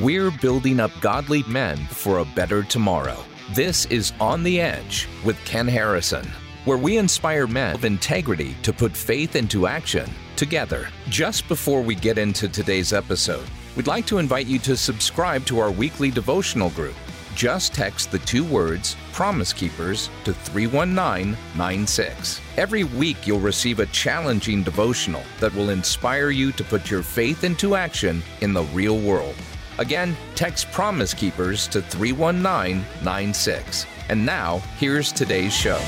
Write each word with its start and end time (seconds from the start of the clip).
We're 0.00 0.30
building 0.30 0.78
up 0.78 0.92
godly 1.00 1.42
men 1.48 1.76
for 1.76 2.18
a 2.18 2.24
better 2.24 2.62
tomorrow. 2.62 3.18
This 3.50 3.84
is 3.86 4.12
On 4.20 4.44
the 4.44 4.60
Edge 4.60 5.08
with 5.24 5.36
Ken 5.44 5.66
Harrison, 5.66 6.24
where 6.66 6.78
we 6.78 6.98
inspire 6.98 7.48
men 7.48 7.74
of 7.74 7.84
integrity 7.84 8.54
to 8.62 8.72
put 8.72 8.96
faith 8.96 9.34
into 9.34 9.66
action 9.66 10.08
together. 10.36 10.86
Just 11.08 11.48
before 11.48 11.82
we 11.82 11.96
get 11.96 12.16
into 12.16 12.48
today's 12.48 12.92
episode, 12.92 13.44
we'd 13.74 13.88
like 13.88 14.06
to 14.06 14.18
invite 14.18 14.46
you 14.46 14.60
to 14.60 14.76
subscribe 14.76 15.44
to 15.46 15.58
our 15.58 15.72
weekly 15.72 16.12
devotional 16.12 16.70
group. 16.70 16.94
Just 17.34 17.74
text 17.74 18.12
the 18.12 18.20
two 18.20 18.44
words 18.44 18.96
Promise 19.12 19.52
Keepers 19.52 20.10
to 20.22 20.32
31996. 20.32 22.40
Every 22.56 22.84
week, 22.84 23.26
you'll 23.26 23.40
receive 23.40 23.80
a 23.80 23.86
challenging 23.86 24.62
devotional 24.62 25.24
that 25.40 25.52
will 25.56 25.70
inspire 25.70 26.30
you 26.30 26.52
to 26.52 26.62
put 26.62 26.88
your 26.88 27.02
faith 27.02 27.42
into 27.42 27.74
action 27.74 28.22
in 28.42 28.52
the 28.52 28.62
real 28.62 29.00
world. 29.00 29.34
Again, 29.78 30.16
text 30.34 30.72
Promise 30.72 31.14
Keepers 31.14 31.68
to 31.68 31.80
31996. 31.80 33.86
And 34.08 34.26
now, 34.26 34.58
here's 34.76 35.12
today's 35.12 35.54
show. 35.54 35.78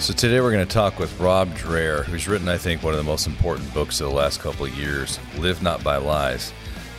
So 0.00 0.12
today 0.12 0.40
we're 0.40 0.50
going 0.50 0.66
to 0.66 0.74
talk 0.74 0.98
with 0.98 1.16
Rod 1.20 1.50
Dreher, 1.50 2.04
who's 2.04 2.26
written, 2.26 2.48
I 2.48 2.58
think, 2.58 2.82
one 2.82 2.92
of 2.92 2.98
the 2.98 3.04
most 3.04 3.28
important 3.28 3.72
books 3.72 4.00
of 4.00 4.08
the 4.08 4.14
last 4.14 4.40
couple 4.40 4.66
of 4.66 4.76
years, 4.76 5.20
"Live 5.38 5.62
Not 5.62 5.84
by 5.84 5.98
Lies." 5.98 6.52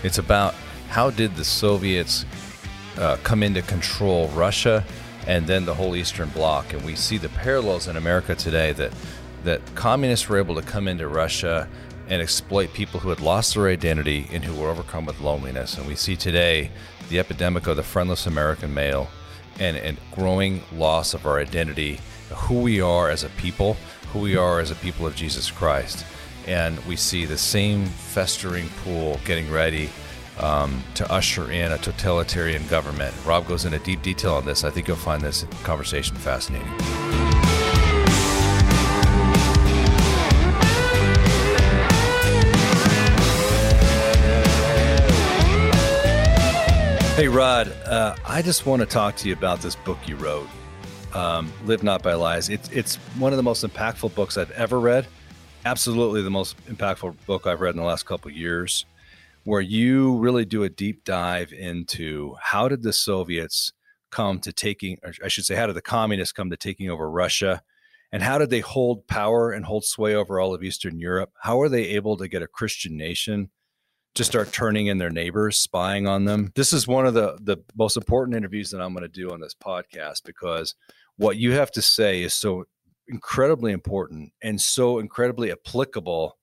It's 0.03 0.19
about 0.19 0.55
how 0.87 1.09
did 1.09 1.35
the 1.35 1.43
Soviets 1.43 2.23
uh, 2.97 3.17
come 3.23 3.43
into 3.43 3.61
control 3.61 4.29
Russia 4.29 4.85
and 5.27 5.47
then 5.47 5.65
the 5.65 5.73
whole 5.73 5.97
Eastern 5.97 6.29
Bloc, 6.29 6.71
and 6.71 6.81
we 6.85 6.95
see 6.95 7.17
the 7.17 7.27
parallels 7.27 7.89
in 7.89 7.97
America 7.97 8.35
today 8.35 8.71
that 8.71 8.93
that 9.43 9.61
communists 9.75 10.27
were 10.27 10.37
able 10.37 10.55
to 10.55 10.61
come 10.61 10.87
into 10.87 11.07
Russia 11.07 11.67
and 12.07 12.21
exploit 12.21 12.73
people 12.73 12.99
who 12.99 13.09
had 13.09 13.19
lost 13.19 13.53
their 13.53 13.67
identity 13.67 14.27
and 14.31 14.43
who 14.43 14.59
were 14.59 14.69
overcome 14.69 15.05
with 15.05 15.19
loneliness. 15.19 15.77
And 15.77 15.87
we 15.87 15.95
see 15.95 16.15
today 16.15 16.71
the 17.09 17.19
epidemic 17.19 17.67
of 17.67 17.77
the 17.77 17.83
friendless 17.83 18.25
American 18.25 18.73
male 18.73 19.07
and, 19.59 19.77
and 19.77 19.97
growing 20.11 20.61
loss 20.73 21.13
of 21.13 21.25
our 21.25 21.39
identity, 21.39 21.99
who 22.29 22.61
we 22.61 22.81
are 22.81 23.09
as 23.09 23.23
a 23.23 23.29
people, 23.29 23.77
who 24.11 24.19
we 24.19 24.35
are 24.35 24.59
as 24.59 24.71
a 24.71 24.75
people 24.75 25.05
of 25.05 25.15
Jesus 25.15 25.49
Christ. 25.49 26.05
And 26.47 26.77
we 26.85 26.95
see 26.95 27.25
the 27.25 27.37
same 27.37 27.85
festering 27.85 28.67
pool 28.83 29.19
getting 29.25 29.49
ready 29.49 29.89
um, 30.39 30.83
to 30.95 31.09
usher 31.11 31.51
in 31.51 31.71
a 31.71 31.77
totalitarian 31.77 32.65
government. 32.67 33.13
Rod 33.25 33.47
goes 33.47 33.65
into 33.65 33.79
deep 33.79 34.01
detail 34.01 34.33
on 34.35 34.45
this. 34.45 34.63
I 34.63 34.71
think 34.71 34.87
you'll 34.87 34.97
find 34.97 35.21
this 35.21 35.45
conversation 35.63 36.15
fascinating. 36.15 37.22
Hey, 47.15 47.27
Rod, 47.27 47.67
uh, 47.85 48.15
I 48.25 48.41
just 48.41 48.65
want 48.65 48.79
to 48.79 48.87
talk 48.87 49.15
to 49.17 49.27
you 49.27 49.35
about 49.35 49.61
this 49.61 49.75
book 49.75 49.99
you 50.07 50.15
wrote, 50.15 50.49
um, 51.13 51.53
Live 51.63 51.83
Not 51.83 52.01
by 52.01 52.15
Lies. 52.15 52.49
It's, 52.49 52.67
it's 52.71 52.95
one 53.19 53.31
of 53.31 53.37
the 53.37 53.43
most 53.43 53.63
impactful 53.63 54.15
books 54.15 54.35
I've 54.35 54.49
ever 54.49 54.79
read. 54.79 55.05
Absolutely 55.63 56.23
the 56.23 56.31
most 56.31 56.57
impactful 56.65 57.15
book 57.27 57.45
I've 57.45 57.61
read 57.61 57.75
in 57.75 57.79
the 57.79 57.85
last 57.85 58.07
couple 58.07 58.31
years, 58.31 58.87
where 59.43 59.61
you 59.61 60.17
really 60.17 60.43
do 60.43 60.63
a 60.63 60.69
deep 60.69 61.03
dive 61.03 61.53
into 61.53 62.33
how 62.41 62.67
did 62.67 62.81
the 62.81 62.91
Soviets 62.91 63.73
come 64.09 64.39
to 64.39 64.51
taking, 64.51 64.97
I 65.23 65.27
should 65.27 65.45
say, 65.45 65.53
how 65.53 65.67
did 65.67 65.75
the 65.75 65.83
communists 65.83 66.33
come 66.33 66.49
to 66.49 66.57
taking 66.57 66.89
over 66.89 67.07
Russia? 67.07 67.61
And 68.11 68.23
how 68.23 68.39
did 68.39 68.49
they 68.49 68.61
hold 68.61 69.05
power 69.05 69.51
and 69.51 69.65
hold 69.65 69.85
sway 69.85 70.15
over 70.15 70.39
all 70.39 70.55
of 70.55 70.63
Eastern 70.63 70.99
Europe? 70.99 71.31
How 71.43 71.61
are 71.61 71.69
they 71.69 71.89
able 71.89 72.17
to 72.17 72.27
get 72.27 72.41
a 72.41 72.47
Christian 72.47 72.97
nation 72.97 73.51
to 74.15 74.23
start 74.23 74.51
turning 74.51 74.87
in 74.87 74.99
their 74.99 75.09
neighbors, 75.09 75.57
spying 75.59 76.07
on 76.07 76.25
them. 76.25 76.51
This 76.55 76.73
is 76.73 76.87
one 76.87 77.05
of 77.05 77.13
the 77.13 77.37
the 77.41 77.57
most 77.75 77.97
important 77.97 78.37
interviews 78.37 78.69
that 78.71 78.81
I'm 78.81 78.93
going 78.93 79.03
to 79.03 79.07
do 79.07 79.31
on 79.31 79.39
this 79.39 79.55
podcast 79.55 80.23
because 80.25 80.75
what 81.17 81.37
you 81.37 81.53
have 81.53 81.71
to 81.71 81.81
say 81.81 82.21
is 82.21 82.33
so 82.33 82.65
incredibly 83.07 83.71
important 83.71 84.31
and 84.41 84.59
so 84.59 84.99
incredibly 84.99 85.51
applicable 85.51 86.37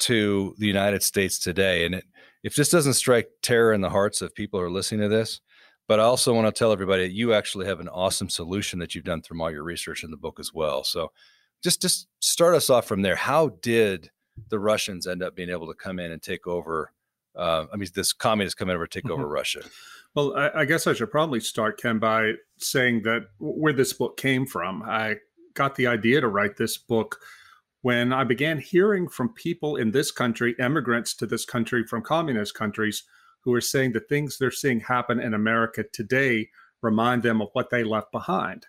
to 0.00 0.54
the 0.58 0.66
United 0.66 1.02
States 1.02 1.38
today. 1.38 1.84
And 1.84 1.96
it, 1.96 2.04
if 2.42 2.56
this 2.56 2.70
doesn't 2.70 2.94
strike 2.94 3.28
terror 3.42 3.72
in 3.72 3.80
the 3.80 3.90
hearts 3.90 4.20
of 4.20 4.34
people 4.34 4.58
who 4.58 4.66
are 4.66 4.70
listening 4.70 5.02
to 5.02 5.08
this, 5.08 5.40
but 5.88 6.00
I 6.00 6.04
also 6.04 6.34
want 6.34 6.46
to 6.46 6.58
tell 6.58 6.72
everybody 6.72 7.04
that 7.04 7.14
you 7.14 7.34
actually 7.34 7.66
have 7.66 7.80
an 7.80 7.88
awesome 7.88 8.28
solution 8.28 8.78
that 8.78 8.94
you've 8.94 9.04
done 9.04 9.22
through 9.22 9.40
all 9.42 9.50
your 9.50 9.62
research 9.62 10.04
in 10.04 10.10
the 10.10 10.16
book 10.16 10.38
as 10.40 10.52
well. 10.52 10.84
So 10.84 11.12
just 11.62 11.82
just 11.82 12.08
start 12.20 12.54
us 12.54 12.70
off 12.70 12.86
from 12.86 13.02
there. 13.02 13.16
How 13.16 13.50
did 13.62 14.10
the 14.48 14.58
Russians 14.58 15.06
end 15.06 15.22
up 15.22 15.34
being 15.34 15.50
able 15.50 15.66
to 15.66 15.74
come 15.74 15.98
in 15.98 16.12
and 16.12 16.22
take 16.22 16.46
over. 16.46 16.92
Uh, 17.36 17.66
I 17.72 17.76
mean, 17.76 17.88
this 17.94 18.12
communists 18.12 18.54
come 18.54 18.68
in 18.68 18.76
over 18.76 18.86
take 18.86 19.08
over 19.10 19.22
mm-hmm. 19.22 19.32
Russia. 19.32 19.62
Well, 20.14 20.36
I, 20.36 20.50
I, 20.60 20.64
guess 20.66 20.86
I 20.86 20.92
should 20.92 21.10
probably 21.10 21.40
start, 21.40 21.80
Ken, 21.80 21.98
by 21.98 22.32
saying 22.58 23.02
that 23.04 23.28
where 23.38 23.72
this 23.72 23.94
book 23.94 24.18
came 24.18 24.44
from. 24.44 24.82
I 24.82 25.16
got 25.54 25.74
the 25.74 25.86
idea 25.86 26.20
to 26.20 26.28
write 26.28 26.56
this 26.56 26.76
book 26.76 27.18
when 27.80 28.12
I 28.12 28.24
began 28.24 28.58
hearing 28.58 29.08
from 29.08 29.32
people 29.34 29.76
in 29.76 29.90
this 29.90 30.10
country, 30.10 30.54
immigrants 30.58 31.14
to 31.14 31.26
this 31.26 31.44
country 31.44 31.84
from 31.84 32.02
communist 32.02 32.54
countries, 32.54 33.04
who 33.40 33.52
are 33.54 33.60
saying 33.60 33.92
the 33.92 34.00
things 34.00 34.38
they're 34.38 34.50
seeing 34.50 34.80
happen 34.80 35.18
in 35.18 35.34
America 35.34 35.84
today 35.92 36.48
remind 36.80 37.22
them 37.22 37.40
of 37.40 37.48
what 37.54 37.70
they 37.70 37.82
left 37.82 38.12
behind. 38.12 38.66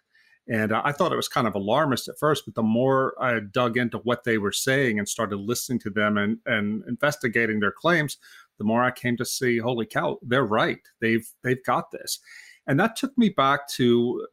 And 0.48 0.74
I 0.74 0.92
thought 0.92 1.14
it 1.14 1.18
was 1.18 1.30
kind 1.30 1.48
of 1.48 1.56
alarmist 1.56 2.10
at 2.10 2.20
first, 2.20 2.44
but 2.46 2.56
the 2.56 2.64
more 2.64 3.14
I 3.22 3.40
dug 3.40 3.78
into 3.78 4.00
what 4.00 4.26
they 4.26 4.38
were 4.38 4.52
saying 4.52 5.00
and 5.00 5.08
started 5.08 5.38
listening 5.38 5.80
to 5.80 5.90
them 5.90 6.18
and, 6.18 6.40
and 6.46 6.84
investigating 6.86 7.62
their 7.62 7.72
claims, 7.72 8.18
the 8.58 8.66
more 8.66 8.84
I 8.84 8.92
came 8.92 9.16
to 9.18 9.26
see, 9.26 9.58
holy 9.58 9.86
cow, 9.86 10.20
they're 10.22 10.44
right. 10.44 10.80
They've 11.00 11.28
they've 11.44 11.64
got 11.64 11.92
this. 11.92 12.20
And 12.68 12.80
that 12.80 12.96
took 12.96 13.18
me 13.18 13.30
back 13.30 13.68
to 13.70 14.28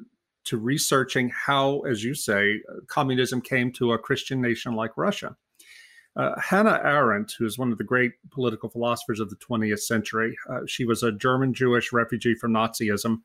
to 0.45 0.57
researching 0.57 1.31
how, 1.31 1.81
as 1.81 2.03
you 2.03 2.15
say, 2.15 2.61
communism 2.89 3.41
came 3.41 3.71
to 3.73 3.93
a 3.93 3.99
Christian 3.99 4.41
nation 4.41 4.75
like 4.75 4.97
Russia. 4.97 5.37
Uh, 6.17 6.33
Hannah 6.41 6.81
Arendt, 6.83 7.35
who 7.39 7.47
is 7.47 7.57
one 7.57 7.71
of 7.71 7.79
the 7.79 7.85
great 7.85 8.13
political 8.31 8.69
philosophers 8.69 9.21
of 9.21 9.31
the 9.31 9.37
20th 9.37 9.81
century, 9.81 10.37
uh, 10.49 10.61
she 10.67 10.85
was 10.85 11.03
a 11.03 11.13
German 11.13 11.55
Jewish 11.55 11.93
refugee 11.93 12.35
from 12.35 12.53
Nazism 12.53 13.19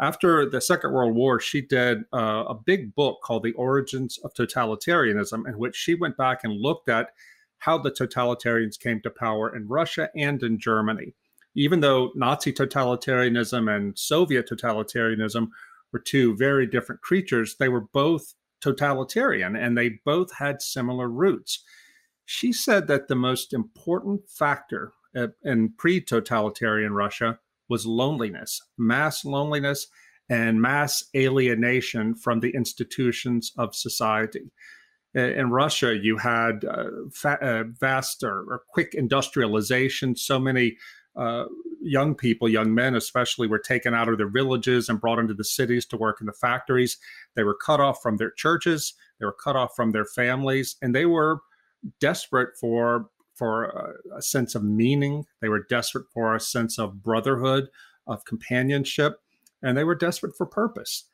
after 0.00 0.48
the 0.48 0.60
Second 0.60 0.92
World 0.92 1.14
War, 1.14 1.38
she 1.38 1.60
did 1.60 2.04
uh, 2.12 2.44
a 2.48 2.54
big 2.54 2.94
book 2.94 3.20
called 3.22 3.44
The 3.44 3.52
Origins 3.52 4.18
of 4.24 4.34
Totalitarianism, 4.34 5.46
in 5.46 5.58
which 5.58 5.76
she 5.76 5.94
went 5.94 6.16
back 6.16 6.42
and 6.42 6.60
looked 6.60 6.88
at 6.88 7.10
how 7.58 7.78
the 7.78 7.90
totalitarians 7.90 8.78
came 8.78 9.00
to 9.02 9.10
power 9.10 9.54
in 9.54 9.68
Russia 9.68 10.10
and 10.16 10.42
in 10.42 10.58
Germany. 10.58 11.14
Even 11.54 11.80
though 11.80 12.10
Nazi 12.16 12.52
totalitarianism 12.52 13.74
and 13.74 13.96
Soviet 13.96 14.48
totalitarianism 14.48 15.48
were 15.92 16.00
two 16.00 16.36
very 16.36 16.66
different 16.66 17.00
creatures, 17.00 17.56
they 17.56 17.68
were 17.68 17.86
both 17.92 18.34
totalitarian 18.60 19.54
and 19.54 19.78
they 19.78 20.00
both 20.04 20.34
had 20.34 20.60
similar 20.60 21.08
roots. 21.08 21.62
She 22.24 22.52
said 22.52 22.88
that 22.88 23.06
the 23.06 23.14
most 23.14 23.52
important 23.52 24.28
factor 24.28 24.92
uh, 25.16 25.28
in 25.44 25.72
pre 25.78 26.00
totalitarian 26.00 26.92
Russia 26.92 27.38
was 27.68 27.86
loneliness, 27.86 28.60
mass 28.78 29.24
loneliness, 29.24 29.86
and 30.28 30.60
mass 30.60 31.04
alienation 31.14 32.14
from 32.14 32.40
the 32.40 32.50
institutions 32.50 33.52
of 33.58 33.74
society. 33.74 34.50
In 35.14 35.50
Russia, 35.50 35.96
you 35.96 36.16
had 36.16 36.64
uh, 36.64 36.86
fa- 37.12 37.38
uh, 37.40 37.64
vast 37.78 38.24
or, 38.24 38.44
or, 38.50 38.62
quick 38.68 38.94
industrialization. 38.94 40.16
So 40.16 40.40
many 40.40 40.76
uh, 41.14 41.44
young 41.80 42.16
people, 42.16 42.48
young 42.48 42.74
men 42.74 42.96
especially, 42.96 43.46
were 43.46 43.60
taken 43.60 43.94
out 43.94 44.08
of 44.08 44.18
their 44.18 44.28
villages 44.28 44.88
and 44.88 45.00
brought 45.00 45.20
into 45.20 45.34
the 45.34 45.44
cities 45.44 45.86
to 45.86 45.96
work 45.96 46.20
in 46.20 46.26
the 46.26 46.32
factories. 46.32 46.98
They 47.36 47.44
were 47.44 47.54
cut 47.54 47.78
off 47.78 48.02
from 48.02 48.16
their 48.16 48.32
churches, 48.32 48.94
they 49.20 49.26
were 49.26 49.36
cut 49.44 49.54
off 49.54 49.76
from 49.76 49.92
their 49.92 50.04
families, 50.04 50.74
and 50.82 50.92
they 50.92 51.06
were 51.06 51.38
desperate 52.00 52.56
for 52.60 53.08
for 53.34 53.64
a, 53.64 54.18
a 54.18 54.22
sense 54.22 54.54
of 54.54 54.64
meaning. 54.64 55.26
They 55.40 55.48
were 55.48 55.66
desperate 55.68 56.06
for 56.12 56.34
a 56.34 56.40
sense 56.40 56.78
of 56.78 57.02
brotherhood, 57.02 57.68
of 58.06 58.24
companionship, 58.24 59.20
and 59.62 59.76
they 59.76 59.84
were 59.84 59.94
desperate 59.94 60.36
for 60.36 60.46
purpose. 60.46 61.04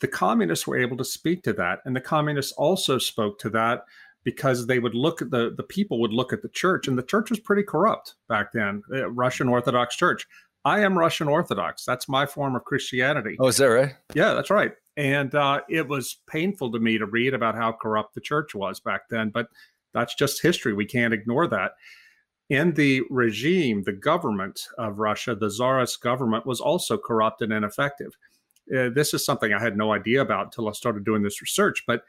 The 0.00 0.08
communists 0.08 0.66
were 0.66 0.78
able 0.78 0.96
to 0.98 1.04
speak 1.04 1.42
to 1.42 1.52
that, 1.54 1.80
and 1.84 1.96
the 1.96 2.00
communists 2.00 2.52
also 2.52 2.98
spoke 2.98 3.38
to 3.40 3.50
that 3.50 3.84
because 4.24 4.66
they 4.66 4.78
would 4.78 4.94
look 4.94 5.22
at 5.22 5.30
the 5.30 5.54
the 5.56 5.62
people 5.62 6.00
would 6.00 6.12
look 6.12 6.32
at 6.32 6.42
the 6.42 6.48
church, 6.48 6.86
and 6.86 6.98
the 6.98 7.02
church 7.02 7.30
was 7.30 7.40
pretty 7.40 7.62
corrupt 7.62 8.14
back 8.28 8.52
then. 8.52 8.82
Uh, 8.92 9.10
Russian 9.10 9.48
Orthodox 9.48 9.96
Church. 9.96 10.26
I 10.64 10.80
am 10.80 10.98
Russian 10.98 11.28
Orthodox. 11.28 11.84
That's 11.84 12.08
my 12.08 12.26
form 12.26 12.54
of 12.54 12.64
Christianity. 12.64 13.36
Oh, 13.40 13.46
is 13.46 13.56
that 13.56 13.66
right? 13.66 13.94
Yeah, 14.14 14.34
that's 14.34 14.50
right. 14.50 14.72
And 14.96 15.34
uh, 15.34 15.60
it 15.68 15.88
was 15.88 16.20
painful 16.28 16.72
to 16.72 16.80
me 16.80 16.98
to 16.98 17.06
read 17.06 17.32
about 17.32 17.54
how 17.54 17.72
corrupt 17.72 18.14
the 18.14 18.20
church 18.20 18.54
was 18.54 18.80
back 18.80 19.02
then. 19.08 19.30
But 19.30 19.46
that's 19.92 20.14
just 20.14 20.42
history. 20.42 20.72
We 20.72 20.86
can't 20.86 21.14
ignore 21.14 21.46
that. 21.48 21.72
In 22.50 22.72
the 22.72 23.02
regime, 23.10 23.82
the 23.82 23.92
government 23.92 24.60
of 24.78 24.98
Russia, 24.98 25.34
the 25.34 25.50
Tsarist 25.50 26.00
government, 26.00 26.46
was 26.46 26.60
also 26.60 26.96
corrupt 26.96 27.42
and 27.42 27.52
ineffective. 27.52 28.16
Uh, 28.74 28.88
this 28.88 29.12
is 29.12 29.24
something 29.24 29.52
I 29.52 29.60
had 29.60 29.76
no 29.76 29.92
idea 29.92 30.22
about 30.22 30.46
until 30.46 30.68
I 30.68 30.72
started 30.72 31.04
doing 31.04 31.22
this 31.22 31.42
research. 31.42 31.84
But 31.86 32.02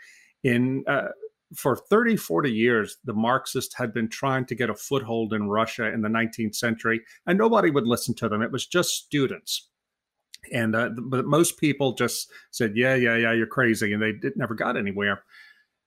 in 0.43 0.83
uh, 0.87 1.09
for 1.55 1.75
30, 1.75 2.15
40 2.15 2.51
years, 2.51 2.97
the 3.03 3.13
Marxists 3.13 3.75
had 3.75 3.93
been 3.93 4.07
trying 4.07 4.45
to 4.45 4.55
get 4.55 4.69
a 4.69 4.75
foothold 4.75 5.33
in 5.33 5.49
Russia 5.49 5.91
in 5.91 6.01
the 6.01 6.09
19th 6.09 6.55
century, 6.55 7.01
and 7.25 7.37
nobody 7.37 7.71
would 7.71 7.87
listen 7.87 8.13
to 8.15 8.29
them. 8.29 8.41
It 8.41 8.51
was 8.51 8.65
just 8.65 8.95
students. 8.95 9.69
And 10.53 10.75
uh, 10.75 10.89
but 10.97 11.25
most 11.25 11.59
people 11.59 11.93
just 11.93 12.31
said, 12.51 12.77
"Yeah, 12.77 12.95
yeah, 12.95 13.17
yeah, 13.17 13.33
you're 13.33 13.45
crazy," 13.45 13.91
and 13.91 14.01
they 14.01 14.13
did, 14.13 14.37
never 14.37 14.55
got 14.55 14.77
anywhere. 14.77 15.23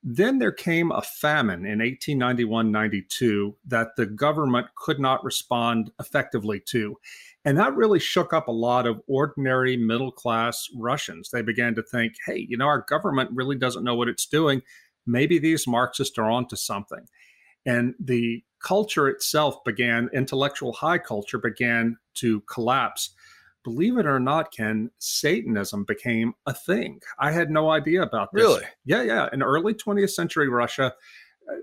Then 0.02 0.38
there 0.38 0.52
came 0.52 0.90
a 0.90 1.00
famine 1.00 1.64
in 1.64 1.78
1891 1.78 2.72
92 2.72 3.56
that 3.66 3.94
the 3.96 4.06
government 4.06 4.66
could 4.76 4.98
not 4.98 5.22
respond 5.22 5.92
effectively 6.00 6.60
to. 6.70 6.98
And 7.44 7.56
that 7.58 7.74
really 7.74 8.00
shook 8.00 8.32
up 8.32 8.48
a 8.48 8.52
lot 8.52 8.86
of 8.86 9.00
ordinary 9.06 9.76
middle 9.76 10.10
class 10.10 10.68
Russians. 10.76 11.30
They 11.30 11.42
began 11.42 11.74
to 11.76 11.82
think, 11.82 12.14
hey, 12.26 12.46
you 12.48 12.56
know, 12.56 12.66
our 12.66 12.84
government 12.88 13.30
really 13.32 13.56
doesn't 13.56 13.84
know 13.84 13.94
what 13.94 14.08
it's 14.08 14.26
doing. 14.26 14.62
Maybe 15.06 15.38
these 15.38 15.66
Marxists 15.66 16.18
are 16.18 16.30
onto 16.30 16.56
something. 16.56 17.06
And 17.64 17.94
the 18.00 18.42
culture 18.60 19.08
itself 19.08 19.62
began, 19.64 20.08
intellectual 20.12 20.72
high 20.72 20.98
culture 20.98 21.38
began 21.38 21.96
to 22.14 22.40
collapse 22.42 23.10
believe 23.64 23.98
it 23.98 24.06
or 24.06 24.20
not, 24.20 24.52
Ken, 24.52 24.90
Satanism 24.98 25.84
became 25.84 26.34
a 26.46 26.54
thing. 26.54 27.00
I 27.18 27.30
had 27.32 27.50
no 27.50 27.70
idea 27.70 28.02
about 28.02 28.30
this. 28.32 28.42
Really? 28.42 28.64
Yeah, 28.84 29.02
yeah. 29.02 29.28
In 29.32 29.42
early 29.42 29.74
20th 29.74 30.10
century 30.10 30.48
Russia, 30.48 30.92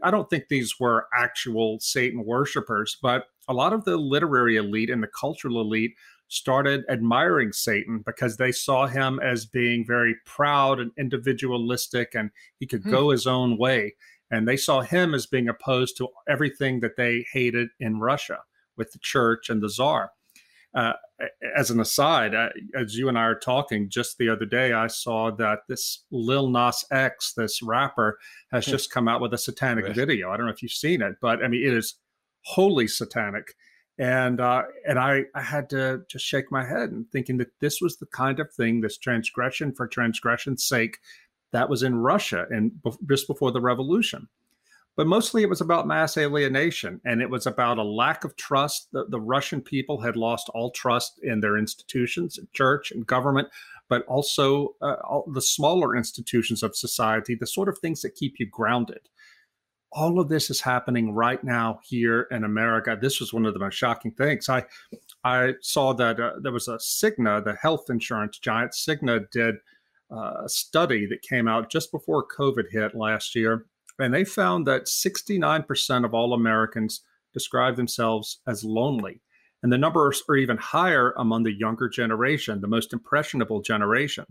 I 0.04 0.12
don't 0.12 0.30
think 0.30 0.48
these 0.48 0.80
were 0.80 1.08
actual 1.16 1.80
Satan 1.80 2.26
worshippers, 2.26 2.98
but 3.02 3.26
a 3.48 3.54
lot 3.54 3.74
of 3.74 3.86
the 3.86 3.98
literary 3.98 4.58
elite 4.58 4.90
and 4.90 5.02
the 5.02 5.08
cultural 5.08 5.62
elite 5.62 5.94
started 6.28 6.84
admiring 6.90 7.52
Satan 7.52 8.04
because 8.06 8.38
they 8.38 8.52
saw 8.52 8.86
him 8.86 9.20
as 9.20 9.46
being 9.46 9.86
very 9.86 10.16
proud 10.26 10.80
and 10.80 10.92
individualistic 10.98 12.14
and 12.14 12.30
he 12.60 12.68
could 12.68 12.84
hmm. 12.84 12.92
go 12.92 13.10
his 13.10 13.26
own 13.26 13.58
way. 13.58 13.96
And 14.32 14.48
they 14.48 14.58
saw 14.58 14.82
him 14.82 15.16
as 15.16 15.26
being 15.26 15.50
opposed 15.50 15.98
to 15.98 16.08
everything 16.28 16.82
that 16.82 16.98
they 16.98 17.26
hated 17.34 17.70
in 17.80 18.00
Russia 18.00 18.40
with 18.78 18.92
the 18.92 19.00
church 19.00 19.50
and 19.50 19.62
the 19.62 19.70
czar. 19.70 20.12
Uh, 20.74 20.94
as 21.58 21.72
an 21.72 21.80
aside, 21.80 22.36
uh, 22.36 22.50
as 22.76 22.96
you 22.96 23.10
and 23.10 23.18
I 23.18 23.24
are 23.24 23.40
talking 23.40 23.90
just 23.90 24.18
the 24.18 24.30
other 24.30 24.46
day, 24.46 24.72
I 24.72 24.88
saw 24.88 25.32
that 25.32 25.60
this 25.68 26.04
Lil 26.12 26.50
Nas 26.50 26.86
X, 26.92 27.34
this 27.34 27.62
rapper, 27.62 28.18
has 28.52 28.66
hmm. 28.66 28.72
just 28.72 28.92
come 28.92 29.08
out 29.08 29.20
with 29.20 29.34
a 29.34 29.38
satanic 29.38 29.86
right. 29.86 29.96
video. 29.96 30.30
I 30.30 30.38
don't 30.38 30.46
know 30.46 30.52
if 30.52 30.62
you've 30.62 30.72
seen 30.72 31.02
it, 31.02 31.16
but 31.22 31.44
I 31.44 31.48
mean, 31.48 31.66
it 31.66 31.74
is 31.74 31.96
wholly 32.44 32.88
satanic. 32.88 33.56
And 33.98 34.40
uh, 34.40 34.64
and 34.88 34.98
I, 34.98 35.24
I 35.36 35.42
had 35.42 35.70
to 35.72 36.04
just 36.10 36.24
shake 36.24 36.52
my 36.52 36.64
head 36.64 36.92
and 36.92 37.06
thinking 37.12 37.38
that 37.40 37.52
this 37.60 37.82
was 37.82 37.98
the 37.98 38.06
kind 38.06 38.40
of 38.40 38.54
thing, 38.54 38.80
this 38.80 38.98
transgression 38.98 39.74
for 39.74 39.88
transgression's 39.88 40.66
sake, 40.66 41.00
that 41.52 41.70
was 41.70 41.84
in 41.84 41.96
Russia 41.96 42.46
and 42.50 42.72
just 43.10 43.28
before 43.28 43.52
the 43.52 43.62
revolution 43.62 44.28
but 44.96 45.08
mostly 45.08 45.44
it 45.44 45.50
was 45.50 45.62
about 45.62 45.88
mass 45.88 46.18
alienation 46.18 47.00
and 47.06 47.22
it 47.22 47.30
was 47.30 47.48
about 47.48 47.78
a 47.78 47.84
lack 47.84 48.24
of 48.24 48.36
trust. 48.36 48.90
The, 48.92 49.06
the 49.06 49.22
Russian 49.22 49.62
people 49.62 50.02
had 50.02 50.18
lost 50.18 50.50
all 50.54 50.72
trust 50.72 51.20
in 51.24 51.40
their 51.40 51.58
institutions, 51.58 52.38
church 52.54 52.92
and 52.92 53.08
government, 53.08 53.48
but 53.88 54.06
also 54.08 54.76
uh, 54.82 54.96
all 55.08 55.30
the 55.34 55.42
smaller 55.42 55.96
institutions 55.96 56.64
of 56.64 56.76
society, 56.76 57.36
the 57.36 57.48
sort 57.48 57.70
of 57.70 57.78
things 57.80 58.02
that 58.02 58.16
keep 58.16 58.36
you 58.40 58.46
grounded. 58.46 59.10
All 59.92 60.20
of 60.20 60.30
this 60.30 60.50
is 60.50 60.62
happening 60.62 61.14
right 61.14 61.44
now 61.44 61.80
here 61.84 62.28
in 62.30 62.44
America. 62.44 62.98
This 63.00 63.20
was 63.20 63.34
one 63.34 63.46
of 63.46 63.54
the 63.54 63.60
most 63.60 63.76
shocking 63.76 64.12
things. 64.12 64.50
I 64.50 64.66
I 65.24 65.54
saw 65.62 65.94
that 65.94 66.20
uh, 66.20 66.34
there 66.42 66.52
was 66.52 66.68
a 66.68 66.78
Cigna, 66.78 67.44
the 67.44 67.56
health 67.56 67.90
insurance 67.90 68.38
giant 68.38 68.74
Cigna, 68.74 69.32
did 69.32 69.56
uh, 70.12 70.44
a 70.44 70.50
study 70.50 71.08
that 71.08 71.22
came 71.24 71.48
out 71.48 71.72
just 71.72 71.92
before 71.92 72.28
COVID 72.28 72.66
hit 72.70 72.94
last 72.94 73.34
year 73.34 73.66
and 74.00 74.14
they 74.14 74.24
found 74.24 74.66
that 74.68 74.86
69% 74.86 76.06
of 76.06 76.14
all 76.14 76.34
Americans 76.34 77.02
describe 77.34 77.76
themselves 77.76 78.40
as 78.48 78.64
lonely. 78.64 79.22
And 79.62 79.72
the 79.72 79.78
numbers 79.78 80.24
are 80.30 80.38
even 80.38 80.58
higher 80.58 81.14
among 81.18 81.44
the 81.44 81.52
younger 81.52 81.90
generation, 81.90 82.62
the 82.62 82.68
most 82.68 82.94
impressionable 82.94 83.62
generation. 83.62 84.26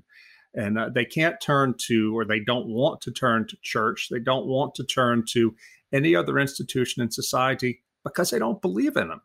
And 0.54 0.78
uh, 0.78 0.88
they 0.94 1.04
can't 1.04 1.40
turn 1.40 1.74
to, 1.86 2.16
or 2.16 2.24
they 2.24 2.40
don't 2.40 2.66
want 2.66 3.02
to 3.02 3.10
turn 3.10 3.46
to 3.48 3.56
church. 3.62 4.08
They 4.10 4.20
don't 4.20 4.46
want 4.46 4.74
to 4.76 4.84
turn 4.84 5.24
to 5.32 5.54
any 5.92 6.16
other 6.16 6.38
institution 6.38 7.02
in 7.02 7.10
society 7.10 7.82
because 8.04 8.30
they 8.30 8.38
don't 8.38 8.62
believe 8.62 8.96
in 8.96 9.08
them. 9.08 9.20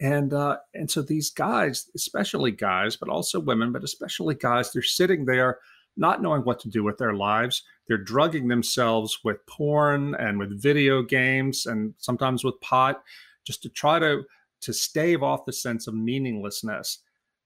And 0.00 0.32
uh, 0.32 0.58
and 0.72 0.90
so 0.90 1.02
these 1.02 1.30
guys, 1.30 1.90
especially 1.94 2.52
guys, 2.52 2.96
but 2.96 3.10
also 3.10 3.38
women, 3.38 3.70
but 3.70 3.84
especially 3.84 4.34
guys, 4.34 4.72
they're 4.72 4.82
sitting 4.82 5.26
there 5.26 5.58
not 5.96 6.22
knowing 6.22 6.42
what 6.42 6.60
to 6.60 6.68
do 6.68 6.82
with 6.82 6.98
their 6.98 7.14
lives. 7.14 7.62
They're 7.86 7.98
drugging 7.98 8.48
themselves 8.48 9.18
with 9.24 9.44
porn 9.46 10.14
and 10.16 10.38
with 10.38 10.62
video 10.62 11.02
games 11.02 11.66
and 11.66 11.94
sometimes 11.98 12.44
with 12.44 12.60
pot 12.60 13.02
just 13.44 13.62
to 13.62 13.68
try 13.68 13.98
to 13.98 14.22
to 14.62 14.72
stave 14.72 15.22
off 15.22 15.46
the 15.46 15.52
sense 15.52 15.86
of 15.86 15.94
meaninglessness. 15.94 16.98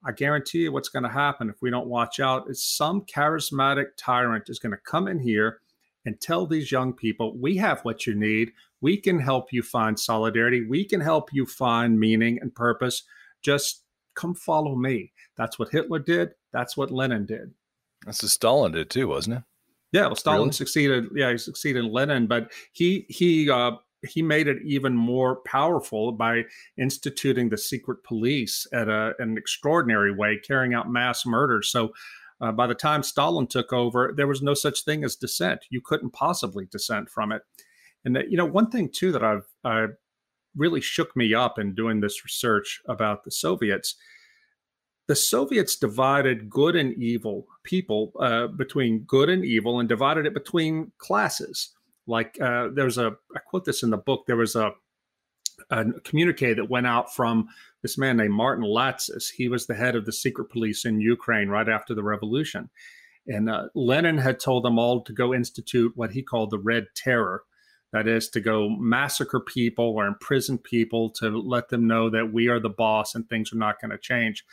I 0.04 0.12
guarantee 0.12 0.62
you 0.62 0.72
what's 0.72 0.88
going 0.88 1.04
to 1.04 1.08
happen 1.08 1.48
if 1.48 1.62
we 1.62 1.70
don't 1.70 1.86
watch 1.86 2.20
out 2.20 2.50
is 2.50 2.62
some 2.62 3.02
charismatic 3.02 3.86
tyrant 3.96 4.48
is 4.48 4.58
going 4.58 4.72
to 4.72 4.78
come 4.78 5.08
in 5.08 5.18
here 5.18 5.60
and 6.04 6.20
tell 6.20 6.46
these 6.46 6.70
young 6.70 6.92
people, 6.92 7.36
we 7.38 7.56
have 7.56 7.80
what 7.80 8.06
you 8.06 8.14
need. 8.14 8.52
We 8.80 8.98
can 8.98 9.18
help 9.18 9.52
you 9.52 9.62
find 9.62 9.98
solidarity. 9.98 10.66
We 10.66 10.84
can 10.84 11.00
help 11.00 11.32
you 11.32 11.46
find 11.46 11.98
meaning 11.98 12.38
and 12.42 12.54
purpose. 12.54 13.04
Just 13.40 13.84
come 14.14 14.34
follow 14.34 14.74
me. 14.74 15.12
That's 15.36 15.58
what 15.58 15.70
Hitler 15.70 16.00
did. 16.00 16.34
That's 16.52 16.76
what 16.76 16.90
Lenin 16.90 17.24
did. 17.24 17.52
That's 18.04 18.22
what 18.22 18.30
Stalin 18.30 18.72
did 18.72 18.90
too, 18.90 19.08
wasn't 19.08 19.38
it? 19.38 19.42
Yeah, 19.92 20.06
well, 20.06 20.16
Stalin 20.16 20.40
really? 20.40 20.52
succeeded. 20.52 21.06
Yeah, 21.14 21.30
he 21.30 21.38
succeeded 21.38 21.84
in 21.84 21.92
Lenin, 21.92 22.26
but 22.26 22.52
he 22.72 23.06
he 23.08 23.48
uh, 23.50 23.72
he 24.02 24.22
made 24.22 24.48
it 24.48 24.58
even 24.64 24.96
more 24.96 25.36
powerful 25.36 26.12
by 26.12 26.42
instituting 26.76 27.48
the 27.48 27.58
secret 27.58 28.02
police 28.04 28.66
at 28.72 28.88
a, 28.88 29.14
an 29.18 29.38
extraordinary 29.38 30.14
way, 30.14 30.38
carrying 30.46 30.74
out 30.74 30.90
mass 30.90 31.24
murders. 31.26 31.68
So. 31.70 31.92
Uh, 32.40 32.50
by 32.50 32.66
the 32.66 32.74
time 32.74 33.04
Stalin 33.04 33.46
took 33.46 33.72
over, 33.72 34.12
there 34.14 34.26
was 34.26 34.42
no 34.42 34.54
such 34.54 34.82
thing 34.84 35.04
as 35.04 35.14
dissent. 35.14 35.64
You 35.70 35.80
couldn't 35.80 36.10
possibly 36.10 36.66
dissent 36.66 37.08
from 37.08 37.30
it. 37.30 37.42
And 38.04 38.16
that, 38.16 38.28
you 38.28 38.36
know, 38.36 38.44
one 38.44 38.70
thing 38.70 38.90
too 38.90 39.12
that 39.12 39.22
I've 39.22 39.46
uh, 39.64 39.86
really 40.56 40.80
shook 40.80 41.16
me 41.16 41.32
up 41.32 41.58
in 41.58 41.74
doing 41.74 42.00
this 42.00 42.24
research 42.24 42.80
about 42.88 43.24
the 43.24 43.30
Soviets 43.30 43.96
the 45.06 45.16
Soviets 45.16 45.76
divided 45.76 46.48
good 46.48 46.76
and 46.76 46.94
evil 46.94 47.46
people 47.62 48.12
uh, 48.20 48.46
between 48.46 49.00
good 49.00 49.28
and 49.28 49.44
evil 49.44 49.80
and 49.80 49.88
divided 49.88 50.26
it 50.26 50.34
between 50.34 50.92
classes. 50.98 51.74
Like 52.06 52.40
uh, 52.40 52.68
there's 52.72 52.98
a, 52.98 53.16
I 53.34 53.40
quote 53.40 53.64
this 53.64 53.82
in 53.82 53.90
the 53.90 53.96
book, 53.96 54.24
there 54.26 54.36
was 54.36 54.56
a, 54.56 54.72
a 55.70 55.84
communique 56.04 56.54
that 56.54 56.70
went 56.70 56.86
out 56.86 57.14
from 57.14 57.48
this 57.82 57.98
man 57.98 58.16
named 58.16 58.32
Martin 58.32 58.64
Latsis. 58.64 59.30
He 59.30 59.48
was 59.48 59.66
the 59.66 59.74
head 59.74 59.94
of 59.94 60.06
the 60.06 60.12
secret 60.12 60.46
police 60.46 60.84
in 60.84 61.00
Ukraine 61.00 61.48
right 61.48 61.68
after 61.68 61.94
the 61.94 62.02
revolution. 62.02 62.70
And 63.26 63.48
uh, 63.48 63.68
Lenin 63.74 64.18
had 64.18 64.40
told 64.40 64.64
them 64.64 64.78
all 64.78 65.02
to 65.02 65.12
go 65.12 65.34
institute 65.34 65.92
what 65.94 66.12
he 66.12 66.22
called 66.22 66.50
the 66.50 66.58
Red 66.58 66.86
Terror. 66.94 67.44
That 67.92 68.08
is 68.08 68.28
to 68.30 68.40
go 68.40 68.68
massacre 68.68 69.40
people 69.40 69.94
or 69.96 70.06
imprison 70.06 70.58
people 70.58 71.10
to 71.10 71.30
let 71.30 71.68
them 71.68 71.86
know 71.86 72.10
that 72.10 72.32
we 72.32 72.48
are 72.48 72.58
the 72.58 72.68
boss 72.68 73.14
and 73.14 73.28
things 73.28 73.52
are 73.52 73.56
not 73.56 73.80
going 73.80 73.92
to 73.92 73.98
change. 73.98 74.44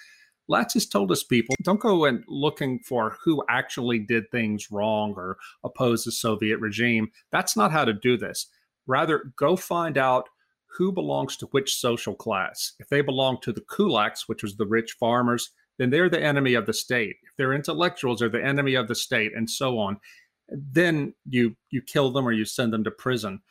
Latsis 0.49 0.89
told 0.89 1.11
us 1.11 1.23
people 1.23 1.55
don't 1.63 1.79
go 1.79 2.05
and 2.05 2.23
looking 2.27 2.79
for 2.79 3.17
who 3.23 3.43
actually 3.49 3.99
did 3.99 4.29
things 4.31 4.71
wrong 4.71 5.13
or 5.15 5.37
oppose 5.63 6.03
the 6.03 6.11
Soviet 6.11 6.59
regime. 6.59 7.09
That's 7.31 7.55
not 7.55 7.71
how 7.71 7.85
to 7.85 7.93
do 7.93 8.17
this. 8.17 8.47
Rather, 8.87 9.31
go 9.37 9.55
find 9.55 9.97
out 9.97 10.27
who 10.77 10.91
belongs 10.91 11.37
to 11.37 11.45
which 11.47 11.75
social 11.75 12.15
class. 12.15 12.73
If 12.79 12.89
they 12.89 13.01
belong 13.01 13.37
to 13.41 13.53
the 13.53 13.61
kulaks, 13.61 14.21
which 14.27 14.43
was 14.43 14.55
the 14.55 14.65
rich 14.65 14.95
farmers, 14.99 15.51
then 15.77 15.89
they're 15.89 16.09
the 16.09 16.23
enemy 16.23 16.53
of 16.53 16.65
the 16.65 16.73
state. 16.73 17.17
If 17.23 17.35
they're 17.37 17.53
intellectuals, 17.53 18.19
they're 18.19 18.29
the 18.29 18.43
enemy 18.43 18.75
of 18.75 18.87
the 18.87 18.95
state, 18.95 19.31
and 19.35 19.49
so 19.49 19.77
on. 19.79 19.97
Then 20.49 21.13
you 21.29 21.55
you 21.69 21.81
kill 21.81 22.11
them 22.11 22.27
or 22.27 22.31
you 22.31 22.45
send 22.45 22.73
them 22.73 22.83
to 22.83 22.91
prison 22.91 23.41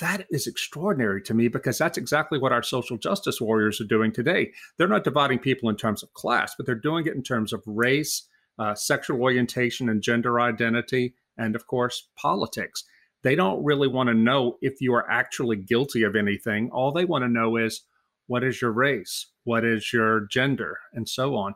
that 0.00 0.26
is 0.30 0.46
extraordinary 0.46 1.22
to 1.22 1.34
me 1.34 1.48
because 1.48 1.78
that's 1.78 1.98
exactly 1.98 2.38
what 2.38 2.52
our 2.52 2.62
social 2.62 2.96
justice 2.96 3.40
warriors 3.40 3.80
are 3.80 3.86
doing 3.86 4.12
today. 4.12 4.52
They're 4.76 4.88
not 4.88 5.04
dividing 5.04 5.38
people 5.38 5.68
in 5.68 5.76
terms 5.76 6.02
of 6.02 6.12
class, 6.14 6.54
but 6.56 6.66
they're 6.66 6.74
doing 6.74 7.06
it 7.06 7.14
in 7.14 7.22
terms 7.22 7.52
of 7.52 7.62
race, 7.66 8.26
uh, 8.58 8.74
sexual 8.74 9.22
orientation, 9.22 9.88
and 9.88 10.02
gender 10.02 10.40
identity, 10.40 11.14
and 11.36 11.54
of 11.54 11.66
course, 11.66 12.08
politics. 12.16 12.84
They 13.22 13.34
don't 13.34 13.64
really 13.64 13.88
want 13.88 14.08
to 14.08 14.14
know 14.14 14.58
if 14.60 14.80
you 14.80 14.94
are 14.94 15.10
actually 15.10 15.56
guilty 15.56 16.02
of 16.02 16.16
anything. 16.16 16.70
All 16.70 16.92
they 16.92 17.04
want 17.04 17.24
to 17.24 17.28
know 17.28 17.56
is 17.56 17.82
what 18.26 18.44
is 18.44 18.60
your 18.60 18.72
race, 18.72 19.26
what 19.44 19.64
is 19.64 19.92
your 19.92 20.26
gender, 20.26 20.78
and 20.92 21.08
so 21.08 21.36
on. 21.36 21.54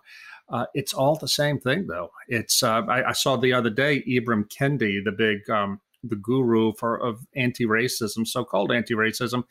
Uh, 0.49 0.67
it's 0.75 0.95
all 0.95 1.17
the 1.17 1.29
same 1.29 1.59
thing, 1.59 1.87
though. 1.87 2.11
It's 2.27 2.63
uh, 2.63 2.83
I, 2.89 3.11
I, 3.11 3.13
saw 3.13 3.37
the 3.37 3.53
other 3.53 3.69
day 3.69 4.03
Ibram 4.09 4.49
Kendi, 4.49 5.05
the 5.05 5.13
big 5.13 5.49
um, 5.51 5.81
the 6.03 6.17
guru 6.17 6.73
for 6.75 6.97
of 6.97 7.27
anti-racism, 7.35 8.27
so-called 8.27 8.73
anti-racism, 8.73 9.45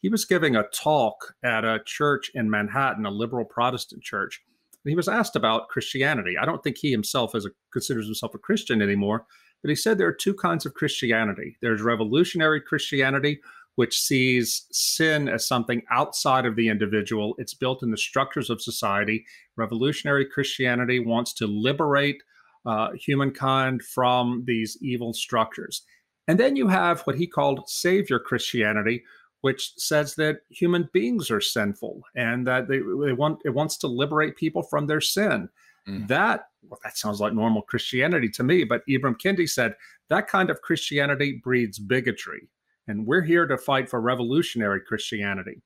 he 0.00 0.08
was 0.10 0.24
giving 0.24 0.54
a 0.54 0.68
talk 0.74 1.34
at 1.42 1.64
a 1.64 1.80
church 1.86 2.30
in 2.34 2.50
Manhattan, 2.50 3.06
a 3.06 3.10
liberal 3.10 3.44
Protestant 3.44 4.02
church. 4.02 4.42
He 4.84 4.94
was 4.94 5.08
asked 5.08 5.34
about 5.34 5.68
Christianity. 5.68 6.36
I 6.38 6.44
don't 6.44 6.62
think 6.62 6.76
he 6.76 6.90
himself 6.90 7.34
is 7.34 7.46
a, 7.46 7.50
considers 7.72 8.04
himself 8.04 8.34
a 8.34 8.38
Christian 8.38 8.82
anymore, 8.82 9.24
But 9.64 9.70
he 9.70 9.76
said 9.76 9.96
there 9.96 10.06
are 10.06 10.12
two 10.12 10.34
kinds 10.34 10.66
of 10.66 10.74
Christianity 10.74 11.56
there's 11.62 11.80
revolutionary 11.80 12.60
Christianity, 12.60 13.40
which 13.76 13.98
sees 13.98 14.66
sin 14.70 15.26
as 15.26 15.48
something 15.48 15.80
outside 15.90 16.44
of 16.44 16.54
the 16.54 16.68
individual, 16.68 17.34
it's 17.38 17.54
built 17.54 17.82
in 17.82 17.90
the 17.90 17.96
structures 17.96 18.50
of 18.50 18.60
society. 18.60 19.24
Revolutionary 19.56 20.26
Christianity 20.26 21.00
wants 21.00 21.32
to 21.34 21.46
liberate 21.46 22.22
uh, 22.66 22.90
humankind 22.92 23.82
from 23.82 24.44
these 24.46 24.76
evil 24.82 25.14
structures. 25.14 25.82
And 26.26 26.40
then 26.40 26.56
you 26.56 26.68
have 26.68 27.02
what 27.02 27.16
he 27.16 27.26
called 27.26 27.68
Savior 27.68 28.18
Christianity, 28.18 29.04
which 29.42 29.72
says 29.76 30.14
that 30.14 30.38
human 30.48 30.88
beings 30.92 31.30
are 31.30 31.40
sinful 31.40 32.00
and 32.16 32.46
that 32.46 32.66
they, 32.66 32.78
they 32.78 33.12
want 33.12 33.40
it 33.44 33.50
wants 33.50 33.76
to 33.78 33.86
liberate 33.86 34.36
people 34.36 34.62
from 34.62 34.86
their 34.86 35.02
sin. 35.02 35.48
Mm. 35.86 36.08
That 36.08 36.46
well, 36.66 36.80
that 36.82 36.96
sounds 36.96 37.20
like 37.20 37.34
normal 37.34 37.60
Christianity 37.60 38.30
to 38.30 38.42
me, 38.42 38.64
but 38.64 38.80
Ibram 38.88 39.16
Kendi 39.22 39.46
said 39.46 39.74
that 40.08 40.28
kind 40.28 40.48
of 40.48 40.62
Christianity 40.62 41.40
breeds 41.44 41.78
bigotry, 41.78 42.48
and 42.88 43.06
we're 43.06 43.22
here 43.22 43.46
to 43.46 43.58
fight 43.58 43.90
for 43.90 44.00
revolutionary 44.00 44.80
Christianity. 44.80 45.60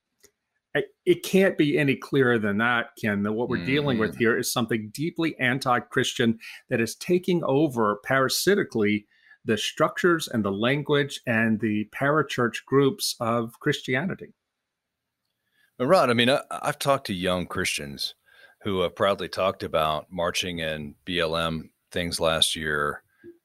It 1.07 1.23
can't 1.23 1.57
be 1.57 1.79
any 1.79 1.97
clearer 1.97 2.39
than 2.39 2.59
that, 2.59 2.91
Ken. 3.01 3.23
That 3.23 3.33
what 3.33 3.49
we're 3.49 3.59
mm. 3.59 3.67
dealing 3.67 3.99
with 3.99 4.15
mm. 4.15 4.19
here 4.19 4.37
is 4.37 4.53
something 4.53 4.91
deeply 4.93 5.39
anti-Christian 5.39 6.39
that 6.69 6.81
is 6.81 6.95
taking 6.97 7.43
over 7.45 8.01
parasitically 8.05 9.07
the 9.45 9.57
structures 9.57 10.29
and 10.29 10.45
the 10.45 10.53
language 10.53 11.21
and 11.27 11.59
the 11.61 11.89
parachurch 11.95 12.65
groups 12.67 13.17
of 13.21 13.59
Christianity. 13.61 14.35
Rod, 15.81 16.11
I 16.11 16.15
mean, 16.15 16.29
I, 16.29 16.41
have 16.65 16.79
talked 16.79 17.07
to 17.07 17.15
young 17.15 17.47
Christians 17.47 18.15
who 18.63 18.81
have 18.81 18.97
proudly 18.97 19.29
talked 19.29 19.63
about 19.63 20.07
marching 20.11 20.59
in 20.59 20.97
BLM 21.07 21.71
things 21.93 22.19
last 22.19 22.57
year. 22.57 23.03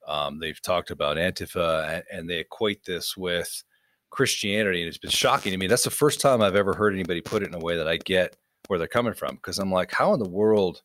Um, 0.07 0.39
they've 0.39 0.61
talked 0.61 0.89
about 0.89 1.17
Antifa, 1.17 1.87
and, 1.93 2.03
and 2.11 2.29
they 2.29 2.39
equate 2.39 2.83
this 2.85 3.15
with 3.15 3.63
Christianity, 4.09 4.81
and 4.81 4.87
it's 4.87 4.97
been 4.97 5.11
shocking 5.11 5.51
to 5.51 5.57
me. 5.57 5.67
That's 5.67 5.83
the 5.83 5.89
first 5.91 6.19
time 6.19 6.41
I've 6.41 6.55
ever 6.55 6.73
heard 6.73 6.93
anybody 6.93 7.21
put 7.21 7.43
it 7.43 7.49
in 7.49 7.55
a 7.55 7.59
way 7.59 7.77
that 7.77 7.87
I 7.87 7.97
get 7.97 8.35
where 8.67 8.79
they're 8.79 8.87
coming 8.87 9.13
from. 9.13 9.35
Because 9.35 9.59
I'm 9.59 9.71
like, 9.71 9.91
how 9.91 10.13
in 10.13 10.19
the 10.19 10.29
world 10.29 10.81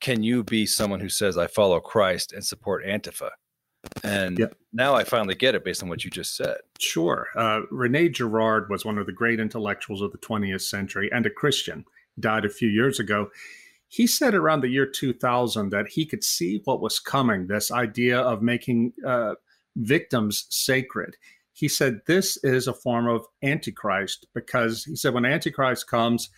can 0.00 0.22
you 0.22 0.44
be 0.44 0.66
someone 0.66 1.00
who 1.00 1.08
says 1.08 1.36
I 1.38 1.46
follow 1.46 1.80
Christ 1.80 2.32
and 2.32 2.44
support 2.44 2.84
Antifa? 2.84 3.30
And 4.02 4.38
yep. 4.38 4.54
now 4.72 4.94
I 4.94 5.04
finally 5.04 5.34
get 5.34 5.54
it 5.54 5.64
based 5.64 5.82
on 5.82 5.88
what 5.88 6.04
you 6.04 6.10
just 6.10 6.36
said. 6.36 6.58
Sure. 6.78 7.28
Uh, 7.36 7.62
Rene 7.70 8.10
Girard 8.10 8.68
was 8.68 8.84
one 8.84 8.98
of 8.98 9.06
the 9.06 9.12
great 9.12 9.40
intellectuals 9.40 10.02
of 10.02 10.12
the 10.12 10.18
20th 10.18 10.62
century 10.62 11.08
and 11.12 11.26
a 11.26 11.30
Christian. 11.30 11.84
Died 12.18 12.44
a 12.44 12.50
few 12.50 12.68
years 12.68 13.00
ago. 13.00 13.30
He 13.88 14.06
said 14.06 14.34
around 14.34 14.60
the 14.60 14.68
year 14.68 14.86
2000 14.86 15.70
that 15.70 15.88
he 15.88 16.04
could 16.04 16.24
see 16.24 16.60
what 16.64 16.80
was 16.80 16.98
coming 16.98 17.46
this 17.46 17.70
idea 17.70 18.18
of 18.18 18.42
making 18.42 18.92
uh, 19.06 19.34
victims 19.76 20.46
sacred. 20.50 21.16
He 21.52 21.68
said 21.68 22.00
this 22.06 22.36
is 22.42 22.66
a 22.66 22.74
form 22.74 23.06
of 23.06 23.26
Antichrist 23.42 24.26
because 24.34 24.84
he 24.84 24.96
said 24.96 25.14
when 25.14 25.24
Antichrist 25.24 25.86
comes, 25.86 26.30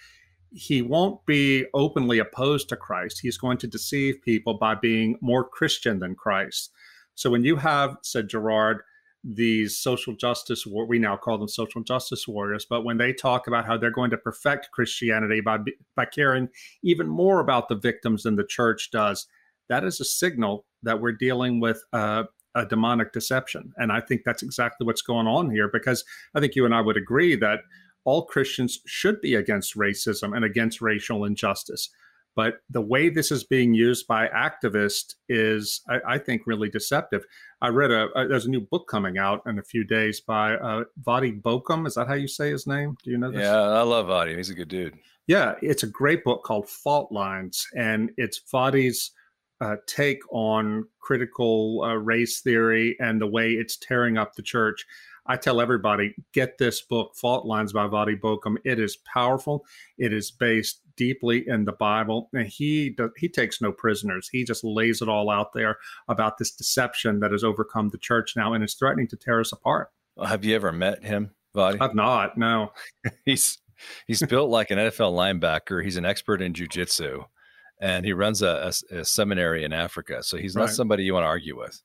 he 0.53 0.83
won't 0.83 1.25
be 1.27 1.67
openly 1.75 2.19
opposed 2.19 2.69
to 2.69 2.77
Christ. 2.77 3.21
He's 3.21 3.39
going 3.39 3.59
to 3.59 3.67
deceive 3.67 4.23
people 4.23 4.55
by 4.55 4.75
being 4.75 5.19
more 5.21 5.47
Christian 5.49 5.99
than 5.99 6.15
Christ. 6.15 6.71
So 7.17 7.31
when 7.31 7.45
you 7.45 7.57
have, 7.57 7.97
said 8.03 8.29
Girard, 8.29 8.83
these 9.25 9.77
social 9.77 10.15
justice 10.15 10.65
war 10.65 10.87
we 10.87 11.01
now 11.01 11.17
call 11.17 11.37
them 11.37 11.49
social 11.49 11.83
justice 11.83 12.29
warriors 12.29 12.65
but 12.65 12.85
when 12.85 12.97
they 12.97 13.13
talk 13.13 13.49
about 13.49 13.67
how 13.67 13.77
they're 13.77 13.91
going 13.91 14.11
to 14.11 14.17
perfect 14.17 14.71
christianity 14.71 15.41
by 15.41 15.59
by 15.97 16.05
caring 16.05 16.49
even 16.85 17.09
more 17.09 17.41
about 17.41 17.69
the 17.69 17.75
victims 17.75 18.23
than 18.23 18.37
the 18.37 18.45
church 18.45 18.89
does 18.93 19.27
that 19.69 19.83
is 19.83 20.01
a 20.01 20.05
signal 20.05 20.65
that 20.85 21.01
we're 21.01 21.11
dealing 21.11 21.59
with 21.59 21.83
a 21.93 22.25
demonic 22.69 23.13
deception. 23.13 23.73
And 23.77 23.91
i 23.91 24.01
think 24.01 24.23
that's 24.25 24.43
exactly 24.43 24.87
what's 24.87 25.03
going 25.03 25.27
on 25.27 25.51
here 25.51 25.69
because 25.69 26.05
i 26.35 26.41
think 26.41 26.55
you 26.55 26.65
and 26.65 26.75
i 26.75 26.81
would 26.81 26.97
agree 26.97 27.35
that 27.37 27.61
all 28.05 28.25
christians 28.27 28.79
should 28.87 29.21
be 29.21 29.35
against 29.35 29.77
racism 29.77 30.37
and 30.37 30.45
against 30.45 30.81
racial 30.81 31.25
injustice 31.25 31.91
but 32.37 32.59
the 32.69 32.83
way 32.83 33.09
this 33.09 33.33
is 33.33 33.43
being 33.43 33.73
used 33.73 34.07
by 34.07 34.29
activists 34.29 35.15
is, 35.29 35.81
I, 35.89 36.15
I 36.15 36.19
think, 36.19 36.43
really 36.47 36.69
deceptive. 36.69 37.25
I 37.63 37.69
read 37.69 37.91
a, 37.91 38.09
a, 38.15 38.29
there's 38.29 38.45
a 38.45 38.51
new 38.51 38.61
book 38.61 38.87
coming 38.89 39.17
out 39.17 39.41
in 39.47 39.59
a 39.59 39.63
few 39.63 39.83
days 39.83 40.21
by 40.21 40.55
uh, 40.55 40.85
Voddie 41.03 41.41
Baucham. 41.41 41.87
Is 41.87 41.95
that 41.95 42.07
how 42.07 42.15
you 42.15 42.29
say 42.29 42.51
his 42.51 42.67
name? 42.67 42.97
Do 43.03 43.11
you 43.11 43.17
know 43.17 43.33
this? 43.33 43.41
Yeah, 43.41 43.59
I 43.59 43.81
love 43.81 44.07
Voddie. 44.07 44.37
He's 44.37 44.51
a 44.51 44.55
good 44.55 44.69
dude. 44.69 44.99
Yeah, 45.27 45.55
it's 45.63 45.83
a 45.83 45.89
great 45.89 46.23
book 46.23 46.45
called 46.45 46.69
Fault 46.69 47.11
Lines, 47.11 47.67
and 47.75 48.11
it's 48.19 48.41
Voddie's 48.53 49.13
uh, 49.63 49.77
take 49.87 50.21
on 50.31 50.87
critical 51.01 51.83
uh, 51.83 51.95
race 51.95 52.43
theory 52.43 52.97
and 53.01 53.19
the 53.21 53.27
way 53.27 53.53
it's 53.53 53.79
tearing 53.79 54.19
up 54.19 54.35
the 54.35 54.43
church. 54.43 54.85
I 55.27 55.37
tell 55.37 55.61
everybody, 55.61 56.15
get 56.33 56.59
this 56.59 56.83
book, 56.83 57.17
Fault 57.17 57.47
Lines 57.47 57.73
by 57.73 57.89
Voddie 57.89 58.21
Baucham. 58.21 58.57
It 58.65 58.79
is 58.79 58.99
powerful. 59.13 59.65
It 59.99 60.13
is 60.13 60.31
based 60.31 60.83
deeply 60.97 61.45
in 61.47 61.65
the 61.65 61.73
Bible, 61.73 62.29
and 62.33 62.47
he 62.47 62.91
does, 62.91 63.11
he 63.17 63.29
takes 63.29 63.61
no 63.61 63.73
prisoners. 63.73 64.29
He 64.31 64.45
just 64.45 64.65
lays 64.65 65.03
it 65.03 65.09
all 65.09 65.31
out 65.31 65.53
there 65.55 65.77
about 66.09 66.39
this 66.39 66.51
deception 66.51 67.21
that 67.21 67.33
has 67.33 67.45
overcome 67.45 67.91
the 67.91 67.99
church 67.99 68.35
now 68.37 68.53
and 68.53 68.65
is 68.65 68.75
threatening 68.75 69.09
to 69.09 69.17
tear 69.17 69.41
us 69.41 69.53
apart. 69.53 69.91
Have 70.25 70.45
you 70.45 70.55
ever 70.55 70.73
met 70.73 71.05
him, 71.05 71.31
Voddie? 71.55 71.79
I've 71.81 71.95
not. 71.95 72.39
No. 72.39 72.73
he's 73.25 73.59
he's 74.07 74.23
built 74.23 74.51
like 74.51 74.71
an 74.71 74.79
NFL 74.79 75.13
linebacker. 75.13 75.85
He's 75.85 75.97
an 75.97 76.05
expert 76.05 76.41
in 76.41 76.53
jujitsu, 76.53 77.25
and 77.81 78.05
he 78.05 78.13
runs 78.13 78.43
a, 78.43 78.73
a, 78.93 78.99
a, 78.99 79.05
seminary 79.05 79.65
in 79.65 79.73
Africa. 79.73 80.23
So 80.23 80.37
he's 80.37 80.57
not 80.57 80.67
right. 80.67 80.75
somebody 80.75 81.05
you 81.05 81.15
want 81.15 81.25
to 81.25 81.29
argue 81.29 81.57
with. 81.57 81.81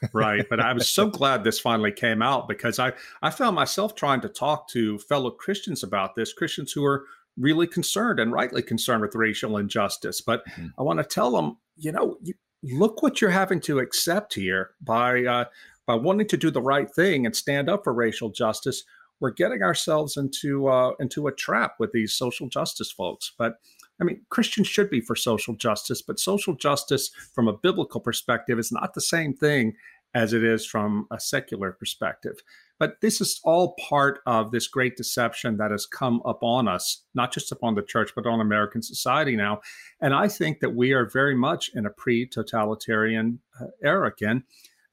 right 0.12 0.46
but 0.48 0.60
i 0.60 0.72
was 0.72 0.88
so 0.88 1.08
glad 1.08 1.42
this 1.42 1.58
finally 1.58 1.92
came 1.92 2.22
out 2.22 2.48
because 2.48 2.78
i 2.78 2.92
i 3.20 3.28
found 3.28 3.54
myself 3.54 3.94
trying 3.94 4.20
to 4.20 4.28
talk 4.28 4.68
to 4.68 4.98
fellow 5.00 5.30
christians 5.30 5.82
about 5.82 6.14
this 6.14 6.32
christians 6.32 6.72
who 6.72 6.84
are 6.84 7.04
really 7.38 7.66
concerned 7.66 8.20
and 8.20 8.32
rightly 8.32 8.62
concerned 8.62 9.02
with 9.02 9.14
racial 9.14 9.56
injustice. 9.56 10.20
But 10.20 10.46
mm-hmm. 10.46 10.68
I 10.78 10.82
want 10.82 10.98
to 10.98 11.04
tell 11.04 11.30
them, 11.30 11.56
you 11.76 11.92
know, 11.92 12.16
you, 12.22 12.34
look 12.62 13.02
what 13.02 13.20
you're 13.20 13.30
having 13.30 13.60
to 13.60 13.80
accept 13.80 14.34
here 14.34 14.70
by 14.80 15.24
uh, 15.24 15.44
by 15.86 15.94
wanting 15.94 16.28
to 16.28 16.36
do 16.36 16.50
the 16.50 16.62
right 16.62 16.92
thing 16.92 17.26
and 17.26 17.34
stand 17.34 17.68
up 17.68 17.84
for 17.84 17.92
racial 17.92 18.30
justice. 18.30 18.84
We're 19.20 19.30
getting 19.30 19.62
ourselves 19.62 20.16
into 20.16 20.68
uh, 20.68 20.92
into 21.00 21.26
a 21.26 21.32
trap 21.32 21.74
with 21.78 21.92
these 21.92 22.14
social 22.14 22.48
justice 22.48 22.90
folks. 22.90 23.32
But 23.36 23.54
I 24.00 24.04
mean, 24.04 24.22
Christians 24.30 24.66
should 24.66 24.90
be 24.90 25.00
for 25.00 25.14
social 25.14 25.54
justice, 25.54 26.02
but 26.02 26.18
social 26.18 26.54
justice 26.54 27.10
from 27.34 27.48
a 27.48 27.56
biblical 27.56 28.00
perspective 28.00 28.58
is 28.58 28.72
not 28.72 28.94
the 28.94 29.00
same 29.00 29.34
thing 29.34 29.74
as 30.14 30.32
it 30.32 30.44
is 30.44 30.66
from 30.66 31.06
a 31.10 31.18
secular 31.18 31.72
perspective. 31.72 32.42
But 32.82 33.00
this 33.00 33.20
is 33.20 33.40
all 33.44 33.76
part 33.88 34.22
of 34.26 34.50
this 34.50 34.66
great 34.66 34.96
deception 34.96 35.56
that 35.58 35.70
has 35.70 35.86
come 35.86 36.20
upon 36.24 36.66
us, 36.66 37.04
not 37.14 37.32
just 37.32 37.52
upon 37.52 37.76
the 37.76 37.82
church, 37.82 38.10
but 38.16 38.26
on 38.26 38.40
American 38.40 38.82
society 38.82 39.36
now. 39.36 39.60
And 40.00 40.12
I 40.12 40.26
think 40.26 40.58
that 40.58 40.74
we 40.74 40.92
are 40.92 41.08
very 41.08 41.36
much 41.36 41.70
in 41.76 41.86
a 41.86 41.90
pre 41.90 42.26
totalitarian 42.26 43.38
uh, 43.60 43.66
era 43.84 44.08
again. 44.08 44.42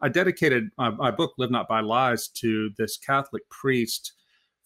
I 0.01 0.10
dedicated 0.10 0.69
my, 0.77 0.91
my, 0.91 1.10
book, 1.10 1.34
Live 1.39 1.50
Not 1.50 1.67
by 1.67 1.79
Lies, 1.79 2.27
to 2.27 2.69
this 2.77 2.96
Catholic 2.96 3.50
priest 3.50 4.13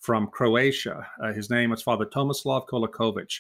from 0.02 0.28
Croatia. 0.28 1.08
Uh, 1.24 1.32
his 1.32 1.50
name 1.50 1.70
was 1.70 1.82
Father 1.82 2.06
Tomislav 2.06 2.68
Kolakovic. 2.68 3.40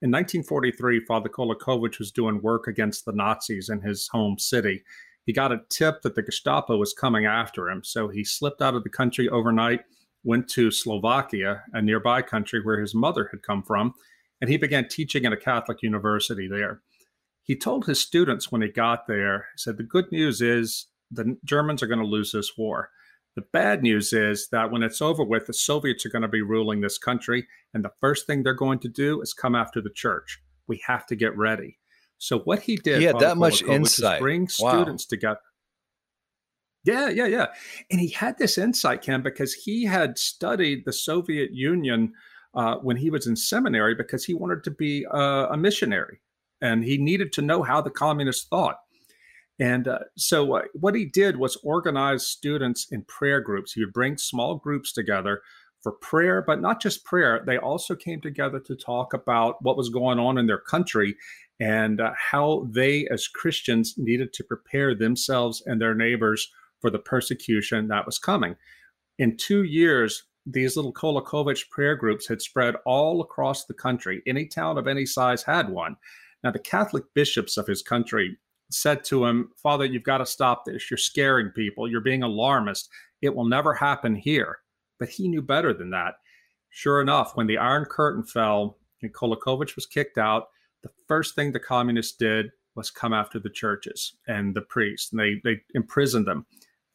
In 0.00 0.12
1943, 0.12 1.06
Father 1.06 1.28
Kolakovic 1.28 1.98
was 1.98 2.12
doing 2.12 2.40
work 2.40 2.68
against 2.68 3.04
the 3.04 3.12
Nazis 3.12 3.68
in 3.68 3.80
his 3.80 4.06
home 4.06 4.38
city 4.38 4.84
he 5.28 5.34
got 5.34 5.52
a 5.52 5.60
tip 5.68 6.00
that 6.00 6.14
the 6.14 6.22
Gestapo 6.22 6.78
was 6.78 6.94
coming 6.94 7.26
after 7.26 7.68
him. 7.68 7.84
So 7.84 8.08
he 8.08 8.24
slipped 8.24 8.62
out 8.62 8.74
of 8.74 8.82
the 8.82 8.88
country 8.88 9.28
overnight, 9.28 9.80
went 10.24 10.48
to 10.52 10.70
Slovakia, 10.70 11.64
a 11.74 11.82
nearby 11.82 12.22
country 12.22 12.62
where 12.64 12.80
his 12.80 12.94
mother 12.94 13.28
had 13.30 13.42
come 13.42 13.62
from, 13.62 13.92
and 14.40 14.48
he 14.48 14.56
began 14.56 14.88
teaching 14.88 15.26
at 15.26 15.34
a 15.34 15.36
Catholic 15.36 15.82
university 15.82 16.48
there. 16.48 16.80
He 17.42 17.54
told 17.54 17.84
his 17.84 18.00
students 18.00 18.50
when 18.50 18.62
he 18.62 18.68
got 18.68 19.06
there, 19.06 19.48
he 19.54 19.58
said, 19.58 19.76
The 19.76 19.82
good 19.82 20.10
news 20.10 20.40
is 20.40 20.86
the 21.10 21.36
Germans 21.44 21.82
are 21.82 21.88
going 21.88 22.00
to 22.00 22.06
lose 22.06 22.32
this 22.32 22.56
war. 22.56 22.88
The 23.36 23.44
bad 23.52 23.82
news 23.82 24.14
is 24.14 24.48
that 24.48 24.70
when 24.70 24.82
it's 24.82 25.02
over 25.02 25.24
with, 25.24 25.44
the 25.44 25.52
Soviets 25.52 26.06
are 26.06 26.10
going 26.10 26.22
to 26.22 26.28
be 26.28 26.40
ruling 26.40 26.80
this 26.80 26.96
country, 26.96 27.46
and 27.74 27.84
the 27.84 27.92
first 28.00 28.26
thing 28.26 28.44
they're 28.44 28.54
going 28.54 28.78
to 28.78 28.88
do 28.88 29.20
is 29.20 29.34
come 29.34 29.54
after 29.54 29.82
the 29.82 29.90
church. 29.90 30.40
We 30.66 30.80
have 30.86 31.04
to 31.08 31.16
get 31.16 31.36
ready. 31.36 31.77
So 32.18 32.40
what 32.40 32.60
he 32.60 32.76
did, 32.76 32.98
he 32.98 33.04
had 33.04 33.20
that 33.20 33.36
much 33.36 33.62
insight. 33.62 34.20
Bring 34.20 34.48
students 34.48 35.04
wow. 35.04 35.08
together. 35.08 35.40
Yeah, 36.84 37.08
yeah, 37.08 37.26
yeah. 37.26 37.46
And 37.90 38.00
he 38.00 38.08
had 38.08 38.38
this 38.38 38.56
insight, 38.56 39.02
Ken, 39.02 39.22
because 39.22 39.52
he 39.52 39.84
had 39.84 40.18
studied 40.18 40.84
the 40.84 40.92
Soviet 40.92 41.52
Union 41.52 42.12
uh, 42.54 42.76
when 42.76 42.96
he 42.96 43.10
was 43.10 43.26
in 43.26 43.36
seminary 43.36 43.94
because 43.94 44.24
he 44.24 44.34
wanted 44.34 44.64
to 44.64 44.70
be 44.70 45.06
uh, 45.06 45.48
a 45.50 45.56
missionary 45.56 46.20
and 46.60 46.84
he 46.84 46.98
needed 46.98 47.32
to 47.32 47.42
know 47.42 47.62
how 47.62 47.80
the 47.80 47.90
communists 47.90 48.46
thought. 48.48 48.76
And 49.60 49.88
uh, 49.88 49.98
so, 50.16 50.54
uh, 50.54 50.62
what 50.74 50.94
he 50.94 51.04
did 51.04 51.36
was 51.36 51.56
organize 51.64 52.26
students 52.26 52.86
in 52.90 53.02
prayer 53.02 53.40
groups. 53.40 53.72
He 53.72 53.84
would 53.84 53.92
bring 53.92 54.16
small 54.16 54.54
groups 54.54 54.92
together 54.92 55.42
for 55.82 55.92
prayer, 55.92 56.42
but 56.46 56.60
not 56.60 56.80
just 56.80 57.04
prayer. 57.04 57.42
They 57.44 57.58
also 57.58 57.96
came 57.96 58.20
together 58.20 58.60
to 58.60 58.76
talk 58.76 59.14
about 59.14 59.56
what 59.62 59.76
was 59.76 59.88
going 59.88 60.18
on 60.18 60.38
in 60.38 60.46
their 60.46 60.58
country 60.58 61.16
and 61.60 62.00
uh, 62.00 62.12
how 62.16 62.66
they, 62.70 63.06
as 63.08 63.28
Christians, 63.28 63.94
needed 63.96 64.32
to 64.32 64.44
prepare 64.44 64.94
themselves 64.94 65.62
and 65.66 65.80
their 65.80 65.94
neighbors 65.94 66.50
for 66.80 66.90
the 66.90 66.98
persecution 66.98 67.88
that 67.88 68.06
was 68.06 68.18
coming. 68.18 68.54
In 69.18 69.36
two 69.36 69.64
years, 69.64 70.24
these 70.46 70.76
little 70.76 70.92
Kolakovic 70.92 71.68
prayer 71.70 71.96
groups 71.96 72.26
had 72.26 72.40
spread 72.40 72.76
all 72.86 73.20
across 73.20 73.64
the 73.64 73.74
country. 73.74 74.22
Any 74.26 74.46
town 74.46 74.78
of 74.78 74.86
any 74.86 75.04
size 75.04 75.42
had 75.42 75.68
one. 75.68 75.96
Now, 76.44 76.52
the 76.52 76.58
Catholic 76.60 77.04
bishops 77.14 77.56
of 77.56 77.66
his 77.66 77.82
country 77.82 78.38
said 78.70 79.02
to 79.04 79.24
him, 79.24 79.50
Father, 79.56 79.84
you've 79.84 80.04
got 80.04 80.18
to 80.18 80.26
stop 80.26 80.64
this. 80.64 80.90
You're 80.90 80.98
scaring 80.98 81.50
people. 81.50 81.90
You're 81.90 82.00
being 82.00 82.22
alarmist. 82.22 82.88
It 83.20 83.34
will 83.34 83.46
never 83.46 83.74
happen 83.74 84.14
here. 84.14 84.58
But 84.98 85.08
he 85.08 85.28
knew 85.28 85.42
better 85.42 85.74
than 85.74 85.90
that. 85.90 86.14
Sure 86.70 87.00
enough, 87.00 87.32
when 87.34 87.46
the 87.46 87.58
Iron 87.58 87.84
Curtain 87.84 88.22
fell 88.22 88.78
and 89.02 89.12
Kolakovic 89.12 89.74
was 89.74 89.86
kicked 89.86 90.18
out, 90.18 90.48
the 90.96 91.04
first 91.06 91.34
thing 91.34 91.52
the 91.52 91.60
communists 91.60 92.16
did 92.16 92.50
was 92.74 92.90
come 92.90 93.12
after 93.12 93.38
the 93.38 93.50
churches 93.50 94.14
and 94.26 94.54
the 94.54 94.62
priests, 94.62 95.12
and 95.12 95.20
they, 95.20 95.40
they 95.44 95.60
imprisoned 95.74 96.26
them, 96.26 96.46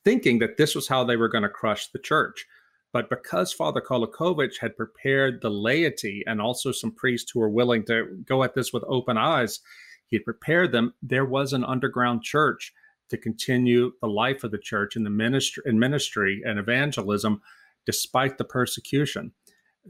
thinking 0.03 0.39
that 0.39 0.57
this 0.57 0.75
was 0.75 0.87
how 0.87 1.03
they 1.03 1.17
were 1.17 1.29
going 1.29 1.43
to 1.43 1.49
crush 1.49 1.87
the 1.87 1.99
church. 1.99 2.45
But 2.93 3.09
because 3.09 3.51
Father 3.51 3.81
Kolakovic 3.81 4.59
had 4.59 4.77
prepared 4.77 5.41
the 5.41 5.49
laity 5.49 6.23
and 6.27 6.39
also 6.39 6.71
some 6.71 6.91
priests 6.91 7.31
who 7.31 7.39
were 7.39 7.49
willing 7.49 7.83
to 7.85 8.23
go 8.25 8.43
at 8.43 8.53
this 8.53 8.71
with 8.71 8.83
open 8.87 9.17
eyes, 9.17 9.59
he 10.05 10.15
had 10.15 10.25
prepared 10.25 10.71
them. 10.71 10.93
There 11.01 11.25
was 11.25 11.53
an 11.53 11.65
underground 11.65 12.21
church 12.21 12.71
to 13.09 13.17
continue 13.17 13.93
the 14.01 14.07
life 14.07 14.43
of 14.43 14.51
the 14.51 14.57
church 14.59 14.95
in 14.95 15.03
the 15.03 15.09
ministry, 15.09 15.63
in 15.65 15.79
ministry 15.79 16.41
and 16.45 16.59
evangelism, 16.59 17.41
despite 17.85 18.37
the 18.37 18.43
persecution. 18.43 19.33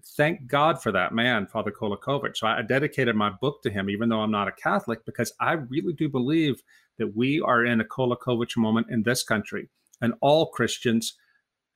Thank 0.02 0.48
God 0.48 0.82
for 0.82 0.92
that 0.92 1.14
man, 1.14 1.46
Father 1.46 1.72
Kolakovic. 1.72 2.36
So 2.36 2.48
I 2.48 2.62
dedicated 2.64 3.16
my 3.16 3.30
book 3.30 3.62
to 3.62 3.70
him, 3.70 3.90
even 3.90 4.10
though 4.10 4.22
I'm 4.22 4.32
not 4.32 4.48
a 4.48 4.52
Catholic, 4.52 5.06
because 5.06 5.34
I 5.40 5.54
really 5.54 5.94
do 5.94 6.10
believe 6.10 6.64
that 6.98 7.16
we 7.16 7.40
are 7.42 7.64
in 7.64 7.80
a 7.80 7.86
Kolakovic 7.86 8.58
moment 8.58 8.88
in 8.90 9.04
this 9.04 9.24
country, 9.24 9.70
and 10.02 10.14
all 10.22 10.48
Christians 10.48 11.14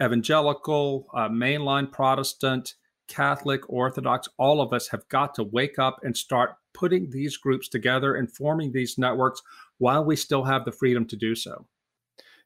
evangelical, 0.02 1.08
uh, 1.14 1.30
mainline 1.30 1.92
Protestant, 1.92 2.76
Catholic, 3.08 3.70
Orthodox, 3.70 4.28
all 4.38 4.62
of 4.62 4.74
us 4.74 4.90
have 4.90 5.08
got 5.10 5.34
to 5.36 5.44
wake 5.44 5.80
up 5.80 6.00
and 6.04 6.16
start 6.16 6.56
putting 6.74 7.10
these 7.10 7.38
groups 7.38 7.68
together 7.68 8.16
and 8.16 8.32
forming 8.32 8.72
these 8.72 8.98
networks 8.98 9.42
while 9.78 10.04
we 10.04 10.16
still 10.16 10.44
have 10.44 10.66
the 10.66 10.72
freedom 10.72 11.06
to 11.08 11.16
do 11.16 11.34
so. 11.36 11.66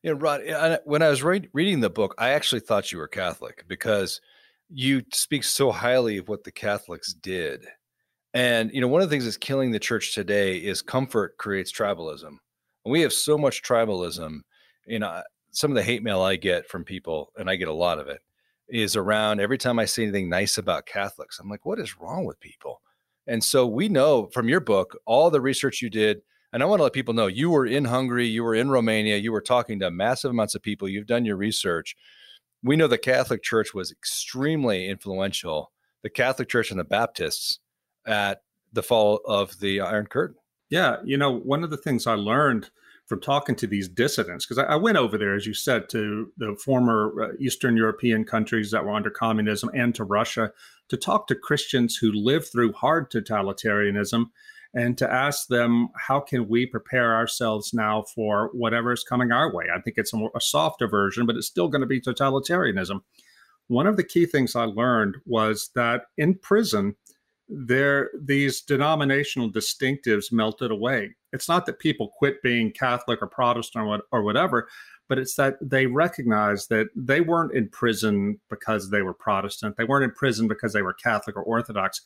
Know, 0.03 0.13
Rod, 0.13 0.41
when 0.85 1.01
I 1.01 1.09
was 1.09 1.23
re- 1.23 1.49
reading 1.53 1.81
the 1.81 1.89
book, 1.89 2.15
I 2.17 2.29
actually 2.29 2.61
thought 2.61 2.91
you 2.91 2.97
were 2.97 3.07
Catholic 3.07 3.65
because 3.67 4.21
you 4.73 5.03
speak 5.13 5.43
so 5.43 5.71
highly 5.71 6.17
of 6.17 6.29
what 6.29 6.43
the 6.43 6.51
Catholics 6.51 7.13
did. 7.13 7.65
And, 8.33 8.71
you 8.73 8.79
know, 8.79 8.87
one 8.87 9.01
of 9.01 9.09
the 9.09 9.13
things 9.13 9.25
that's 9.25 9.37
killing 9.37 9.71
the 9.71 9.79
church 9.79 10.15
today 10.15 10.57
is 10.57 10.81
comfort 10.81 11.37
creates 11.37 11.71
tribalism. 11.71 12.27
And 12.85 12.91
we 12.91 13.01
have 13.01 13.13
so 13.13 13.37
much 13.37 13.61
tribalism. 13.61 14.39
You 14.85 14.99
know, 14.99 15.21
some 15.51 15.71
of 15.71 15.75
the 15.75 15.83
hate 15.83 16.03
mail 16.03 16.21
I 16.21 16.37
get 16.37 16.67
from 16.67 16.83
people, 16.83 17.31
and 17.37 17.49
I 17.49 17.55
get 17.57 17.67
a 17.67 17.73
lot 17.73 17.99
of 17.99 18.07
it, 18.07 18.21
is 18.69 18.95
around 18.95 19.41
every 19.41 19.57
time 19.57 19.79
I 19.79 19.85
say 19.85 20.03
anything 20.03 20.29
nice 20.29 20.57
about 20.57 20.85
Catholics. 20.85 21.39
I'm 21.39 21.49
like, 21.49 21.65
what 21.65 21.79
is 21.79 21.99
wrong 21.99 22.23
with 22.25 22.39
people? 22.39 22.81
And 23.27 23.43
so 23.43 23.67
we 23.67 23.89
know 23.89 24.29
from 24.33 24.47
your 24.47 24.61
book, 24.61 24.97
all 25.05 25.29
the 25.29 25.41
research 25.41 25.81
you 25.81 25.89
did, 25.89 26.21
and 26.53 26.63
I 26.63 26.65
want 26.65 26.79
to 26.79 26.83
let 26.83 26.93
people 26.93 27.13
know 27.13 27.27
you 27.27 27.49
were 27.49 27.65
in 27.65 27.85
Hungary, 27.85 28.27
you 28.27 28.43
were 28.43 28.55
in 28.55 28.69
Romania, 28.69 29.17
you 29.17 29.31
were 29.31 29.41
talking 29.41 29.79
to 29.79 29.91
massive 29.91 30.31
amounts 30.31 30.55
of 30.55 30.61
people, 30.61 30.87
you've 30.87 31.05
done 31.05 31.25
your 31.25 31.37
research. 31.37 31.95
We 32.63 32.75
know 32.75 32.87
the 32.87 32.97
Catholic 32.97 33.43
Church 33.43 33.73
was 33.73 33.91
extremely 33.91 34.87
influential, 34.87 35.71
the 36.03 36.09
Catholic 36.09 36.49
Church 36.49 36.71
and 36.71 36.79
the 36.79 36.83
Baptists 36.83 37.59
at 38.05 38.41
the 38.71 38.83
fall 38.83 39.21
of 39.25 39.59
the 39.59 39.81
Iron 39.81 40.07
Curtain. 40.07 40.37
Yeah, 40.69 40.97
you 41.03 41.17
know, 41.17 41.31
one 41.31 41.63
of 41.63 41.69
the 41.69 41.77
things 41.77 42.07
I 42.07 42.13
learned 42.13 42.69
from 43.11 43.19
talking 43.19 43.55
to 43.57 43.67
these 43.67 43.89
dissidents 43.89 44.45
because 44.45 44.57
I, 44.57 44.63
I, 44.63 44.75
went 44.77 44.97
over 44.97 45.17
there, 45.17 45.35
as 45.35 45.45
you 45.45 45.53
said, 45.53 45.89
to 45.89 46.31
the 46.37 46.55
former 46.55 47.13
uh, 47.21 47.27
Eastern 47.41 47.75
European 47.75 48.23
countries 48.23 48.71
that 48.71 48.85
were 48.85 48.93
under 48.93 49.09
communism 49.09 49.69
and 49.73 49.93
to 49.95 50.05
Russia 50.05 50.53
to 50.87 50.95
talk 50.95 51.27
to 51.27 51.35
Christians 51.35 51.97
who 51.97 52.13
lived 52.13 52.47
through 52.47 52.71
hard 52.71 53.11
totalitarianism 53.11 54.27
and 54.73 54.97
to 54.97 55.11
ask 55.11 55.47
them 55.47 55.89
how 55.95 56.19
can 56.19 56.47
we 56.47 56.65
prepare 56.65 57.15
ourselves 57.15 57.73
now 57.73 58.03
for 58.15 58.49
whatever 58.53 58.93
is 58.93 59.03
coming 59.03 59.31
our 59.31 59.53
way. 59.53 59.65
I 59.73 59.81
think 59.81 59.97
it's 59.97 60.13
a, 60.13 60.27
a 60.35 60.41
softer 60.41 60.87
version, 60.87 61.25
but 61.25 61.35
it's 61.35 61.47
still 61.47 61.67
going 61.67 61.81
to 61.81 61.87
be 61.87 61.99
totalitarianism. 61.99 63.01
One 63.67 63.87
of 63.87 63.97
the 63.97 64.03
key 64.03 64.25
things 64.25 64.55
I 64.55 64.63
learned 64.63 65.17
was 65.25 65.71
that 65.75 66.03
in 66.17 66.35
prison 66.35 66.95
there 67.51 68.09
these 68.17 68.61
denominational 68.61 69.51
distinctives 69.51 70.31
melted 70.31 70.71
away. 70.71 71.13
It's 71.33 71.49
not 71.49 71.65
that 71.65 71.79
people 71.79 72.13
quit 72.17 72.41
being 72.41 72.71
Catholic 72.71 73.21
or 73.21 73.27
Protestant 73.27 73.85
or, 73.85 74.01
or 74.11 74.23
whatever, 74.23 74.69
but 75.09 75.19
it's 75.19 75.35
that 75.35 75.57
they 75.61 75.85
recognized 75.85 76.69
that 76.69 76.87
they 76.95 77.19
weren't 77.19 77.53
in 77.53 77.67
prison 77.67 78.39
because 78.49 78.89
they 78.89 79.01
were 79.01 79.13
Protestant. 79.13 79.75
They 79.75 79.83
weren't 79.83 80.05
in 80.05 80.11
prison 80.11 80.47
because 80.47 80.71
they 80.71 80.81
were 80.81 80.93
Catholic 80.93 81.35
or 81.35 81.43
Orthodox. 81.43 82.01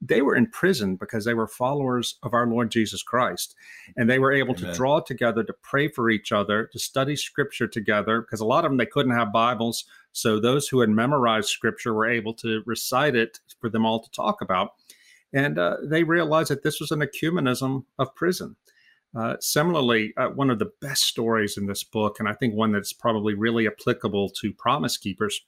They 0.00 0.22
were 0.22 0.36
in 0.36 0.46
prison 0.46 0.96
because 0.96 1.24
they 1.24 1.34
were 1.34 1.48
followers 1.48 2.16
of 2.22 2.32
our 2.32 2.46
Lord 2.46 2.70
Jesus 2.70 3.02
Christ. 3.02 3.56
And 3.96 4.08
they 4.08 4.18
were 4.18 4.32
able 4.32 4.54
Amen. 4.56 4.70
to 4.70 4.76
draw 4.76 5.00
together 5.00 5.42
to 5.42 5.52
pray 5.62 5.88
for 5.88 6.08
each 6.08 6.30
other, 6.30 6.66
to 6.72 6.78
study 6.78 7.16
scripture 7.16 7.66
together, 7.66 8.20
because 8.20 8.40
a 8.40 8.46
lot 8.46 8.64
of 8.64 8.70
them 8.70 8.78
they 8.78 8.86
couldn't 8.86 9.16
have 9.16 9.32
Bibles. 9.32 9.84
So 10.12 10.38
those 10.38 10.68
who 10.68 10.80
had 10.80 10.90
memorized 10.90 11.48
scripture 11.48 11.92
were 11.92 12.08
able 12.08 12.34
to 12.34 12.62
recite 12.64 13.16
it 13.16 13.40
for 13.60 13.68
them 13.68 13.84
all 13.84 14.00
to 14.00 14.10
talk 14.10 14.40
about. 14.40 14.74
And 15.32 15.58
uh, 15.58 15.78
they 15.82 16.04
realized 16.04 16.50
that 16.50 16.62
this 16.62 16.80
was 16.80 16.90
an 16.90 17.00
ecumenism 17.00 17.84
of 17.98 18.14
prison. 18.14 18.56
Uh, 19.16 19.36
similarly, 19.40 20.12
uh, 20.16 20.28
one 20.28 20.50
of 20.50 20.58
the 20.58 20.70
best 20.80 21.04
stories 21.04 21.56
in 21.56 21.66
this 21.66 21.82
book, 21.82 22.20
and 22.20 22.28
I 22.28 22.34
think 22.34 22.54
one 22.54 22.72
that's 22.72 22.92
probably 22.92 23.34
really 23.34 23.66
applicable 23.66 24.30
to 24.40 24.52
Promise 24.52 24.98
Keepers, 24.98 25.44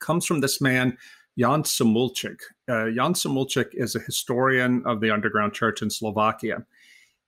comes 0.00 0.26
from 0.26 0.40
this 0.40 0.60
man, 0.60 0.98
Jan 1.36 1.62
Šimulčík. 1.62 2.40
Uh, 2.68 2.86
Jan 2.86 3.14
Šimulčík 3.14 3.70
is 3.72 3.94
a 3.94 4.00
historian 4.00 4.82
of 4.86 5.00
the 5.00 5.10
underground 5.10 5.52
church 5.52 5.82
in 5.82 5.90
Slovakia. 5.90 6.64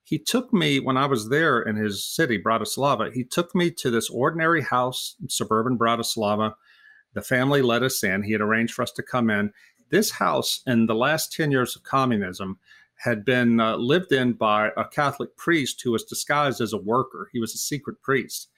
He 0.03 0.17
took 0.17 0.53
me, 0.53 0.79
when 0.79 0.95
I 0.95 1.05
was 1.05 1.29
there 1.29 1.61
in 1.61 1.75
his 1.75 2.05
city, 2.05 2.41
Bratislava, 2.41 3.11
he 3.11 3.25
took 3.25 3.53
me 3.53 3.69
to 3.71 3.91
this 3.91 4.09
ordinary 4.09 4.61
house 4.61 5.15
in 5.21 5.27
suburban 5.27 5.77
Bratislava. 5.77 6.53
The 7.13 7.21
family 7.21 7.61
let 7.61 7.83
us 7.83 8.01
in. 8.03 8.23
He 8.23 8.31
had 8.31 8.39
arranged 8.39 8.73
for 8.73 8.83
us 8.83 8.91
to 8.93 9.03
come 9.03 9.29
in 9.29 9.51
this 9.89 10.11
house 10.11 10.61
in 10.65 10.85
the 10.85 10.95
last 10.95 11.33
10 11.33 11.51
years 11.51 11.75
of 11.75 11.83
communism 11.83 12.59
had 12.95 13.23
been 13.23 13.59
uh, 13.59 13.75
lived 13.75 14.11
in 14.11 14.33
by 14.33 14.71
a 14.75 14.85
Catholic 14.85 15.35
priest 15.37 15.81
who 15.81 15.91
was 15.91 16.03
disguised 16.03 16.61
as 16.61 16.73
a 16.73 16.77
worker. 16.77 17.29
He 17.31 17.39
was 17.39 17.53
a 17.53 17.59
secret 17.59 18.01
priest. 18.01 18.49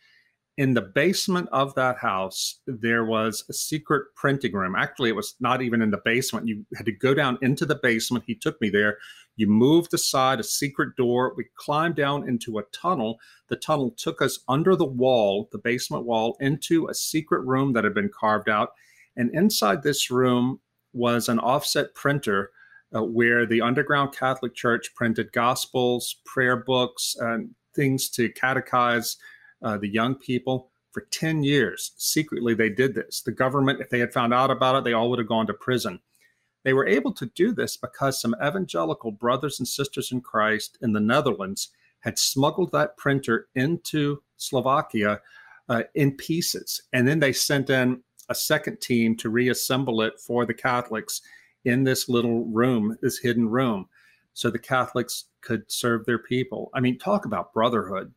In 0.60 0.74
the 0.74 0.82
basement 0.82 1.48
of 1.54 1.74
that 1.76 2.00
house, 2.00 2.60
there 2.68 3.06
was 3.06 3.46
a 3.48 3.54
secret 3.54 4.08
printing 4.18 4.52
room. 4.52 4.76
Actually, 4.76 5.08
it 5.08 5.16
was 5.16 5.36
not 5.40 5.62
even 5.62 5.82
in 5.82 5.90
the 5.90 6.02
basement. 6.04 6.50
You 6.50 6.66
had 6.76 6.86
to 6.86 6.92
go 6.92 7.14
down 7.14 7.38
into 7.42 7.66
the 7.66 7.80
basement. 7.82 8.26
He 8.28 8.36
took 8.36 8.60
me 8.60 8.70
there. 8.70 8.98
You 9.38 9.48
moved 9.48 9.94
aside 9.94 10.42
a 10.42 10.44
secret 10.44 10.98
door. 10.98 11.34
We 11.38 11.46
climbed 11.56 11.96
down 11.96 12.28
into 12.28 12.60
a 12.60 12.64
tunnel. 12.74 13.20
The 13.48 13.56
tunnel 13.56 13.92
took 13.92 14.22
us 14.22 14.40
under 14.50 14.76
the 14.76 14.84
wall, 14.84 15.48
the 15.54 15.60
basement 15.60 16.04
wall, 16.04 16.36
into 16.42 16.90
a 16.90 16.94
secret 16.94 17.46
room 17.46 17.72
that 17.72 17.86
had 17.86 17.94
been 17.94 18.12
carved 18.14 18.50
out. 18.50 18.74
And 19.16 19.34
inside 19.34 19.82
this 19.82 20.12
room 20.12 20.60
was 20.92 21.30
an 21.30 21.40
offset 21.40 21.96
printer 21.96 22.52
uh, 22.94 23.02
where 23.02 23.46
the 23.46 23.62
underground 23.62 24.12
Catholic 24.12 24.56
Church 24.56 24.94
printed 24.94 25.32
gospels, 25.32 26.18
prayer 26.26 26.58
books, 26.58 27.16
and 27.18 27.52
things 27.74 28.10
to 28.10 28.28
catechize 28.28 29.16
uh, 29.62 29.78
the 29.78 29.88
young 29.88 30.16
people 30.16 30.70
for 30.92 31.02
10 31.12 31.44
years. 31.44 31.92
Secretly, 31.98 32.54
they 32.54 32.70
did 32.70 32.96
this. 32.96 33.22
The 33.22 33.32
government, 33.32 33.82
if 33.82 33.90
they 33.90 34.00
had 34.00 34.14
found 34.14 34.34
out 34.34 34.52
about 34.52 34.76
it, 34.76 34.84
they 34.84 34.94
all 34.94 35.10
would 35.10 35.20
have 35.20 35.28
gone 35.28 35.48
to 35.48 35.54
prison. 35.54 36.00
They 36.64 36.74
were 36.74 36.88
able 36.88 37.14
to 37.14 37.26
do 37.28 37.54
this 37.54 37.78
because 37.78 38.20
some 38.20 38.36
evangelical 38.44 39.12
brothers 39.12 39.60
and 39.60 39.68
sisters 39.68 40.12
in 40.12 40.22
Christ 40.22 40.78
in 40.82 40.94
the 40.94 41.00
Netherlands 41.00 41.70
had 42.02 42.18
smuggled 42.18 42.72
that 42.72 42.98
printer 42.98 43.48
into 43.56 44.22
Slovakia 44.38 45.22
uh, 45.70 45.84
in 45.96 46.16
pieces. 46.16 46.82
And 46.94 47.08
then 47.08 47.20
they 47.20 47.34
sent 47.34 47.70
in 47.70 48.02
a 48.30 48.36
second 48.36 48.82
team 48.82 49.16
to 49.18 49.30
reassemble 49.30 50.02
it 50.02 50.20
for 50.20 50.46
the 50.46 50.54
Catholics 50.54 51.22
in 51.66 51.84
this 51.84 52.10
little 52.10 52.46
room, 52.46 52.98
this 53.02 53.20
hidden 53.20 53.50
room, 53.50 53.88
so 54.34 54.50
the 54.50 54.60
Catholics 54.60 55.26
could 55.42 55.70
serve 55.70 56.06
their 56.06 56.20
people. 56.20 56.70
I 56.74 56.80
mean, 56.80 56.98
talk 56.98 57.26
about 57.26 57.54
brotherhood. 57.54 58.14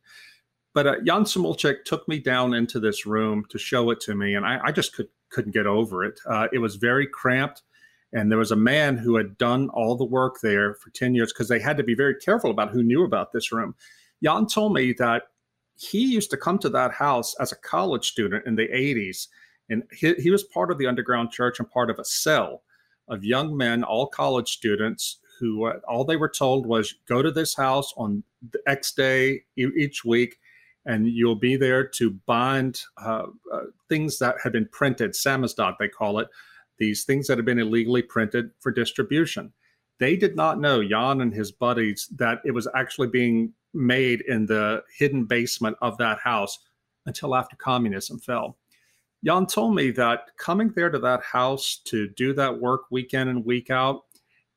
But 0.73 0.87
uh, 0.87 0.95
Jan 1.05 1.23
Šimulčík 1.23 1.83
took 1.85 2.07
me 2.07 2.19
down 2.19 2.53
into 2.53 2.79
this 2.79 3.05
room 3.05 3.45
to 3.49 3.57
show 3.57 3.89
it 3.91 3.99
to 4.01 4.15
me, 4.15 4.35
and 4.35 4.45
I, 4.45 4.59
I 4.65 4.71
just 4.71 4.93
could, 4.93 5.07
couldn't 5.29 5.53
get 5.53 5.67
over 5.67 6.03
it. 6.03 6.19
Uh, 6.25 6.47
it 6.51 6.59
was 6.59 6.75
very 6.75 7.07
cramped, 7.07 7.61
and 8.11 8.31
there 8.31 8.39
was 8.39 8.51
a 8.51 8.55
man 8.55 8.97
who 8.97 9.15
had 9.15 9.37
done 9.37 9.69
all 9.69 9.95
the 9.95 10.05
work 10.05 10.39
there 10.41 10.75
for 10.75 10.89
10 10.89 11.13
years 11.15 11.31
because 11.31 11.47
they 11.47 11.59
had 11.59 11.77
to 11.77 11.83
be 11.83 11.95
very 11.95 12.15
careful 12.15 12.51
about 12.51 12.71
who 12.71 12.83
knew 12.83 13.03
about 13.03 13.31
this 13.31 13.51
room. 13.51 13.75
Jan 14.23 14.47
told 14.47 14.73
me 14.73 14.93
that 14.93 15.23
he 15.75 16.05
used 16.05 16.29
to 16.31 16.37
come 16.37 16.57
to 16.59 16.69
that 16.69 16.91
house 16.91 17.35
as 17.39 17.51
a 17.51 17.57
college 17.57 18.07
student 18.07 18.45
in 18.45 18.55
the 18.55 18.67
80s 18.67 19.27
and 19.69 19.83
he, 19.91 20.13
he 20.15 20.29
was 20.29 20.43
part 20.43 20.71
of 20.71 20.77
the 20.77 20.87
underground 20.87 21.31
church 21.31 21.59
and 21.59 21.69
part 21.69 21.89
of 21.89 21.99
a 21.99 22.05
cell 22.05 22.63
of 23.07 23.23
young 23.23 23.55
men, 23.55 23.83
all 23.83 24.07
college 24.07 24.51
students, 24.51 25.19
who 25.39 25.65
uh, 25.65 25.79
all 25.87 26.05
they 26.05 26.15
were 26.15 26.29
told 26.29 26.65
was 26.65 26.93
go 27.07 27.21
to 27.21 27.31
this 27.31 27.55
house 27.55 27.93
on 27.97 28.23
the 28.51 28.59
X 28.67 28.93
day 28.93 29.41
each 29.57 30.05
week, 30.05 30.37
and 30.85 31.07
you'll 31.07 31.35
be 31.35 31.55
there 31.55 31.87
to 31.87 32.11
bind 32.25 32.81
uh, 32.97 33.27
uh, 33.51 33.59
things 33.89 34.19
that 34.19 34.35
have 34.43 34.53
been 34.53 34.67
printed, 34.71 35.11
samizdat 35.11 35.77
they 35.79 35.87
call 35.87 36.19
it, 36.19 36.27
these 36.77 37.03
things 37.03 37.27
that 37.27 37.37
have 37.37 37.45
been 37.45 37.59
illegally 37.59 38.01
printed 38.01 38.51
for 38.59 38.71
distribution. 38.71 39.53
They 39.99 40.15
did 40.15 40.35
not 40.35 40.59
know, 40.59 40.83
Jan 40.83 41.21
and 41.21 41.33
his 41.33 41.51
buddies, 41.51 42.09
that 42.17 42.39
it 42.43 42.51
was 42.51 42.67
actually 42.75 43.07
being 43.07 43.53
made 43.73 44.21
in 44.21 44.45
the 44.45 44.83
hidden 44.97 45.25
basement 45.25 45.77
of 45.81 45.97
that 45.97 46.19
house 46.19 46.59
until 47.05 47.35
after 47.35 47.55
communism 47.55 48.19
fell. 48.19 48.57
Jan 49.23 49.45
told 49.45 49.75
me 49.75 49.91
that 49.91 50.31
coming 50.37 50.69
there 50.75 50.89
to 50.89 50.99
that 50.99 51.23
house 51.23 51.79
to 51.85 52.09
do 52.09 52.33
that 52.33 52.59
work 52.59 52.83
week 52.91 53.13
in 53.13 53.29
and 53.29 53.45
week 53.45 53.69
out, 53.69 54.01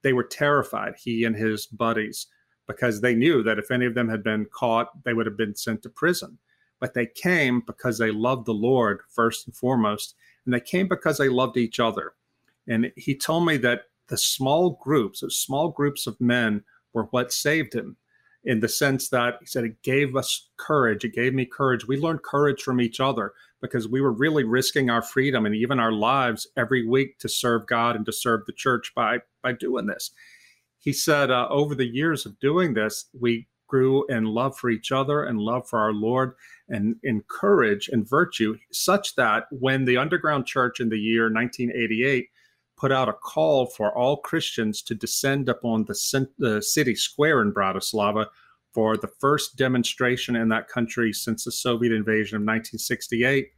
they 0.03 0.13
were 0.13 0.25
terrified, 0.25 0.95
he 0.99 1.25
and 1.25 1.37
his 1.37 1.67
buddies, 1.67 2.27
because 2.67 3.01
they 3.01 3.15
knew 3.15 3.43
that 3.43 3.59
if 3.59 3.71
any 3.71 3.87
of 3.87 3.95
them 3.95 4.09
had 4.09 4.23
been 4.23 4.47
caught, 4.53 5.05
they 5.05 5.13
would 5.13 5.27
have 5.27 5.37
been 5.37 5.55
sent 5.55 5.83
to 5.83 5.91
prison. 5.91 6.39
But 6.81 6.95
they 6.95 7.07
came 7.07 7.63
because 7.67 7.99
they 7.99 8.11
loved 8.11 8.47
the 8.47 8.53
Lord 8.53 9.01
first 9.09 9.47
and 9.47 9.57
foremost, 9.57 10.15
and 10.45 10.53
they 10.53 10.61
came 10.61 10.89
because 10.89 11.19
they 11.19 11.29
loved 11.29 11.57
each 11.57 11.81
other. 11.81 12.15
And 12.69 12.93
he 12.97 13.17
told 13.17 13.47
me 13.47 13.57
that 13.59 13.83
the 14.09 14.19
small 14.19 14.79
groups, 14.83 15.21
those 15.21 15.39
small 15.39 15.69
groups 15.69 16.07
of 16.07 16.21
men, 16.21 16.65
were 16.93 17.05
what 17.05 17.33
saved 17.33 17.75
him 17.75 17.97
in 18.45 18.61
the 18.61 18.69
sense 18.69 19.09
that 19.09 19.39
he 19.41 19.47
said 19.47 19.65
it 19.65 19.83
gave 19.83 20.17
us 20.17 20.49
courage. 20.57 21.05
It 21.05 21.15
gave 21.15 21.35
me 21.35 21.45
courage. 21.45 21.87
We 21.87 21.99
learned 21.99 22.23
courage 22.23 22.63
from 22.63 22.81
each 22.81 23.01
other 23.01 23.33
because 23.61 23.89
we 23.89 24.01
were 24.01 24.13
really 24.13 24.45
risking 24.45 24.89
our 24.89 25.03
freedom 25.03 25.47
and 25.47 25.55
even 25.55 25.81
our 25.81 25.93
lives 25.93 26.47
every 26.57 26.87
week 26.87 27.19
to 27.19 27.29
serve 27.29 27.67
God 27.67 27.97
and 27.97 28.07
to 28.07 28.13
serve 28.13 28.47
the 28.47 28.53
church 28.53 28.93
by 28.95 29.19
by 29.43 29.53
doing 29.53 29.87
this. 29.87 30.13
He 30.87 30.93
said 30.93 31.33
uh, 31.33 31.49
over 31.51 31.75
the 31.75 31.85
years 31.85 32.27
of 32.27 32.39
doing 32.39 32.73
this, 32.73 33.07
we 33.13 33.49
grew 33.67 34.07
in 34.07 34.25
love 34.25 34.57
for 34.57 34.71
each 34.71 34.93
other 34.93 35.25
and 35.25 35.41
love 35.41 35.69
for 35.69 35.81
our 35.81 35.93
Lord 35.93 36.35
and 36.69 36.95
in 37.03 37.25
courage 37.27 37.89
and 37.89 38.09
virtue, 38.09 38.57
such 38.71 39.17
that 39.17 39.47
when 39.51 39.85
the 39.85 39.97
underground 39.97 40.47
church 40.47 40.79
in 40.79 40.89
the 40.89 40.97
year 40.97 41.25
1988 41.25 42.29
put 42.77 42.93
out 42.93 43.09
a 43.09 43.15
call 43.15 43.67
for 43.67 43.99
all 43.99 44.19
Christians 44.19 44.81
to 44.83 44.95
descend 44.95 45.49
upon 45.49 45.87
the, 45.87 46.29
the 46.39 46.63
city 46.63 46.95
square 46.95 47.43
in 47.43 47.53
Bratislava 47.53 48.27
for 48.73 48.97
the 48.97 49.11
first 49.19 49.57
demonstration 49.57 50.37
in 50.37 50.49
that 50.51 50.69
country 50.69 51.13
since 51.13 51.43
the 51.43 51.51
Soviet 51.51 51.93
invasion 51.93 52.37
of 52.37 52.43
1968. 52.43 53.49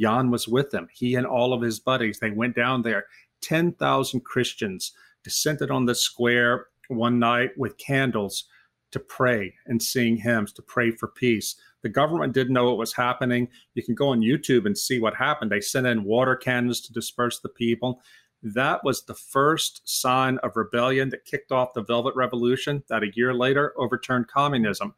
Jan 0.00 0.32
was 0.32 0.48
with 0.48 0.72
them. 0.72 0.88
He 0.92 1.14
and 1.14 1.28
all 1.28 1.52
of 1.52 1.62
his 1.62 1.78
buddies, 1.78 2.18
they 2.18 2.30
went 2.30 2.56
down 2.56 2.82
there. 2.82 3.04
10,000 3.42 4.24
Christians 4.24 4.90
descended 5.22 5.70
on 5.70 5.86
the 5.86 5.94
square 5.94 6.66
one 6.88 7.18
night 7.18 7.50
with 7.56 7.78
candles 7.78 8.44
to 8.92 9.00
pray 9.00 9.54
and 9.66 9.82
sing 9.82 10.16
hymns, 10.16 10.52
to 10.52 10.62
pray 10.62 10.90
for 10.90 11.08
peace. 11.08 11.56
The 11.82 11.88
government 11.88 12.34
didn't 12.34 12.52
know 12.52 12.66
what 12.66 12.78
was 12.78 12.92
happening. 12.92 13.48
You 13.74 13.82
can 13.82 13.94
go 13.94 14.08
on 14.08 14.20
YouTube 14.20 14.66
and 14.66 14.76
see 14.76 15.00
what 15.00 15.16
happened. 15.16 15.50
They 15.50 15.60
sent 15.60 15.86
in 15.86 16.04
water 16.04 16.36
cannons 16.36 16.80
to 16.82 16.92
disperse 16.92 17.40
the 17.40 17.48
people. 17.48 18.02
That 18.42 18.84
was 18.84 19.04
the 19.04 19.14
first 19.14 19.82
sign 19.84 20.38
of 20.38 20.56
rebellion 20.56 21.10
that 21.10 21.24
kicked 21.24 21.52
off 21.52 21.74
the 21.74 21.84
Velvet 21.84 22.14
Revolution 22.14 22.82
that 22.88 23.02
a 23.02 23.12
year 23.14 23.32
later 23.32 23.72
overturned 23.78 24.28
communism. 24.28 24.94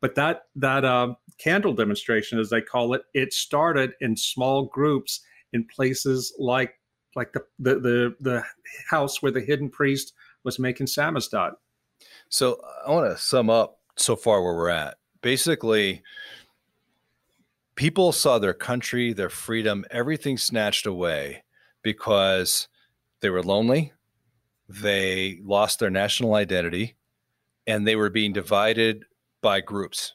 But 0.00 0.14
that 0.14 0.42
that 0.54 0.84
uh, 0.84 1.14
candle 1.38 1.72
demonstration, 1.72 2.38
as 2.38 2.50
they 2.50 2.60
call 2.60 2.94
it, 2.94 3.02
it 3.14 3.32
started 3.32 3.94
in 4.00 4.16
small 4.16 4.66
groups 4.66 5.20
in 5.52 5.66
places 5.66 6.32
like 6.38 6.74
like 7.16 7.32
the 7.32 7.42
the 7.58 7.74
the, 7.80 8.14
the 8.20 8.44
house 8.88 9.22
where 9.22 9.32
the 9.32 9.40
hidden 9.40 9.70
priest 9.70 10.12
was 10.48 10.58
making 10.58 10.86
samizdat. 10.86 11.52
So 12.30 12.58
I 12.86 12.90
want 12.90 13.14
to 13.14 13.22
sum 13.22 13.50
up 13.50 13.80
so 13.96 14.16
far 14.16 14.42
where 14.42 14.54
we're 14.54 14.70
at. 14.70 14.96
Basically, 15.20 16.02
people 17.74 18.12
saw 18.12 18.38
their 18.38 18.54
country, 18.54 19.12
their 19.12 19.28
freedom, 19.28 19.84
everything 19.90 20.38
snatched 20.38 20.86
away 20.86 21.44
because 21.82 22.68
they 23.20 23.28
were 23.28 23.42
lonely, 23.42 23.92
they 24.70 25.38
lost 25.44 25.80
their 25.80 25.90
national 25.90 26.34
identity, 26.34 26.96
and 27.66 27.86
they 27.86 27.94
were 27.96 28.08
being 28.08 28.32
divided 28.32 29.04
by 29.42 29.60
groups. 29.60 30.14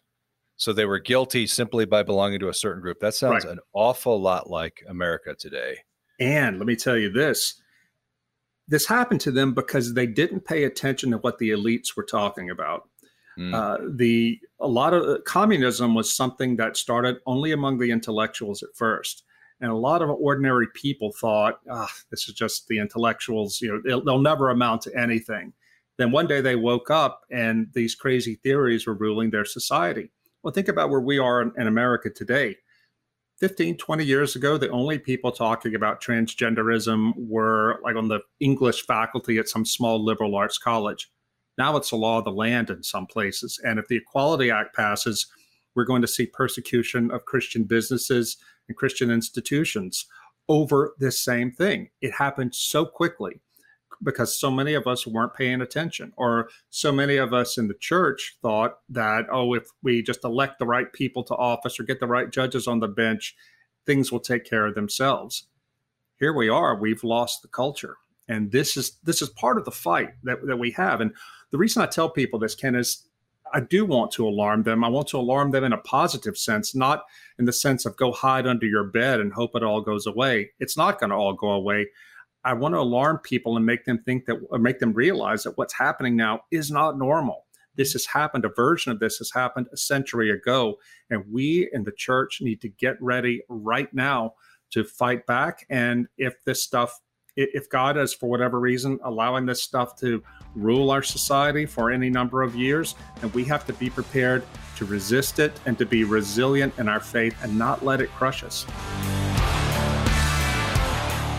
So 0.55 0.73
they 0.73 0.85
were 0.85 0.99
guilty 0.99 1.45
simply 1.45 1.85
by 1.85 2.01
belonging 2.01 2.39
to 2.39 2.49
a 2.49 2.55
certain 2.55 2.81
group. 2.81 2.99
That 3.01 3.13
sounds 3.13 3.45
right. 3.45 3.53
an 3.53 3.59
awful 3.73 4.19
lot 4.19 4.49
like 4.49 4.83
America 4.89 5.35
today. 5.37 5.77
And 6.19 6.57
let 6.57 6.65
me 6.65 6.75
tell 6.75 6.97
you 6.97 7.11
this 7.11 7.61
this 8.67 8.87
happened 8.87 9.21
to 9.21 9.31
them 9.31 9.53
because 9.53 9.93
they 9.93 10.05
didn't 10.05 10.45
pay 10.45 10.63
attention 10.63 11.11
to 11.11 11.17
what 11.17 11.37
the 11.37 11.49
elites 11.49 11.95
were 11.95 12.03
talking 12.03 12.49
about. 12.49 12.87
Mm. 13.37 13.53
Uh, 13.53 13.91
the 13.95 14.39
a 14.59 14.67
lot 14.67 14.93
of 14.93 15.03
uh, 15.03 15.17
communism 15.25 15.95
was 15.95 16.15
something 16.15 16.55
that 16.57 16.77
started 16.77 17.17
only 17.25 17.51
among 17.51 17.79
the 17.79 17.91
intellectuals 17.91 18.61
at 18.61 18.75
first, 18.75 19.23
and 19.59 19.71
a 19.71 19.75
lot 19.75 20.01
of 20.01 20.09
ordinary 20.09 20.67
people 20.75 21.11
thought, 21.11 21.59
"Ah, 21.69 21.91
this 22.11 22.27
is 22.29 22.35
just 22.35 22.67
the 22.67 22.77
intellectuals. 22.77 23.59
You 23.59 23.69
know, 23.69 23.81
they'll, 23.83 24.03
they'll 24.03 24.21
never 24.21 24.49
amount 24.49 24.83
to 24.83 24.95
anything." 24.95 25.53
Then 25.97 26.11
one 26.11 26.27
day 26.27 26.41
they 26.41 26.55
woke 26.55 26.91
up, 26.91 27.21
and 27.31 27.67
these 27.73 27.95
crazy 27.95 28.35
theories 28.35 28.85
were 28.85 28.93
ruling 28.93 29.31
their 29.31 29.45
society. 29.45 30.11
Well, 30.43 30.53
think 30.53 30.67
about 30.67 30.89
where 30.89 31.01
we 31.01 31.17
are 31.17 31.41
in, 31.41 31.53
in 31.57 31.67
America 31.67 32.09
today. 32.09 32.57
15, 33.39 33.77
20 33.77 34.05
years 34.05 34.35
ago, 34.35 34.57
the 34.57 34.69
only 34.69 34.99
people 34.99 35.31
talking 35.31 35.75
about 35.75 36.01
transgenderism 36.01 37.13
were 37.17 37.79
like 37.83 37.95
on 37.95 38.07
the 38.07 38.21
English 38.39 38.85
faculty 38.85 39.37
at 39.37 39.49
some 39.49 39.65
small 39.65 40.03
liberal 40.03 40.35
arts 40.35 40.57
college. 40.57 41.09
Now 41.57 41.75
it's 41.77 41.89
the 41.89 41.97
law 41.97 42.19
of 42.19 42.25
the 42.25 42.31
land 42.31 42.69
in 42.69 42.83
some 42.83 43.05
places. 43.05 43.59
And 43.63 43.79
if 43.79 43.87
the 43.87 43.97
Equality 43.97 44.49
Act 44.49 44.75
passes, 44.75 45.27
we're 45.75 45.85
going 45.85 46.01
to 46.01 46.07
see 46.07 46.25
persecution 46.25 47.11
of 47.11 47.25
Christian 47.25 47.63
businesses 47.63 48.37
and 48.67 48.77
Christian 48.77 49.11
institutions 49.11 50.05
over 50.49 50.93
this 50.99 51.19
same 51.19 51.51
thing. 51.51 51.89
It 52.01 52.13
happened 52.13 52.55
so 52.55 52.85
quickly 52.85 53.41
because 54.03 54.37
so 54.37 54.51
many 54.51 54.73
of 54.73 54.87
us 54.87 55.07
weren't 55.07 55.33
paying 55.33 55.61
attention, 55.61 56.13
or 56.17 56.49
so 56.69 56.91
many 56.91 57.17
of 57.17 57.33
us 57.33 57.57
in 57.57 57.67
the 57.67 57.73
church 57.73 58.37
thought 58.41 58.79
that, 58.89 59.25
oh, 59.31 59.53
if 59.53 59.67
we 59.81 60.01
just 60.01 60.23
elect 60.23 60.59
the 60.59 60.65
right 60.65 60.91
people 60.93 61.23
to 61.23 61.35
office 61.35 61.79
or 61.79 61.83
get 61.83 61.99
the 61.99 62.07
right 62.07 62.31
judges 62.31 62.67
on 62.67 62.79
the 62.79 62.87
bench, 62.87 63.35
things 63.85 64.11
will 64.11 64.19
take 64.19 64.45
care 64.45 64.65
of 64.65 64.75
themselves. 64.75 65.47
Here 66.19 66.33
we 66.33 66.49
are, 66.49 66.75
we've 66.75 67.03
lost 67.03 67.41
the 67.41 67.47
culture. 67.47 67.97
And 68.27 68.51
this 68.51 68.77
is 68.77 68.97
this 69.03 69.21
is 69.21 69.29
part 69.29 69.57
of 69.57 69.65
the 69.65 69.71
fight 69.71 70.11
that, 70.23 70.45
that 70.45 70.57
we 70.57 70.71
have. 70.71 71.01
And 71.01 71.11
the 71.51 71.57
reason 71.57 71.81
I 71.81 71.87
tell 71.87 72.09
people 72.09 72.39
this, 72.39 72.55
Ken, 72.55 72.75
is 72.75 73.07
I 73.53 73.59
do 73.59 73.85
want 73.85 74.11
to 74.13 74.27
alarm 74.27 74.63
them. 74.63 74.83
I 74.83 74.87
want 74.87 75.07
to 75.09 75.19
alarm 75.19 75.51
them 75.51 75.63
in 75.63 75.73
a 75.73 75.77
positive 75.77 76.37
sense, 76.37 76.73
not 76.73 77.03
in 77.37 77.45
the 77.45 77.53
sense 77.53 77.85
of 77.85 77.97
go 77.97 78.11
hide 78.11 78.47
under 78.47 78.65
your 78.65 78.85
bed 78.85 79.19
and 79.19 79.31
hope 79.33 79.55
it 79.55 79.63
all 79.63 79.81
goes 79.81 80.07
away. 80.07 80.51
It's 80.59 80.75
not 80.77 80.99
going 80.99 81.11
to 81.11 81.15
all 81.15 81.33
go 81.33 81.51
away. 81.51 81.87
I 82.45 82.53
want 82.53 82.73
to 82.75 82.79
alarm 82.79 83.19
people 83.19 83.55
and 83.55 83.65
make 83.65 83.85
them 83.85 83.99
think 84.03 84.25
that, 84.25 84.37
or 84.49 84.59
make 84.59 84.79
them 84.79 84.93
realize 84.93 85.43
that 85.43 85.57
what's 85.57 85.73
happening 85.73 86.15
now 86.15 86.41
is 86.51 86.71
not 86.71 86.97
normal. 86.97 87.45
This 87.75 87.93
has 87.93 88.05
happened, 88.05 88.45
a 88.45 88.49
version 88.49 88.91
of 88.91 88.99
this 88.99 89.17
has 89.17 89.31
happened 89.31 89.67
a 89.73 89.77
century 89.77 90.29
ago. 90.29 90.75
And 91.09 91.23
we 91.31 91.69
in 91.71 91.83
the 91.83 91.91
church 91.91 92.39
need 92.41 92.61
to 92.61 92.69
get 92.69 93.01
ready 93.01 93.41
right 93.47 93.91
now 93.93 94.33
to 94.71 94.83
fight 94.83 95.25
back. 95.25 95.65
And 95.69 96.07
if 96.17 96.35
this 96.45 96.61
stuff, 96.61 96.99
if 97.35 97.69
God 97.69 97.97
is 97.97 98.13
for 98.13 98.29
whatever 98.29 98.59
reason 98.59 98.99
allowing 99.03 99.45
this 99.45 99.63
stuff 99.63 99.95
to 100.01 100.21
rule 100.53 100.91
our 100.91 101.01
society 101.01 101.65
for 101.65 101.89
any 101.89 102.09
number 102.09 102.43
of 102.43 102.55
years, 102.55 102.93
then 103.21 103.31
we 103.31 103.43
have 103.45 103.65
to 103.67 103.73
be 103.73 103.89
prepared 103.89 104.43
to 104.75 104.85
resist 104.85 105.39
it 105.39 105.59
and 105.65 105.77
to 105.77 105.85
be 105.85 106.03
resilient 106.03 106.77
in 106.77 106.87
our 106.87 106.99
faith 106.99 107.35
and 107.41 107.57
not 107.57 107.83
let 107.83 108.01
it 108.01 108.09
crush 108.11 108.43
us. 108.43 108.65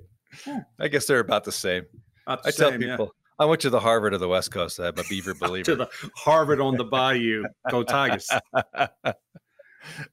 I 0.79 0.87
guess 0.87 1.05
they're 1.05 1.19
about 1.19 1.43
the 1.43 1.51
same. 1.51 1.85
About 2.25 2.43
the 2.43 2.49
I 2.49 2.51
tell 2.51 2.71
same, 2.71 2.81
yeah. 2.81 2.91
people 2.91 3.13
I 3.39 3.45
went 3.45 3.61
to 3.61 3.69
the 3.69 3.79
Harvard 3.79 4.13
of 4.13 4.19
the 4.19 4.27
West 4.27 4.51
Coast. 4.51 4.79
I'm 4.79 4.97
a 4.97 5.03
Beaver 5.09 5.33
believer. 5.35 5.65
to 5.65 5.75
the 5.75 5.89
Harvard 6.15 6.61
on 6.61 6.77
the 6.77 6.83
Bayou. 6.83 7.43
Go 7.69 7.83
Tigers. 7.83 8.29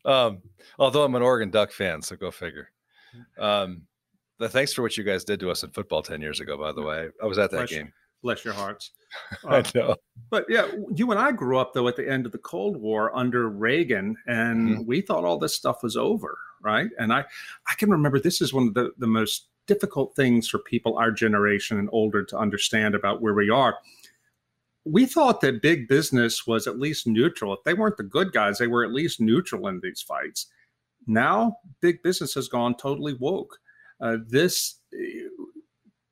um, 0.04 0.38
although 0.78 1.04
I'm 1.04 1.14
an 1.14 1.22
Oregon 1.22 1.50
Duck 1.50 1.70
fan, 1.70 2.02
so 2.02 2.16
go 2.16 2.30
figure. 2.30 2.70
Um, 3.38 3.82
but 4.38 4.52
thanks 4.52 4.72
for 4.72 4.82
what 4.82 4.96
you 4.96 5.04
guys 5.04 5.24
did 5.24 5.40
to 5.40 5.50
us 5.50 5.62
in 5.62 5.70
football 5.70 6.02
10 6.02 6.20
years 6.20 6.40
ago, 6.40 6.56
by 6.56 6.72
the 6.72 6.82
way. 6.82 7.08
I 7.22 7.26
was 7.26 7.38
at 7.38 7.50
that 7.50 7.70
you. 7.70 7.78
game. 7.78 7.92
Bless 8.22 8.44
your 8.44 8.54
hearts. 8.54 8.90
I 9.44 9.58
Uh, 9.58 9.62
know. 9.74 9.96
but 10.30 10.44
yeah, 10.48 10.70
you 10.94 11.10
and 11.10 11.18
I 11.18 11.32
grew 11.32 11.58
up 11.58 11.72
though 11.74 11.88
at 11.88 11.96
the 11.96 12.08
end 12.08 12.26
of 12.26 12.32
the 12.32 12.38
Cold 12.38 12.76
War 12.76 13.14
under 13.16 13.48
Reagan, 13.48 14.16
and 14.26 14.78
Mhm. 14.78 14.86
we 14.86 15.00
thought 15.00 15.24
all 15.24 15.38
this 15.38 15.54
stuff 15.54 15.82
was 15.82 15.96
over, 15.96 16.38
right? 16.62 16.90
And 16.98 17.12
I, 17.12 17.24
I 17.68 17.74
can 17.76 17.90
remember 17.90 18.20
this 18.20 18.40
is 18.40 18.52
one 18.52 18.68
of 18.68 18.74
the, 18.74 18.92
the 18.98 19.06
most 19.06 19.48
difficult 19.66 20.14
things 20.16 20.48
for 20.48 20.58
people 20.58 20.98
our 20.98 21.10
generation 21.10 21.78
and 21.78 21.88
older 21.92 22.24
to 22.24 22.36
understand 22.38 22.94
about 22.94 23.20
where 23.22 23.34
we 23.34 23.50
are. 23.50 23.78
We 24.84 25.06
thought 25.06 25.40
that 25.42 25.62
big 25.62 25.88
business 25.88 26.46
was 26.46 26.66
at 26.66 26.78
least 26.78 27.06
neutral. 27.06 27.52
If 27.52 27.62
they 27.64 27.74
weren't 27.74 27.96
the 27.98 28.02
good 28.02 28.32
guys, 28.32 28.58
they 28.58 28.66
were 28.66 28.84
at 28.84 28.92
least 28.92 29.20
neutral 29.20 29.68
in 29.68 29.80
these 29.82 30.02
fights. 30.02 30.46
Now, 31.06 31.56
big 31.80 32.02
business 32.02 32.34
has 32.34 32.48
gone 32.48 32.74
totally 32.76 33.14
woke. 33.14 33.58
Uh, 34.00 34.16
this 34.26 34.76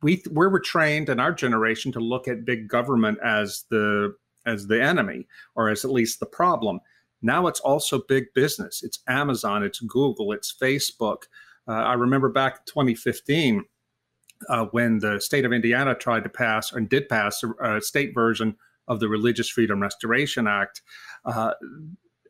we 0.03 0.23
we 0.31 0.47
were 0.47 0.61
trained 0.61 1.09
in 1.09 1.21
our 1.21 1.33
generation 1.33 1.93
to 1.93 2.01
look 2.01 2.29
at 2.29 2.45
big 2.45 2.69
government 2.69 3.19
as 3.25 3.65
the 3.71 4.15
as 4.47 4.67
the 4.67 4.83
enemy 4.83 5.27
or 5.57 5.69
as 5.69 5.85
at 5.85 5.91
least 5.91 6.21
the 6.21 6.27
problem. 6.27 6.81
Now 7.21 7.47
it's 7.49 7.61
also 7.61 8.03
big 8.09 8.27
business. 8.35 8.83
It's 8.83 9.01
Amazon, 9.09 9.63
it's 9.63 9.81
Google, 9.81 10.33
it's 10.33 10.55
Facebook. 10.55 11.25
Uh, 11.67 11.73
I 11.73 11.95
remember 11.95 12.29
back 12.29 12.55
in 12.55 12.63
2015 12.67 13.65
uh, 14.49 14.67
when 14.67 15.01
the 15.01 15.21
state 15.21 15.45
of 15.45 15.53
Indiana 15.53 15.95
tried 15.95 16.23
to 16.23 16.31
pass 16.31 16.73
and 16.73 16.89
did 16.89 17.09
pass 17.09 17.43
a, 17.43 17.77
a 17.77 17.81
state 17.81 18.15
version 18.15 18.57
of 18.87 19.01
the 19.01 19.09
Religious 19.09 19.49
Freedom 19.49 19.83
Restoration 19.83 20.47
Act. 20.47 20.83
Uh, 21.25 21.53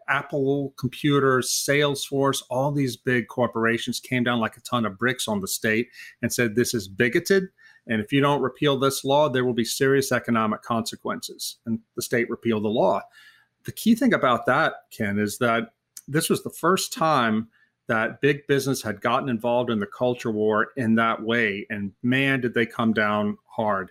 Apple 0.09 0.75
computers, 0.79 1.51
Salesforce, 1.51 2.43
all 2.51 2.73
these 2.73 2.97
big 2.97 3.29
corporations 3.29 4.01
came 4.01 4.25
down 4.25 4.41
like 4.41 4.57
a 4.57 4.61
ton 4.61 4.87
of 4.87 4.99
bricks 4.99 5.29
on 5.29 5.41
the 5.41 5.49
state 5.49 5.89
and 6.23 6.33
said, 6.33 6.55
This 6.55 6.75
is 6.75 6.89
bigoted. 6.89 7.49
And 7.87 8.01
if 8.01 8.13
you 8.13 8.21
don't 8.21 8.43
repeal 8.43 8.79
this 8.79 9.05
law, 9.05 9.29
there 9.29 9.45
will 9.45 9.55
be 9.55 9.65
serious 9.65 10.13
economic 10.13 10.63
consequences. 10.63 11.57
And 11.65 11.81
the 11.97 12.03
state 12.03 12.29
repealed 12.29 12.65
the 12.65 12.69
law. 12.69 13.01
The 13.65 13.73
key 13.73 13.95
thing 13.95 14.13
about 14.13 14.47
that, 14.47 14.75
Ken, 14.91 15.19
is 15.19 15.39
that 15.39 15.73
this 16.07 16.29
was 16.29 16.43
the 16.43 16.51
first 16.51 16.93
time 16.93 17.49
that 17.87 18.21
big 18.21 18.47
business 18.47 18.83
had 18.83 19.01
gotten 19.01 19.29
involved 19.29 19.71
in 19.71 19.79
the 19.79 19.87
culture 19.87 20.31
war 20.31 20.69
in 20.77 20.95
that 20.97 21.23
way. 21.23 21.67
And 21.71 21.93
man, 22.03 22.41
did 22.41 22.55
they 22.55 22.67
come 22.67 22.93
down 22.93 23.39
hard. 23.47 23.91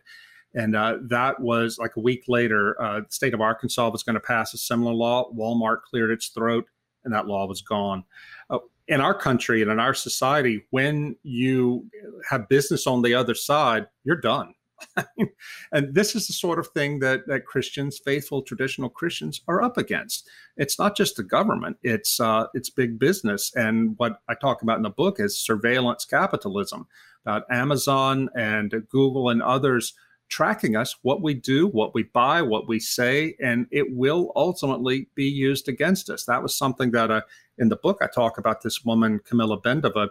And 0.58 0.76
uh, 0.76 0.98
that 1.04 1.40
was 1.40 1.78
like 1.78 1.96
a 1.98 2.00
week 2.00 2.24
later, 2.28 2.82
uh, 2.82 3.02
the 3.02 3.12
state 3.12 3.36
of 3.36 3.42
Arkansas 3.42 3.90
was 3.90 4.02
going 4.02 4.16
to 4.16 4.20
pass 4.20 4.56
a 4.56 4.58
similar 4.58 4.92
law. 4.92 5.30
Walmart 5.32 5.84
cleared 5.84 6.10
its 6.10 6.30
throat, 6.30 6.66
and 7.06 7.14
that 7.14 7.28
law 7.28 7.46
was 7.46 7.62
gone. 7.62 8.04
Uh, 8.50 8.58
in 8.88 9.00
our 9.00 9.14
country 9.14 9.62
and 9.62 9.70
in 9.70 9.80
our 9.80 9.94
society, 9.94 10.66
when 10.72 11.16
you 11.22 11.86
have 12.28 12.50
business 12.50 12.88
on 12.88 13.04
the 13.04 13.14
other 13.14 13.36
side, 13.36 13.86
you're 14.04 14.20
done. 14.20 14.56
and 15.72 15.94
this 15.94 16.16
is 16.16 16.26
the 16.26 16.34
sort 16.34 16.58
of 16.58 16.68
thing 16.70 17.00
that 17.00 17.28
that 17.28 17.46
Christians, 17.46 18.00
faithful 18.04 18.42
traditional 18.42 18.90
Christians, 18.90 19.42
are 19.48 19.62
up 19.62 19.78
against. 19.78 20.28
It's 20.56 20.80
not 20.80 20.98
just 20.98 21.18
the 21.18 21.24
government; 21.24 21.78
it's 21.84 22.20
uh, 22.20 22.48
it's 22.56 22.72
big 22.72 22.98
business. 22.98 23.52
And 23.56 23.96
what 23.98 24.22
I 24.28 24.34
talk 24.34 24.64
about 24.64 24.78
in 24.78 24.84
the 24.84 24.90
book 24.90 25.20
is 25.20 25.38
surveillance 25.38 26.06
capitalism, 26.06 26.88
about 27.26 27.44
Amazon 27.52 28.30
and 28.36 28.72
Google 28.90 29.30
and 29.30 29.44
others 29.44 29.94
tracking 30.30 30.76
us, 30.76 30.96
what 31.02 31.22
we 31.22 31.34
do, 31.34 31.68
what 31.68 31.94
we 31.94 32.04
buy, 32.04 32.42
what 32.42 32.68
we 32.68 32.80
say, 32.80 33.36
and 33.42 33.68
it 33.72 33.96
will 33.96 34.32
ultimately 34.36 35.08
be 35.16 35.26
used 35.26 35.68
against 35.70 36.10
us. 36.10 36.26
That 36.26 36.44
was 36.44 36.58
something 36.58 36.92
that 36.92 37.12
uh, 37.12 37.22
in 37.58 37.70
the 37.70 37.76
book 37.76 38.00
I 38.02 38.08
talk 38.08 38.38
about 38.38 38.62
this 38.62 38.84
woman, 38.84 39.20
Kamila 39.20 39.62
Bendová. 39.62 40.10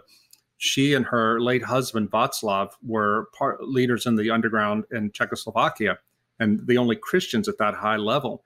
She 0.57 0.95
and 0.95 1.05
her 1.05 1.39
late 1.39 1.63
husband, 1.63 2.09
Václav, 2.09 2.71
were 2.81 3.27
part 3.37 3.63
leaders 3.63 4.07
in 4.07 4.15
the 4.15 4.31
underground 4.31 4.85
in 4.91 5.11
Czechoslovakia 5.11 5.99
and 6.39 6.65
the 6.65 6.77
only 6.77 6.95
Christians 6.95 7.47
at 7.47 7.59
that 7.59 7.75
high 7.75 7.97
level. 7.97 8.43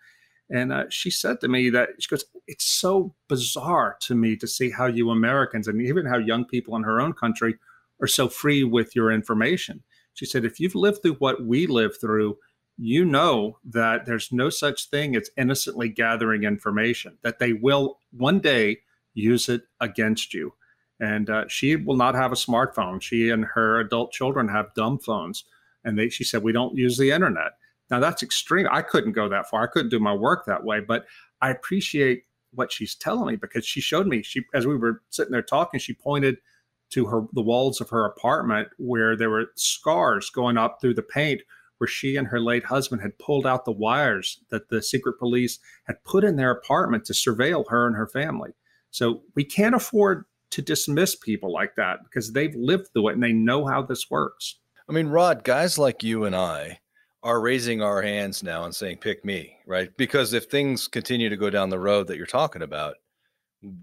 And 0.49 0.73
uh, 0.73 0.83
she 0.89 1.09
said 1.09 1.39
to 1.39 1.47
me 1.47 1.69
that 1.69 1.89
she 1.99 2.09
goes, 2.09 2.25
It's 2.47 2.65
so 2.65 3.15
bizarre 3.29 3.97
to 4.01 4.15
me 4.15 4.35
to 4.35 4.47
see 4.47 4.69
how 4.69 4.87
you 4.87 5.09
Americans 5.09 5.67
and 5.67 5.81
even 5.81 6.05
how 6.05 6.17
young 6.17 6.43
people 6.43 6.75
in 6.75 6.83
her 6.83 6.99
own 6.99 7.13
country 7.13 7.55
are 8.01 8.07
so 8.07 8.27
free 8.27 8.63
with 8.63 8.95
your 8.95 9.11
information. 9.11 9.83
She 10.13 10.25
said, 10.25 10.45
if 10.45 10.59
you've 10.59 10.75
lived 10.75 11.01
through 11.01 11.15
what 11.15 11.45
we 11.45 11.67
lived 11.67 11.99
through, 11.99 12.37
you 12.77 13.05
know 13.05 13.57
that 13.65 14.05
there's 14.05 14.31
no 14.31 14.49
such 14.49 14.89
thing 14.89 15.15
as 15.15 15.29
innocently 15.37 15.89
gathering 15.89 16.43
information, 16.43 17.17
that 17.21 17.39
they 17.39 17.53
will 17.53 17.99
one 18.11 18.39
day 18.39 18.79
use 19.13 19.49
it 19.49 19.63
against 19.79 20.33
you. 20.33 20.53
And 20.99 21.29
uh, 21.29 21.47
she 21.47 21.75
will 21.75 21.95
not 21.95 22.15
have 22.15 22.31
a 22.31 22.35
smartphone. 22.35 23.01
She 23.01 23.29
and 23.29 23.45
her 23.45 23.79
adult 23.79 24.11
children 24.11 24.47
have 24.49 24.73
dumb 24.75 24.99
phones. 24.99 25.45
And 25.83 25.97
they, 25.97 26.09
she 26.09 26.23
said, 26.23 26.43
we 26.43 26.51
don't 26.51 26.77
use 26.77 26.97
the 26.97 27.11
internet. 27.11 27.53
Now, 27.89 27.99
that's 27.99 28.23
extreme. 28.23 28.67
I 28.71 28.81
couldn't 28.81 29.13
go 29.13 29.27
that 29.29 29.49
far. 29.49 29.63
I 29.63 29.67
couldn't 29.67 29.89
do 29.89 29.99
my 29.99 30.13
work 30.13 30.45
that 30.45 30.63
way. 30.63 30.79
But 30.79 31.05
I 31.41 31.49
appreciate 31.49 32.23
what 32.53 32.71
she's 32.71 32.95
telling 32.95 33.27
me 33.27 33.35
because 33.35 33.65
she 33.65 33.81
showed 33.81 34.07
me, 34.07 34.21
she 34.21 34.43
as 34.53 34.67
we 34.67 34.77
were 34.77 35.01
sitting 35.09 35.31
there 35.31 35.41
talking, 35.41 35.79
she 35.79 35.93
pointed 35.93 36.37
to 36.91 37.05
her 37.05 37.23
the 37.33 37.41
walls 37.41 37.81
of 37.81 37.89
her 37.89 38.05
apartment 38.05 38.67
where 38.77 39.15
there 39.15 39.29
were 39.29 39.51
scars 39.55 40.29
going 40.29 40.57
up 40.57 40.79
through 40.79 40.93
the 40.93 41.01
paint 41.01 41.41
where 41.77 41.87
she 41.87 42.15
and 42.15 42.27
her 42.27 42.39
late 42.39 42.65
husband 42.65 43.01
had 43.01 43.17
pulled 43.17 43.47
out 43.47 43.65
the 43.65 43.71
wires 43.71 44.39
that 44.51 44.69
the 44.69 44.81
secret 44.81 45.17
police 45.17 45.57
had 45.85 46.03
put 46.03 46.23
in 46.23 46.35
their 46.35 46.51
apartment 46.51 47.03
to 47.05 47.13
surveil 47.13 47.65
her 47.69 47.87
and 47.87 47.95
her 47.95 48.07
family. 48.07 48.51
So 48.91 49.23
we 49.35 49.43
can't 49.43 49.73
afford 49.73 50.25
to 50.51 50.61
dismiss 50.61 51.15
people 51.15 51.51
like 51.51 51.75
that 51.77 52.03
because 52.03 52.33
they've 52.33 52.53
lived 52.53 52.89
through 52.93 53.09
it 53.09 53.13
and 53.13 53.23
they 53.23 53.31
know 53.31 53.65
how 53.65 53.81
this 53.81 54.11
works. 54.11 54.59
I 54.87 54.91
mean, 54.91 55.07
Rod, 55.07 55.43
guys 55.43 55.79
like 55.79 56.03
you 56.03 56.25
and 56.25 56.35
I 56.35 56.81
are 57.23 57.41
raising 57.41 57.81
our 57.81 58.01
hands 58.01 58.43
now 58.43 58.63
and 58.63 58.75
saying, 58.75 58.97
pick 58.97 59.23
me, 59.23 59.57
right? 59.65 59.95
Because 59.97 60.33
if 60.33 60.45
things 60.45 60.87
continue 60.87 61.29
to 61.29 61.37
go 61.37 61.49
down 61.49 61.69
the 61.69 61.79
road 61.79 62.07
that 62.07 62.17
you're 62.17 62.25
talking 62.25 62.61
about, 62.61 62.95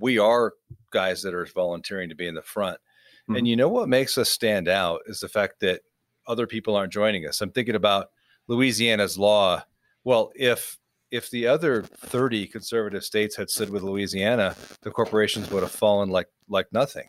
we 0.01 0.19
are 0.19 0.55
guys 0.93 1.23
that 1.23 1.35
are 1.35 1.47
volunteering 1.47 2.09
to 2.09 2.15
be 2.15 2.27
in 2.27 2.35
the 2.35 2.43
front. 2.43 2.79
Mhm. 3.29 3.39
And 3.39 3.49
you 3.49 3.57
know 3.57 3.69
what 3.69 3.89
makes 3.89 4.17
us 4.19 4.31
stand 4.31 4.69
out 4.69 5.03
is 5.07 5.21
the 5.21 5.29
fact 5.29 5.61
that 5.61 5.83
other 6.27 6.47
people 6.47 6.77
aren't 6.77 6.93
joining 6.93 7.27
us. 7.27 7.41
I'm 7.41 7.51
thinking 7.51 7.75
about 7.75 8.11
Louisiana's 8.47 9.19
law. 9.19 9.65
Well, 10.05 10.33
if 10.35 10.79
if 11.11 11.31
the 11.31 11.47
other 11.47 11.83
30 11.83 12.47
conservative 12.47 13.03
states 13.03 13.35
had 13.35 13.49
stood 13.49 13.71
with 13.71 13.83
Louisiana, 13.83 14.55
the 14.83 14.91
corporations 14.91 15.51
would 15.51 15.63
have 15.63 15.73
fallen 15.73 16.11
like 16.11 16.29
like 16.49 16.67
nothing. 16.73 17.09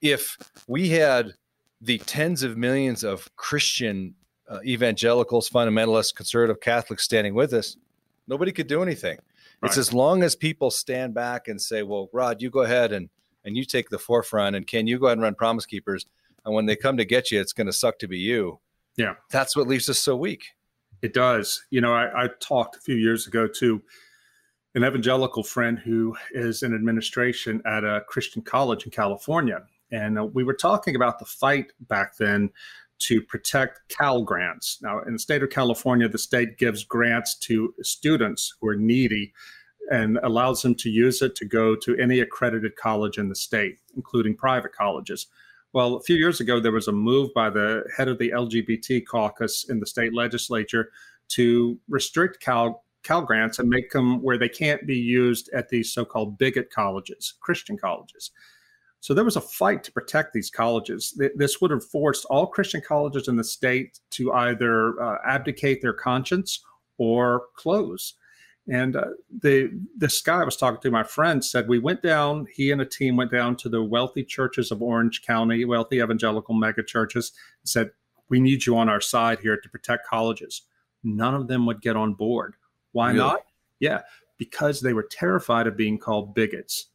If 0.00 0.36
we 0.66 0.88
had 0.90 1.34
the 1.80 1.98
tens 1.98 2.42
of 2.42 2.56
millions 2.56 3.04
of 3.04 3.34
Christian 3.36 4.14
uh, 4.48 4.60
evangelicals, 4.64 5.48
fundamentalists, 5.50 6.14
conservative 6.14 6.60
Catholics 6.60 7.02
standing 7.04 7.34
with 7.34 7.52
us, 7.52 7.76
nobody 8.26 8.52
could 8.52 8.66
do 8.66 8.82
anything. 8.82 9.18
Right. 9.60 9.68
It's 9.68 9.78
as 9.78 9.92
long 9.92 10.22
as 10.22 10.36
people 10.36 10.70
stand 10.70 11.14
back 11.14 11.48
and 11.48 11.60
say, 11.60 11.82
"Well, 11.82 12.08
Rod, 12.12 12.42
you 12.42 12.50
go 12.50 12.60
ahead 12.60 12.92
and 12.92 13.08
and 13.44 13.56
you 13.56 13.64
take 13.64 13.90
the 13.90 13.98
forefront, 13.98 14.56
and 14.56 14.66
can 14.66 14.86
you 14.86 14.98
go 14.98 15.06
ahead 15.06 15.18
and 15.18 15.22
run 15.22 15.34
Promise 15.34 15.66
Keepers." 15.66 16.06
And 16.44 16.54
when 16.54 16.66
they 16.66 16.76
come 16.76 16.96
to 16.98 17.04
get 17.04 17.30
you, 17.30 17.40
it's 17.40 17.52
going 17.52 17.66
to 17.66 17.72
suck 17.72 17.98
to 18.00 18.08
be 18.08 18.18
you. 18.18 18.60
Yeah, 18.96 19.14
that's 19.30 19.56
what 19.56 19.66
leaves 19.66 19.88
us 19.88 19.98
so 19.98 20.14
weak. 20.16 20.44
It 21.02 21.14
does. 21.14 21.64
You 21.70 21.80
know, 21.80 21.94
I, 21.94 22.24
I 22.24 22.28
talked 22.40 22.76
a 22.76 22.80
few 22.80 22.96
years 22.96 23.26
ago 23.26 23.46
to 23.46 23.82
an 24.74 24.84
evangelical 24.84 25.42
friend 25.42 25.78
who 25.78 26.16
is 26.32 26.62
in 26.62 26.74
administration 26.74 27.62
at 27.66 27.84
a 27.84 28.02
Christian 28.08 28.42
college 28.42 28.84
in 28.84 28.90
California, 28.90 29.62
and 29.90 30.18
uh, 30.18 30.24
we 30.24 30.44
were 30.44 30.54
talking 30.54 30.96
about 30.96 31.18
the 31.18 31.24
fight 31.24 31.72
back 31.88 32.16
then 32.16 32.50
to 33.00 33.20
protect 33.20 33.80
Cal 33.88 34.22
grants. 34.22 34.78
Now, 34.80 35.02
in 35.02 35.12
the 35.12 35.18
state 35.18 35.42
of 35.42 35.50
California, 35.50 36.08
the 36.08 36.18
state 36.18 36.58
gives 36.58 36.84
grants 36.84 37.36
to 37.40 37.74
students 37.82 38.54
who 38.60 38.68
are 38.68 38.76
needy 38.76 39.32
and 39.90 40.18
allows 40.22 40.62
them 40.62 40.74
to 40.76 40.90
use 40.90 41.22
it 41.22 41.34
to 41.36 41.44
go 41.44 41.76
to 41.76 41.96
any 41.96 42.20
accredited 42.20 42.76
college 42.76 43.18
in 43.18 43.28
the 43.28 43.34
state, 43.34 43.78
including 43.96 44.36
private 44.36 44.72
colleges. 44.72 45.26
Well, 45.72 45.96
a 45.96 46.02
few 46.02 46.16
years 46.16 46.40
ago, 46.40 46.60
there 46.60 46.72
was 46.72 46.88
a 46.88 46.92
move 46.92 47.34
by 47.34 47.50
the 47.50 47.84
head 47.96 48.08
of 48.08 48.18
the 48.18 48.30
LGBT 48.30 49.04
caucus 49.06 49.68
in 49.68 49.80
the 49.80 49.86
state 49.86 50.14
legislature 50.14 50.90
to 51.30 51.78
restrict 51.88 52.40
Cal, 52.40 52.84
Cal 53.02 53.22
grants 53.22 53.58
and 53.58 53.68
make 53.68 53.90
them 53.90 54.22
where 54.22 54.38
they 54.38 54.48
can't 54.48 54.86
be 54.86 54.96
used 54.96 55.50
at 55.52 55.68
these 55.68 55.92
so 55.92 56.04
called 56.04 56.38
bigot 56.38 56.70
colleges, 56.70 57.34
Christian 57.40 57.76
colleges. 57.76 58.30
So 59.00 59.12
there 59.12 59.24
was 59.24 59.36
a 59.36 59.40
fight 59.42 59.84
to 59.84 59.92
protect 59.92 60.32
these 60.32 60.48
colleges. 60.48 61.20
This 61.34 61.60
would 61.60 61.70
have 61.70 61.84
forced 61.84 62.24
all 62.26 62.46
Christian 62.46 62.80
colleges 62.80 63.28
in 63.28 63.36
the 63.36 63.44
state 63.44 64.00
to 64.12 64.32
either 64.32 64.98
uh, 64.98 65.18
abdicate 65.26 65.82
their 65.82 65.92
conscience 65.92 66.64
or 66.96 67.42
close. 67.54 68.14
And 68.66 68.96
uh, 68.96 69.08
the 69.42 69.78
this 69.96 70.22
guy 70.22 70.40
I 70.40 70.44
was 70.44 70.56
talking 70.56 70.80
to, 70.80 70.90
my 70.90 71.02
friend, 71.02 71.44
said 71.44 71.68
we 71.68 71.78
went 71.78 72.02
down. 72.02 72.46
He 72.52 72.70
and 72.70 72.80
a 72.80 72.86
team 72.86 73.16
went 73.16 73.30
down 73.30 73.56
to 73.56 73.68
the 73.68 73.82
wealthy 73.82 74.24
churches 74.24 74.70
of 74.70 74.80
Orange 74.80 75.22
County, 75.22 75.64
wealthy 75.64 76.00
evangelical 76.00 76.54
mega 76.54 76.82
churches. 76.82 77.32
Said 77.64 77.90
we 78.30 78.40
need 78.40 78.64
you 78.64 78.76
on 78.78 78.88
our 78.88 79.02
side 79.02 79.40
here 79.40 79.58
to 79.58 79.68
protect 79.68 80.06
colleges. 80.06 80.62
None 81.02 81.34
of 81.34 81.46
them 81.46 81.66
would 81.66 81.82
get 81.82 81.96
on 81.96 82.14
board. 82.14 82.54
Why 82.92 83.08
really? 83.08 83.18
not? 83.18 83.40
Yeah, 83.80 84.00
because 84.38 84.80
they 84.80 84.94
were 84.94 85.06
terrified 85.10 85.66
of 85.66 85.76
being 85.76 85.98
called 85.98 86.34
bigots. 86.34 86.86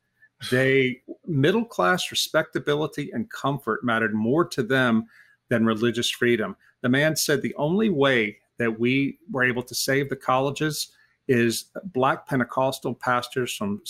They 0.49 1.01
middle 1.27 1.65
class 1.65 2.09
respectability 2.09 3.11
and 3.11 3.29
comfort 3.29 3.83
mattered 3.83 4.15
more 4.15 4.45
to 4.45 4.63
them 4.63 5.05
than 5.49 5.65
religious 5.65 6.09
freedom. 6.09 6.55
The 6.81 6.89
man 6.89 7.15
said 7.15 7.41
the 7.41 7.55
only 7.55 7.89
way 7.89 8.37
that 8.57 8.79
we 8.79 9.19
were 9.29 9.43
able 9.43 9.63
to 9.63 9.75
save 9.75 10.09
the 10.09 10.15
colleges 10.15 10.93
is 11.29 11.65
black 11.93 12.27
Pentecostal 12.27 12.95
pastors 12.95 13.55
from 13.55 13.81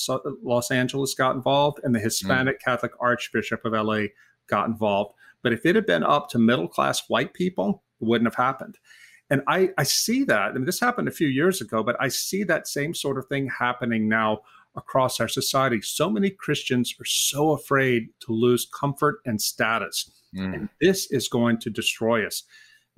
Los 0.44 0.72
Angeles 0.72 1.16
got 1.16 1.36
involved, 1.36 1.80
and 1.84 1.96
the 1.96 2.00
Hispanic 2.00 2.60
mm. 2.60 2.64
Catholic 2.64 2.92
Archbishop 3.00 3.64
of 3.64 3.72
LA 3.72 4.08
got 4.48 4.68
involved. 4.68 5.14
But 5.42 5.54
if 5.54 5.66
it 5.66 5.76
had 5.76 5.86
been 5.86 6.04
up 6.04 6.30
to 6.30 6.38
middle 6.38 6.68
class 6.68 7.08
white 7.08 7.34
people, 7.34 7.82
it 8.02 8.06
wouldn't 8.06 8.28
have 8.28 8.36
happened. 8.36 8.78
And 9.30 9.42
I, 9.48 9.70
I 9.78 9.84
see 9.84 10.26
that. 10.26 10.50
I 10.50 10.52
mean, 10.52 10.66
this 10.66 10.82
happened 10.82 11.08
a 11.08 11.12
few 11.12 11.30
years 11.30 11.62
ago, 11.62 11.82
but 11.82 11.96
I 12.00 12.10
see 12.10 12.44
that 12.44 12.68
same 12.68 12.94
sort 12.94 13.18
of 13.18 13.28
thing 13.28 13.50
happening 13.58 14.10
now 14.10 14.40
across 14.76 15.22
our 15.22 15.30
society. 15.30 15.82
So 15.82 16.10
many 16.10 16.32
Christians 16.32 16.94
are 17.00 17.06
so 17.06 17.52
afraid 17.52 18.10
to 18.22 18.34
lose 18.34 18.68
comfort 18.78 19.20
and 19.26 19.40
status. 19.40 20.12
Mm. 20.36 20.54
And 20.54 20.70
this 20.82 21.10
is 21.10 21.30
going 21.30 21.60
to 21.60 21.70
destroy 21.70 22.26
us. 22.26 22.44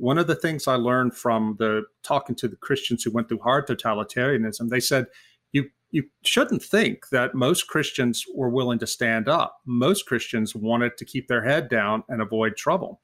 One 0.01 0.17
of 0.17 0.25
the 0.25 0.35
things 0.35 0.67
I 0.67 0.75
learned 0.75 1.15
from 1.15 1.57
the 1.59 1.83
talking 2.01 2.35
to 2.37 2.47
the 2.47 2.55
Christians 2.55 3.03
who 3.03 3.11
went 3.11 3.29
through 3.29 3.41
hard 3.43 3.67
totalitarianism, 3.67 4.69
they 4.69 4.79
said, 4.79 5.05
you 5.51 5.69
you 5.91 6.03
shouldn't 6.23 6.63
think 6.63 7.09
that 7.09 7.35
most 7.35 7.67
Christians 7.67 8.25
were 8.33 8.49
willing 8.49 8.79
to 8.79 8.87
stand 8.87 9.29
up. 9.29 9.57
Most 9.65 10.07
Christians 10.07 10.55
wanted 10.55 10.97
to 10.97 11.05
keep 11.05 11.27
their 11.27 11.43
head 11.43 11.69
down 11.69 12.03
and 12.09 12.19
avoid 12.19 12.57
trouble. 12.57 12.99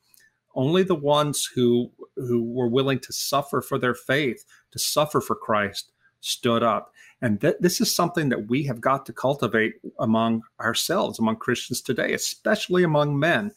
Only 0.56 0.82
the 0.82 0.96
ones 0.96 1.48
who 1.54 1.92
who 2.16 2.44
were 2.44 2.68
willing 2.68 3.00
to 3.02 3.14
suffer 3.14 3.62
for 3.62 3.78
their 3.78 3.94
faith, 3.94 4.44
to 4.72 4.80
suffer 4.80 5.22
for 5.22 5.36
Christ, 5.36 5.92
stood 6.22 6.64
up. 6.64 6.92
And 7.22 7.40
th- 7.40 7.58
this 7.60 7.80
is 7.80 7.94
something 7.94 8.30
that 8.30 8.48
we 8.48 8.64
have 8.64 8.82
got 8.82 9.06
to 9.06 9.14
cultivate 9.14 9.74
among 10.00 10.42
ourselves, 10.60 11.20
among 11.20 11.36
Christians 11.36 11.82
today, 11.82 12.14
especially 12.14 12.84
among 12.84 13.20
men. 13.20 13.52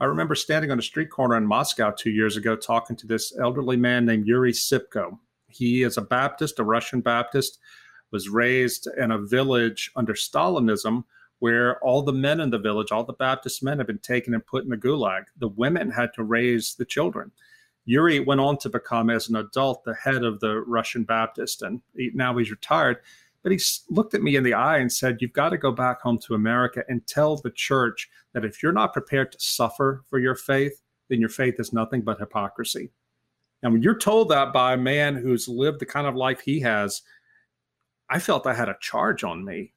I 0.00 0.04
remember 0.04 0.36
standing 0.36 0.70
on 0.70 0.78
a 0.78 0.82
street 0.82 1.10
corner 1.10 1.36
in 1.36 1.46
Moscow 1.46 1.90
two 1.90 2.10
years 2.10 2.36
ago 2.36 2.54
talking 2.54 2.94
to 2.96 3.06
this 3.06 3.36
elderly 3.36 3.76
man 3.76 4.06
named 4.06 4.26
Yuri 4.28 4.52
Sipko. 4.52 5.18
He 5.48 5.82
is 5.82 5.96
a 5.96 6.02
Baptist, 6.02 6.60
a 6.60 6.64
Russian 6.64 7.00
Baptist, 7.00 7.58
was 8.12 8.28
raised 8.28 8.88
in 8.96 9.10
a 9.10 9.18
village 9.18 9.90
under 9.96 10.14
Stalinism 10.14 11.02
where 11.40 11.82
all 11.84 12.02
the 12.02 12.12
men 12.12 12.40
in 12.40 12.50
the 12.50 12.58
village, 12.58 12.92
all 12.92 13.04
the 13.04 13.12
Baptist 13.12 13.62
men, 13.62 13.78
have 13.78 13.86
been 13.88 13.98
taken 13.98 14.34
and 14.34 14.46
put 14.46 14.62
in 14.62 14.70
the 14.70 14.76
gulag. 14.76 15.24
The 15.38 15.48
women 15.48 15.90
had 15.90 16.12
to 16.14 16.22
raise 16.22 16.74
the 16.74 16.84
children. 16.84 17.32
Yuri 17.84 18.20
went 18.20 18.40
on 18.40 18.58
to 18.58 18.68
become, 18.68 19.10
as 19.10 19.28
an 19.28 19.36
adult, 19.36 19.82
the 19.84 19.94
head 19.94 20.22
of 20.22 20.40
the 20.40 20.60
Russian 20.60 21.04
Baptist, 21.04 21.62
and 21.62 21.80
now 21.94 22.36
he's 22.36 22.50
retired. 22.50 22.98
But 23.42 23.52
he 23.52 23.60
looked 23.88 24.14
at 24.14 24.22
me 24.22 24.36
in 24.36 24.42
the 24.42 24.54
eye 24.54 24.78
and 24.78 24.92
said, 24.92 25.18
You've 25.20 25.32
got 25.32 25.50
to 25.50 25.58
go 25.58 25.70
back 25.72 26.00
home 26.00 26.18
to 26.26 26.34
America 26.34 26.84
and 26.88 27.06
tell 27.06 27.36
the 27.36 27.50
church 27.50 28.08
that 28.34 28.44
if 28.44 28.62
you're 28.62 28.72
not 28.72 28.92
prepared 28.92 29.32
to 29.32 29.40
suffer 29.40 30.02
for 30.08 30.18
your 30.18 30.34
faith, 30.34 30.82
then 31.08 31.20
your 31.20 31.28
faith 31.28 31.54
is 31.58 31.72
nothing 31.72 32.02
but 32.02 32.18
hypocrisy. 32.18 32.90
And 33.62 33.72
when 33.72 33.82
you're 33.82 33.98
told 33.98 34.28
that 34.28 34.52
by 34.52 34.74
a 34.74 34.78
man 34.78 35.16
who's 35.16 35.48
lived 35.48 35.80
the 35.80 35.86
kind 35.86 36.06
of 36.06 36.14
life 36.14 36.40
he 36.40 36.60
has, 36.60 37.02
I 38.10 38.18
felt 38.18 38.46
I 38.46 38.54
had 38.54 38.68
a 38.68 38.76
charge 38.80 39.24
on 39.24 39.44
me. 39.44 39.72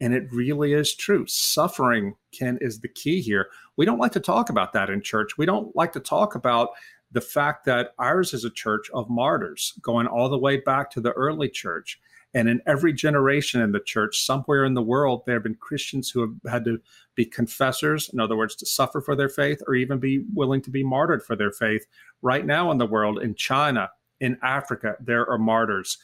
And 0.00 0.14
it 0.14 0.32
really 0.32 0.72
is 0.72 0.94
true. 0.94 1.26
Suffering, 1.26 2.14
Ken, 2.32 2.58
is 2.62 2.80
the 2.80 2.88
key 2.88 3.20
here. 3.20 3.48
We 3.76 3.84
don't 3.84 3.98
like 3.98 4.12
to 4.12 4.20
talk 4.20 4.48
about 4.48 4.72
that 4.72 4.88
in 4.88 5.02
church. 5.02 5.36
We 5.36 5.44
don't 5.44 5.76
like 5.76 5.92
to 5.92 6.00
talk 6.00 6.34
about 6.34 6.70
the 7.12 7.20
fact 7.20 7.66
that 7.66 7.92
ours 7.98 8.32
is 8.32 8.44
a 8.44 8.50
church 8.50 8.88
of 8.94 9.10
martyrs 9.10 9.74
going 9.82 10.06
all 10.06 10.28
the 10.28 10.38
way 10.38 10.58
back 10.58 10.90
to 10.92 11.00
the 11.00 11.12
early 11.12 11.50
church. 11.50 12.00
And 12.32 12.48
in 12.48 12.60
every 12.66 12.92
generation 12.92 13.60
in 13.60 13.72
the 13.72 13.80
church, 13.80 14.24
somewhere 14.24 14.64
in 14.64 14.74
the 14.74 14.82
world, 14.82 15.22
there 15.26 15.36
have 15.36 15.42
been 15.42 15.56
Christians 15.56 16.10
who 16.10 16.20
have 16.20 16.52
had 16.52 16.64
to 16.64 16.80
be 17.16 17.24
confessors, 17.24 18.08
in 18.08 18.20
other 18.20 18.36
words, 18.36 18.54
to 18.56 18.66
suffer 18.66 19.00
for 19.00 19.16
their 19.16 19.28
faith 19.28 19.60
or 19.66 19.74
even 19.74 19.98
be 19.98 20.24
willing 20.32 20.62
to 20.62 20.70
be 20.70 20.84
martyred 20.84 21.24
for 21.24 21.34
their 21.34 21.50
faith. 21.50 21.86
Right 22.22 22.46
now 22.46 22.70
in 22.70 22.78
the 22.78 22.86
world, 22.86 23.20
in 23.20 23.34
China, 23.34 23.90
in 24.20 24.38
Africa, 24.42 24.96
there 25.00 25.28
are 25.28 25.38
martyrs. 25.38 25.98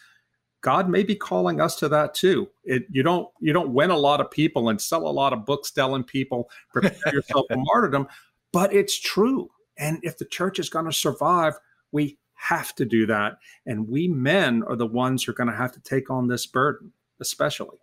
God 0.62 0.88
may 0.88 1.04
be 1.04 1.14
calling 1.14 1.60
us 1.60 1.76
to 1.76 1.88
that 1.90 2.12
too. 2.14 2.48
It, 2.64 2.86
you 2.90 3.04
don't 3.04 3.28
you 3.40 3.52
don't 3.52 3.72
win 3.72 3.90
a 3.90 3.96
lot 3.96 4.20
of 4.20 4.30
people 4.30 4.68
and 4.68 4.80
sell 4.80 5.06
a 5.06 5.10
lot 5.10 5.32
of 5.32 5.46
books 5.46 5.70
telling 5.70 6.02
people 6.02 6.50
prepare 6.72 7.14
yourself 7.14 7.46
for 7.48 7.56
martyrdom, 7.74 8.08
but 8.52 8.72
it's 8.72 8.98
true. 8.98 9.48
And 9.78 10.00
if 10.02 10.18
the 10.18 10.24
church 10.24 10.58
is 10.58 10.68
going 10.68 10.86
to 10.86 10.92
survive, 10.92 11.54
we 11.92 12.18
have 12.36 12.74
to 12.76 12.84
do 12.84 13.06
that. 13.06 13.38
And 13.66 13.88
we 13.88 14.08
men 14.08 14.62
are 14.68 14.76
the 14.76 14.86
ones 14.86 15.24
who 15.24 15.32
are 15.32 15.34
going 15.34 15.50
to 15.50 15.56
have 15.56 15.72
to 15.72 15.80
take 15.80 16.10
on 16.10 16.28
this 16.28 16.46
burden, 16.46 16.92
especially. 17.20 17.78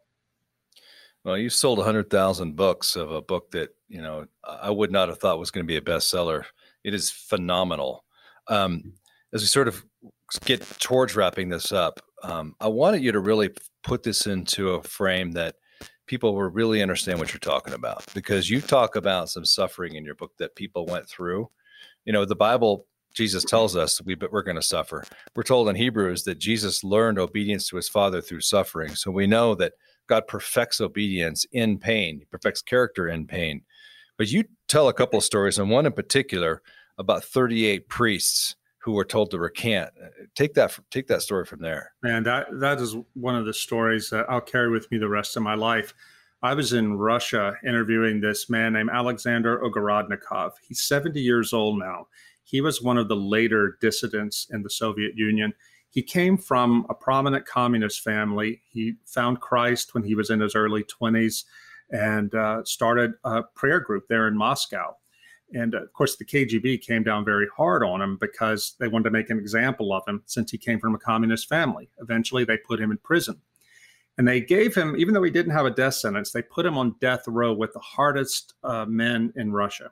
Well, 1.24 1.38
you 1.38 1.50
sold 1.50 1.78
100,000 1.78 2.56
books 2.56 2.96
of 2.96 3.12
a 3.12 3.22
book 3.22 3.52
that, 3.52 3.70
you 3.88 4.02
know, 4.02 4.26
I 4.44 4.70
would 4.70 4.92
not 4.92 5.10
have 5.10 5.20
thought 5.20 5.40
was 5.40 5.52
going 5.52 5.66
to 5.66 5.68
be 5.68 5.78
a 5.78 5.82
bestseller. 5.82 6.46
It 6.84 6.94
is 6.94 7.10
phenomenal. 7.10 8.04
Um, 8.48 8.94
as 9.34 9.42
we 9.42 9.48
sort 9.48 9.68
of 9.68 9.84
get 10.46 10.62
towards 10.80 11.16
wrapping 11.16 11.50
this 11.50 11.72
up, 11.72 12.02
um, 12.24 12.56
I 12.60 12.68
wanted 12.68 13.04
you 13.04 13.12
to 13.14 13.20
really 13.20 13.52
put 13.84 14.04
this 14.04 14.28
into 14.28 14.72
a 14.72 14.84
frame 14.84 15.32
that 15.32 15.56
people 16.08 16.36
will 16.36 16.44
really 16.44 16.82
understand 16.82 17.20
what 17.20 17.32
you're 17.32 17.40
talking 17.40 17.74
about 17.74 18.06
because 18.14 18.50
you 18.50 18.60
talk 18.60 18.98
about 18.98 19.30
some 19.30 19.46
suffering 19.46 19.96
in 19.96 20.04
your 20.04 20.16
book 20.16 20.32
that 20.38 20.56
people 20.56 20.86
went 20.86 21.08
through 21.08 21.50
you 22.06 22.14
know, 22.14 22.26
the 22.26 22.36
Bible, 22.36 22.86
Jesus 23.14 23.44
tells 23.44 23.76
us 23.76 24.02
we 24.04 24.16
but 24.16 24.32
we're 24.32 24.44
going 24.44 24.56
to 24.56 24.62
suffer. 24.62 25.04
We're 25.36 25.44
told 25.44 25.70
in 25.70 25.76
Hebrews 25.76 26.24
that 26.24 26.40
Jesus 26.40 26.84
learned 26.84 27.20
obedience 27.20 27.68
to 27.70 27.76
his 27.76 27.90
Father 27.90 28.22
through 28.22 28.42
suffering. 28.42 28.96
So 28.96 29.12
we 29.12 29.28
know 29.28 29.56
that 29.56 29.74
God 30.08 30.28
perfects 30.28 30.82
obedience 30.82 31.46
in 31.52 31.78
pain. 31.78 32.20
He 32.20 32.26
perfects 32.26 32.62
character 32.62 33.08
in 33.08 33.26
pain. 33.26 33.62
But 34.18 34.32
you 34.32 34.44
tell 34.68 34.90
a 34.90 34.94
couple 34.94 35.18
of 35.18 35.24
stories, 35.24 35.58
and 35.58 35.70
one 35.70 35.86
in 35.86 35.94
particular 35.94 36.62
about 36.98 37.24
38 37.24 37.88
priests 37.88 38.56
who 38.84 38.92
were 38.92 39.06
told 39.06 39.32
to 39.32 39.40
recant. 39.40 39.92
Uh, 40.02 40.08
take 40.36 40.54
that 40.56 40.78
take 40.92 41.08
that 41.08 41.22
story 41.22 41.46
from 41.46 41.62
there. 41.62 41.94
Man, 42.04 42.24
that 42.24 42.48
that 42.60 42.80
is 42.80 42.96
one 43.14 43.36
of 43.36 43.46
the 43.46 43.54
stories 43.54 44.10
that 44.10 44.26
I'll 44.30 44.42
carry 44.42 44.70
with 44.70 44.92
me 44.92 44.98
the 44.98 45.08
rest 45.08 45.38
of 45.38 45.44
my 45.44 45.56
life. 45.56 45.94
I 46.42 46.54
was 46.54 46.74
in 46.74 46.98
Russia 46.98 47.56
interviewing 47.66 48.20
this 48.20 48.50
man 48.50 48.74
named 48.74 48.90
Alexander 48.92 49.60
Ogorodnikov. 49.60 50.52
He's 50.62 50.82
70 50.82 51.22
years 51.22 51.54
old 51.54 51.80
now. 51.80 52.08
He 52.44 52.62
was 52.62 52.82
one 52.82 52.98
of 52.98 53.08
the 53.08 53.16
later 53.16 53.78
dissidents 53.82 54.48
in 54.52 54.64
the 54.64 54.70
Soviet 54.70 55.18
Union. 55.18 55.54
He 55.90 56.02
came 56.02 56.38
from 56.38 56.86
a 56.90 56.94
prominent 56.94 57.46
communist 57.46 58.02
family. 58.02 58.62
He 58.70 58.96
found 59.06 59.42
Christ 59.42 59.94
when 59.94 60.04
he 60.04 60.16
was 60.16 60.30
in 60.30 60.40
his 60.40 60.56
early 60.56 60.84
20s 60.84 61.46
and 61.92 62.34
uh, 62.34 62.64
started 62.64 63.14
a 63.24 63.44
prayer 63.44 63.80
group 63.80 64.08
there 64.08 64.28
in 64.28 64.36
Moscow. 64.36 64.96
And 65.54 65.76
uh, 65.76 65.84
of 65.84 65.94
course, 65.94 66.16
the 66.16 66.26
KGB 66.26 66.82
came 66.82 67.04
down 67.04 67.26
very 67.26 67.48
hard 67.56 67.84
on 67.84 68.02
him 68.02 68.18
because 68.20 68.76
they 68.80 68.88
wanted 68.88 69.06
to 69.06 69.12
make 69.12 69.30
an 69.30 69.38
example 69.38 69.94
of 69.94 70.04
him 70.08 70.24
since 70.26 70.50
he 70.52 70.58
came 70.58 70.80
from 70.80 70.96
a 70.96 71.00
communist 71.00 71.48
family. 71.48 71.90
Eventually, 72.00 72.44
they 72.44 72.58
put 72.58 72.80
him 72.80 72.92
in 72.92 72.98
prison. 72.98 73.40
And 74.18 74.28
they 74.28 74.42
gave 74.42 74.76
him, 74.76 74.96
even 74.98 75.14
though 75.14 75.24
he 75.24 75.32
didn't 75.32 75.54
have 75.54 75.66
a 75.66 75.72
death 75.72 75.96
sentence, 75.96 76.32
they 76.32 76.42
put 76.42 76.66
him 76.66 76.78
on 76.78 76.96
death 77.00 77.24
row 77.28 77.54
with 77.54 77.74
the 77.74 77.80
hardest 77.80 78.54
uh, 78.64 78.86
men 78.86 79.34
in 79.36 79.52
Russia. 79.52 79.92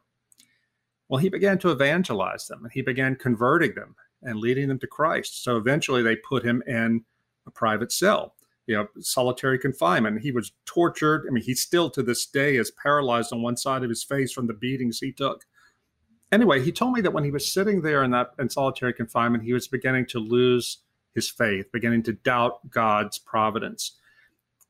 Well, 1.12 1.20
he 1.20 1.28
began 1.28 1.58
to 1.58 1.72
evangelize 1.72 2.48
them 2.48 2.64
and 2.64 2.72
he 2.72 2.82
began 2.82 3.18
converting 3.18 3.76
them 3.76 3.98
and 4.24 4.40
leading 4.40 4.70
them 4.70 4.80
to 4.80 4.88
Christ. 4.88 5.44
So 5.44 5.58
eventually 5.58 6.02
they 6.02 6.16
put 6.16 6.42
him 6.42 6.64
in 6.66 7.04
a 7.46 7.52
private 7.52 7.92
cell, 7.92 8.36
you 8.66 8.78
know, 8.78 8.88
solitary 9.02 9.60
confinement. 9.60 10.22
He 10.22 10.32
was 10.32 10.54
tortured. 10.66 11.26
I 11.28 11.34
mean, 11.34 11.44
he 11.44 11.54
still 11.54 11.90
to 11.90 12.02
this 12.02 12.26
day 12.26 12.56
is 12.56 12.72
paralyzed 12.82 13.34
on 13.34 13.42
one 13.42 13.58
side 13.58 13.84
of 13.84 13.90
his 13.90 14.06
face 14.06 14.32
from 14.32 14.48
the 14.48 14.54
beatings 14.54 15.00
he 15.00 15.12
took. 15.12 15.44
Anyway, 16.32 16.64
he 16.64 16.72
told 16.72 16.94
me 16.94 17.02
that 17.02 17.12
when 17.12 17.26
he 17.26 17.32
was 17.32 17.52
sitting 17.52 17.82
there 17.82 18.06
in 18.06 18.12
that 18.12 18.32
in 18.40 18.50
solitary 18.50 18.94
confinement, 18.94 19.44
he 19.44 19.52
was 19.52 19.68
beginning 19.68 20.06
to 20.06 20.20
lose 20.20 20.78
his 21.14 21.30
faith, 21.30 21.66
beginning 21.74 22.04
to 22.04 22.14
doubt 22.14 22.70
God's 22.70 23.20
providence. 23.20 24.00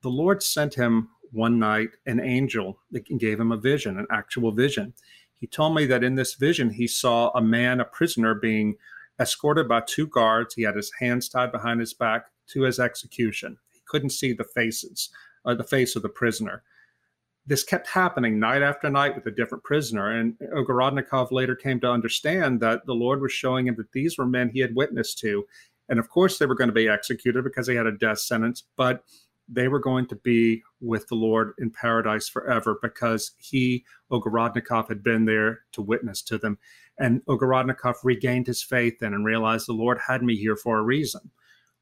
The 0.01 0.09
Lord 0.09 0.41
sent 0.41 0.73
him 0.73 1.09
one 1.31 1.59
night 1.59 1.89
an 2.07 2.19
angel 2.19 2.79
that 2.89 3.05
gave 3.19 3.39
him 3.39 3.51
a 3.51 3.57
vision, 3.57 3.99
an 3.99 4.07
actual 4.11 4.51
vision. 4.51 4.93
He 5.41 5.47
told 5.47 5.73
me 5.73 5.87
that 5.87 6.03
in 6.03 6.15
this 6.15 6.35
vision, 6.35 6.69
he 6.69 6.85
saw 6.85 7.31
a 7.31 7.41
man, 7.41 7.79
a 7.79 7.85
prisoner, 7.85 8.35
being 8.35 8.75
escorted 9.19 9.67
by 9.67 9.81
two 9.81 10.05
guards. 10.05 10.53
He 10.53 10.61
had 10.61 10.75
his 10.75 10.91
hands 10.99 11.27
tied 11.27 11.51
behind 11.51 11.79
his 11.79 11.95
back 11.95 12.27
to 12.49 12.61
his 12.61 12.79
execution. 12.79 13.57
He 13.71 13.81
couldn't 13.87 14.11
see 14.11 14.33
the 14.33 14.43
faces, 14.43 15.09
uh, 15.43 15.55
the 15.55 15.63
face 15.63 15.95
of 15.95 16.03
the 16.03 16.09
prisoner. 16.09 16.61
This 17.47 17.63
kept 17.63 17.87
happening 17.87 18.39
night 18.39 18.61
after 18.61 18.87
night 18.87 19.15
with 19.15 19.25
a 19.25 19.31
different 19.31 19.63
prisoner. 19.63 20.11
And 20.11 20.37
Ogorodnikov 20.55 21.31
later 21.31 21.55
came 21.55 21.79
to 21.79 21.89
understand 21.89 22.59
that 22.59 22.85
the 22.85 22.93
Lord 22.93 23.19
was 23.19 23.31
showing 23.31 23.65
him 23.65 23.75
that 23.77 23.93
these 23.93 24.19
were 24.19 24.27
men 24.27 24.51
he 24.53 24.59
had 24.59 24.75
witnessed 24.75 25.17
to. 25.19 25.47
And 25.89 25.97
of 25.97 26.07
course, 26.07 26.37
they 26.37 26.45
were 26.45 26.55
going 26.55 26.69
to 26.69 26.73
be 26.73 26.87
executed 26.87 27.43
because 27.43 27.65
they 27.65 27.75
had 27.75 27.87
a 27.87 27.97
death 27.97 28.19
sentence, 28.19 28.63
but 28.77 29.03
they 29.47 29.67
were 29.67 29.79
going 29.79 30.07
to 30.07 30.15
be 30.15 30.63
with 30.79 31.07
the 31.07 31.15
Lord 31.15 31.53
in 31.59 31.71
paradise 31.71 32.29
forever 32.29 32.79
because 32.81 33.31
he, 33.37 33.83
Ogorodnikov, 34.11 34.87
had 34.87 35.03
been 35.03 35.25
there 35.25 35.61
to 35.73 35.81
witness 35.81 36.21
to 36.23 36.37
them. 36.37 36.57
And 36.97 37.23
Ogorodnikov 37.25 37.95
regained 38.03 38.47
his 38.47 38.63
faith 38.63 38.99
then 38.99 39.13
and 39.13 39.25
realized 39.25 39.67
the 39.67 39.73
Lord 39.73 39.99
had 40.07 40.23
me 40.23 40.35
here 40.35 40.55
for 40.55 40.79
a 40.79 40.83
reason. 40.83 41.31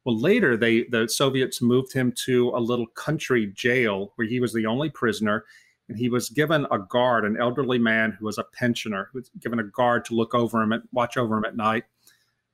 Well, 0.04 0.18
later 0.18 0.56
they 0.56 0.84
the 0.84 1.08
Soviets 1.08 1.60
moved 1.60 1.92
him 1.92 2.12
to 2.24 2.50
a 2.50 2.60
little 2.60 2.86
country 2.86 3.52
jail 3.54 4.12
where 4.16 4.26
he 4.26 4.40
was 4.40 4.54
the 4.54 4.66
only 4.66 4.88
prisoner, 4.88 5.44
and 5.88 5.98
he 5.98 6.08
was 6.08 6.30
given 6.30 6.66
a 6.70 6.78
guard, 6.78 7.24
an 7.24 7.36
elderly 7.38 7.78
man 7.78 8.16
who 8.18 8.24
was 8.24 8.38
a 8.38 8.44
pensioner, 8.44 9.10
who 9.12 9.18
was 9.18 9.30
given 9.40 9.58
a 9.58 9.64
guard 9.64 10.04
to 10.06 10.14
look 10.14 10.34
over 10.34 10.62
him, 10.62 10.72
and 10.72 10.84
watch 10.92 11.18
over 11.18 11.36
him 11.36 11.44
at 11.44 11.56
night. 11.56 11.84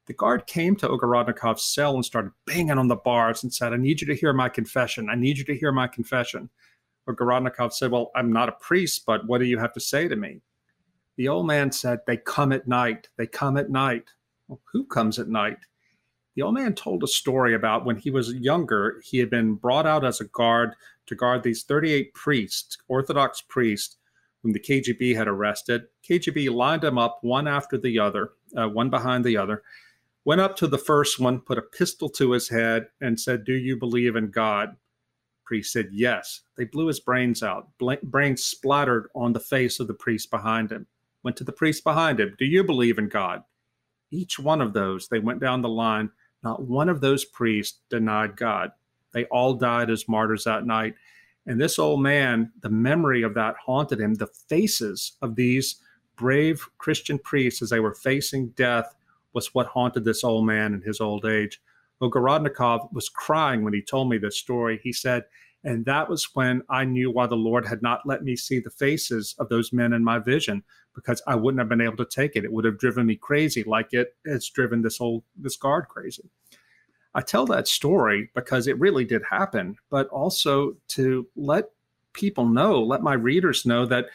The 0.07 0.14
guard 0.14 0.46
came 0.46 0.76
to 0.76 0.88
Ogorodnikov's 0.88 1.62
cell 1.62 1.94
and 1.94 2.04
started 2.04 2.32
banging 2.46 2.78
on 2.78 2.88
the 2.88 2.96
bars 2.96 3.42
and 3.42 3.52
said, 3.52 3.72
"I 3.72 3.76
need 3.76 4.00
you 4.00 4.07
to 4.07 4.14
hear 4.14 4.32
my 4.32 4.48
confession. 4.48 5.09
I 5.11 5.16
need 5.16 5.38
you 5.38 5.44
to 5.44 5.57
hear 5.57 5.72
my 5.72 5.88
confession." 5.88 6.50
Ogorodnikov 7.09 7.72
said, 7.72 7.90
"Well, 7.90 8.11
I'm 8.14 8.32
not 8.32 8.48
a 8.48 8.52
priest, 8.52 9.04
but 9.07 9.26
what 9.26 9.38
do 9.38 9.44
you 9.44 9.59
have 9.59 9.72
to 9.74 9.80
say 9.80 10.09
to 10.09 10.16
me?" 10.16 10.42
The 11.16 11.28
old 11.28 11.46
man 11.46 11.72
said, 11.72 12.00
They 12.07 12.18
come 12.18 12.52
at 12.52 12.68
night. 12.68 13.09
They 13.16 13.26
come 13.26 13.57
at 13.57 13.70
night. 13.70 14.04
Well, 14.48 14.61
who 14.72 14.84
comes 14.84 15.18
at 15.18 15.28
night? 15.28 15.59
The 16.34 16.42
old 16.42 16.54
man 16.54 16.74
told 16.74 17.02
a 17.02 17.09
story 17.09 17.54
about 17.54 17.86
when 17.86 17.96
he 17.96 18.11
was 18.11 18.34
younger, 18.34 19.00
he 19.02 19.18
had 19.18 19.30
been 19.30 19.54
brought 19.54 19.86
out 19.86 20.04
as 20.04 20.20
a 20.20 20.26
guard 20.26 20.74
to 21.07 21.14
guard 21.14 21.42
these 21.42 21.62
38 21.62 22.12
priests, 22.12 22.76
Orthodox 22.88 23.40
priests, 23.40 23.96
whom 24.42 24.52
the 24.52 24.61
KGB 24.61 25.16
had 25.16 25.28
arrested. 25.28 25.84
KGB 26.07 26.50
lined 26.54 26.82
them 26.82 26.98
up 26.98 27.18
one 27.22 27.48
after 27.48 27.78
the 27.78 27.98
other, 27.98 28.32
uh, 28.54 28.68
one 28.68 28.90
behind 28.90 29.24
the 29.24 29.38
other, 29.38 29.62
went 30.27 30.43
up 30.43 30.57
to 30.57 30.66
the 30.66 30.77
first 30.77 31.18
one, 31.18 31.41
put 31.41 31.57
a 31.57 31.62
pistol 31.62 32.11
to 32.11 32.33
his 32.33 32.51
head, 32.51 32.89
and 33.01 33.18
said, 33.18 33.45
Do 33.45 33.55
you 33.55 33.79
believe 33.79 34.14
in 34.14 34.31
God? 34.31 34.77
Priest 35.47 35.72
said, 35.72 35.89
Yes. 35.93 36.43
They 36.59 36.64
blew 36.64 36.89
his 36.89 37.01
brains 37.01 37.43
out. 37.43 37.70
brains 38.03 38.45
splattered 38.45 39.09
on 39.14 39.33
the 39.33 39.41
face 39.41 39.81
of 39.81 39.87
the 39.87 39.95
priest 39.95 40.31
behind 40.31 40.70
him 40.70 40.87
went 41.27 41.37
to 41.37 41.43
the 41.43 41.51
priest 41.51 41.83
behind 41.83 42.20
him. 42.20 42.37
Do 42.39 42.45
you 42.45 42.62
believe 42.62 42.99
in 42.99 43.09
God? 43.09 43.43
Each 44.12 44.39
one 44.39 44.61
of 44.61 44.72
those, 44.74 45.09
they 45.09 45.18
went 45.18 45.41
down 45.41 45.61
the 45.61 45.68
line. 45.68 46.11
Not 46.45 46.62
one 46.62 46.89
of 46.89 47.01
those 47.01 47.24
priests 47.24 47.81
denied 47.91 48.37
God. 48.37 48.70
They 49.12 49.24
all 49.24 49.55
died 49.55 49.91
as 49.91 50.09
martyrs 50.09 50.45
that 50.45 50.64
night. 50.64 50.95
And 51.45 51.61
this 51.61 51.81
old 51.81 52.01
man, 52.01 52.53
the 52.61 52.70
memory 52.70 53.24
of 53.24 53.35
that 53.35 53.57
haunted 53.57 54.01
him. 54.01 54.14
The 54.14 54.29
faces 54.29 55.16
of 55.20 55.35
these 55.35 55.81
brave 56.14 56.64
Christian 56.79 57.18
priests 57.18 57.61
as 57.61 57.70
they 57.70 57.81
were 57.81 57.95
facing 57.95 58.51
death 58.51 58.95
was 59.37 59.55
what 59.55 59.66
haunted 59.66 60.05
this 60.05 60.24
old 60.24 60.47
man 60.47 60.72
in 60.72 60.80
his 60.80 61.01
old 61.01 61.26
age. 61.26 61.61
Ogorodnikov 62.03 62.93
was 62.93 63.11
crying 63.11 63.62
when 63.62 63.74
he 63.74 63.82
told 63.82 64.09
me 64.09 64.16
this 64.16 64.39
story. 64.39 64.80
He 64.82 64.93
said, 64.93 65.24
and 65.62 65.84
that 65.84 66.09
was 66.09 66.30
when 66.32 66.62
I 66.70 66.84
knew 66.84 67.11
why 67.11 67.26
the 67.26 67.37
Lord 67.37 67.66
had 67.66 67.82
not 67.82 68.07
let 68.07 68.24
me 68.24 68.34
see 68.34 68.61
the 68.61 68.70
faces 68.70 69.34
of 69.39 69.51
those 69.51 69.74
men 69.74 69.93
in 69.93 70.03
my 70.03 70.18
vision, 70.18 70.64
because 70.95 71.20
I 71.26 71.34
wouldn't 71.34 71.61
have 71.61 71.68
been 71.68 71.82
able 71.82 71.99
to 71.99 72.07
take 72.07 72.34
it. 72.34 72.45
It 72.45 72.53
would 72.53 72.64
have 72.64 72.78
driven 72.78 73.05
me 73.05 73.16
crazy, 73.16 73.62
like 73.62 73.89
it 73.93 74.16
has 74.26 74.49
driven 74.49 74.80
this 74.80 74.97
whole 74.97 75.22
this 75.37 75.57
guard 75.57 75.89
crazy. 75.89 76.30
I 77.14 77.20
tell 77.20 77.45
that 77.47 77.68
story 77.68 78.30
because 78.34 78.66
it 78.66 78.78
really 78.78 79.05
did 79.05 79.22
happen, 79.30 79.76
but 79.91 80.09
also 80.09 80.76
to 80.89 81.26
let 81.37 81.70
people 82.14 82.47
know, 82.47 82.82
let 82.82 83.03
my 83.03 83.14
readers 83.14 83.66
know 83.66 83.84
that 83.87 84.07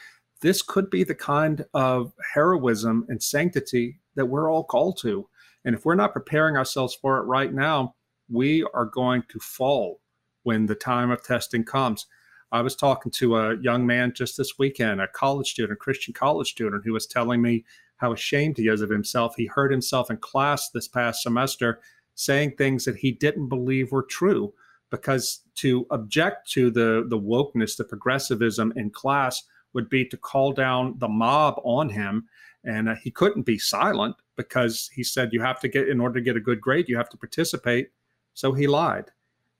this 0.42 0.64
could 0.64 0.90
be 0.90 1.04
the 1.04 1.16
kind 1.16 1.66
of 1.76 2.14
heroism 2.34 3.06
and 3.08 3.22
sanctity 3.22 4.01
that 4.16 4.28
we're 4.28 4.52
all 4.52 4.64
called 4.64 4.98
to. 5.02 5.28
And 5.66 5.76
if 5.76 5.86
we're 5.86 5.96
not 5.96 6.14
preparing 6.14 6.58
ourselves 6.58 6.96
for 6.96 7.18
it 7.18 7.24
right 7.24 7.54
now, 7.54 7.96
we 8.30 8.66
are 8.74 8.86
going 8.86 9.24
to 9.30 9.40
fall 9.40 10.02
when 10.44 10.66
the 10.66 10.76
time 10.76 11.12
of 11.12 11.24
testing 11.24 11.64
comes. 11.64 12.08
I 12.52 12.62
was 12.62 12.76
talking 12.76 13.12
to 13.14 13.38
a 13.38 13.58
young 13.58 13.86
man 13.86 14.14
just 14.14 14.38
this 14.38 14.58
weekend, 14.58 15.00
a 15.00 15.08
college 15.08 15.50
student, 15.52 15.74
a 15.74 15.78
Christian 15.78 16.14
college 16.14 16.50
student, 16.50 16.84
who 16.84 16.94
was 16.94 17.08
telling 17.08 17.42
me 17.42 17.64
how 17.98 18.12
ashamed 18.12 18.58
he 18.58 18.68
is 18.68 18.82
of 18.82 18.90
himself. 18.90 19.36
He 19.38 19.46
heard 19.46 19.72
himself 19.72 20.10
in 20.10 20.18
class 20.18 20.70
this 20.70 20.88
past 20.88 21.22
semester 21.24 21.80
saying 22.16 22.56
things 22.58 22.86
that 22.86 22.98
he 22.98 23.12
didn't 23.12 23.48
believe 23.48 23.92
were 23.92 24.04
true 24.04 24.54
because 24.90 25.42
to 25.56 25.86
object 25.92 26.50
to 26.52 26.70
the 26.70 27.06
the 27.08 27.20
wokeness, 27.20 27.78
the 27.78 27.86
progressivism 27.86 28.74
in 28.76 28.90
class 28.90 29.44
would 29.74 29.90
be 29.90 30.06
to 30.06 30.18
call 30.18 30.52
down 30.52 30.96
the 30.98 31.08
mob 31.08 31.56
on 31.64 31.90
him 31.90 32.28
and 32.64 32.90
uh, 32.90 32.96
he 32.96 33.12
couldn't 33.12 33.44
be 33.44 33.58
silent 33.58 34.16
because 34.36 34.90
he 34.94 35.04
said 35.04 35.34
you 35.34 35.42
have 35.42 35.60
to 35.60 35.68
get 35.68 35.90
in 35.90 36.00
order 36.00 36.20
to 36.20 36.24
get 36.24 36.36
a 36.36 36.40
good 36.40 36.62
grade 36.62 36.88
you 36.88 36.98
have 36.98 37.10
to 37.10 37.18
participate 37.18 37.90
so 38.34 38.54
he 38.54 38.68
lied 38.68 39.12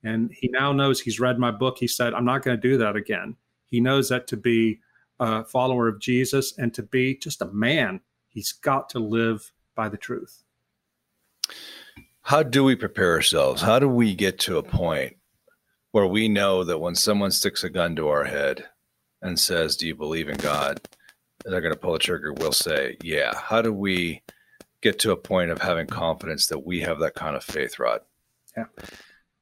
and 0.04 0.32
he 0.32 0.48
now 0.48 0.72
knows 0.72 1.00
he's 1.00 1.20
read 1.20 1.38
my 1.38 1.50
book. 1.50 1.78
He 1.78 1.86
said, 1.86 2.14
I'm 2.14 2.24
not 2.24 2.42
going 2.42 2.60
to 2.60 2.68
do 2.68 2.76
that 2.78 2.96
again. 2.96 3.36
He 3.66 3.80
knows 3.80 4.08
that 4.08 4.26
to 4.28 4.36
be 4.36 4.80
a 5.20 5.44
follower 5.44 5.88
of 5.88 6.00
Jesus 6.00 6.56
and 6.58 6.74
to 6.74 6.82
be 6.82 7.16
just 7.16 7.42
a 7.42 7.46
man, 7.46 8.00
he's 8.28 8.52
got 8.52 8.88
to 8.90 8.98
live 8.98 9.52
by 9.74 9.88
the 9.88 9.96
truth. 9.96 10.42
How 12.22 12.42
do 12.42 12.64
we 12.64 12.76
prepare 12.76 13.12
ourselves? 13.12 13.62
How 13.62 13.78
do 13.78 13.88
we 13.88 14.14
get 14.14 14.38
to 14.40 14.58
a 14.58 14.62
point 14.62 15.16
where 15.92 16.06
we 16.06 16.28
know 16.28 16.64
that 16.64 16.78
when 16.78 16.94
someone 16.94 17.30
sticks 17.30 17.64
a 17.64 17.70
gun 17.70 17.94
to 17.96 18.08
our 18.08 18.24
head 18.24 18.64
and 19.20 19.38
says, 19.38 19.76
Do 19.76 19.86
you 19.86 19.94
believe 19.94 20.28
in 20.28 20.36
God? 20.36 20.80
They're 21.44 21.60
going 21.60 21.74
to 21.74 21.78
pull 21.78 21.92
the 21.92 21.98
trigger. 21.98 22.32
We'll 22.32 22.52
say, 22.52 22.96
Yeah. 23.02 23.34
How 23.36 23.62
do 23.62 23.72
we 23.72 24.22
get 24.80 24.98
to 25.00 25.12
a 25.12 25.16
point 25.16 25.50
of 25.50 25.62
having 25.62 25.86
confidence 25.86 26.46
that 26.48 26.66
we 26.66 26.80
have 26.80 26.98
that 27.00 27.14
kind 27.14 27.36
of 27.36 27.44
faith, 27.44 27.78
Rod? 27.78 28.00
Yeah. 28.56 28.66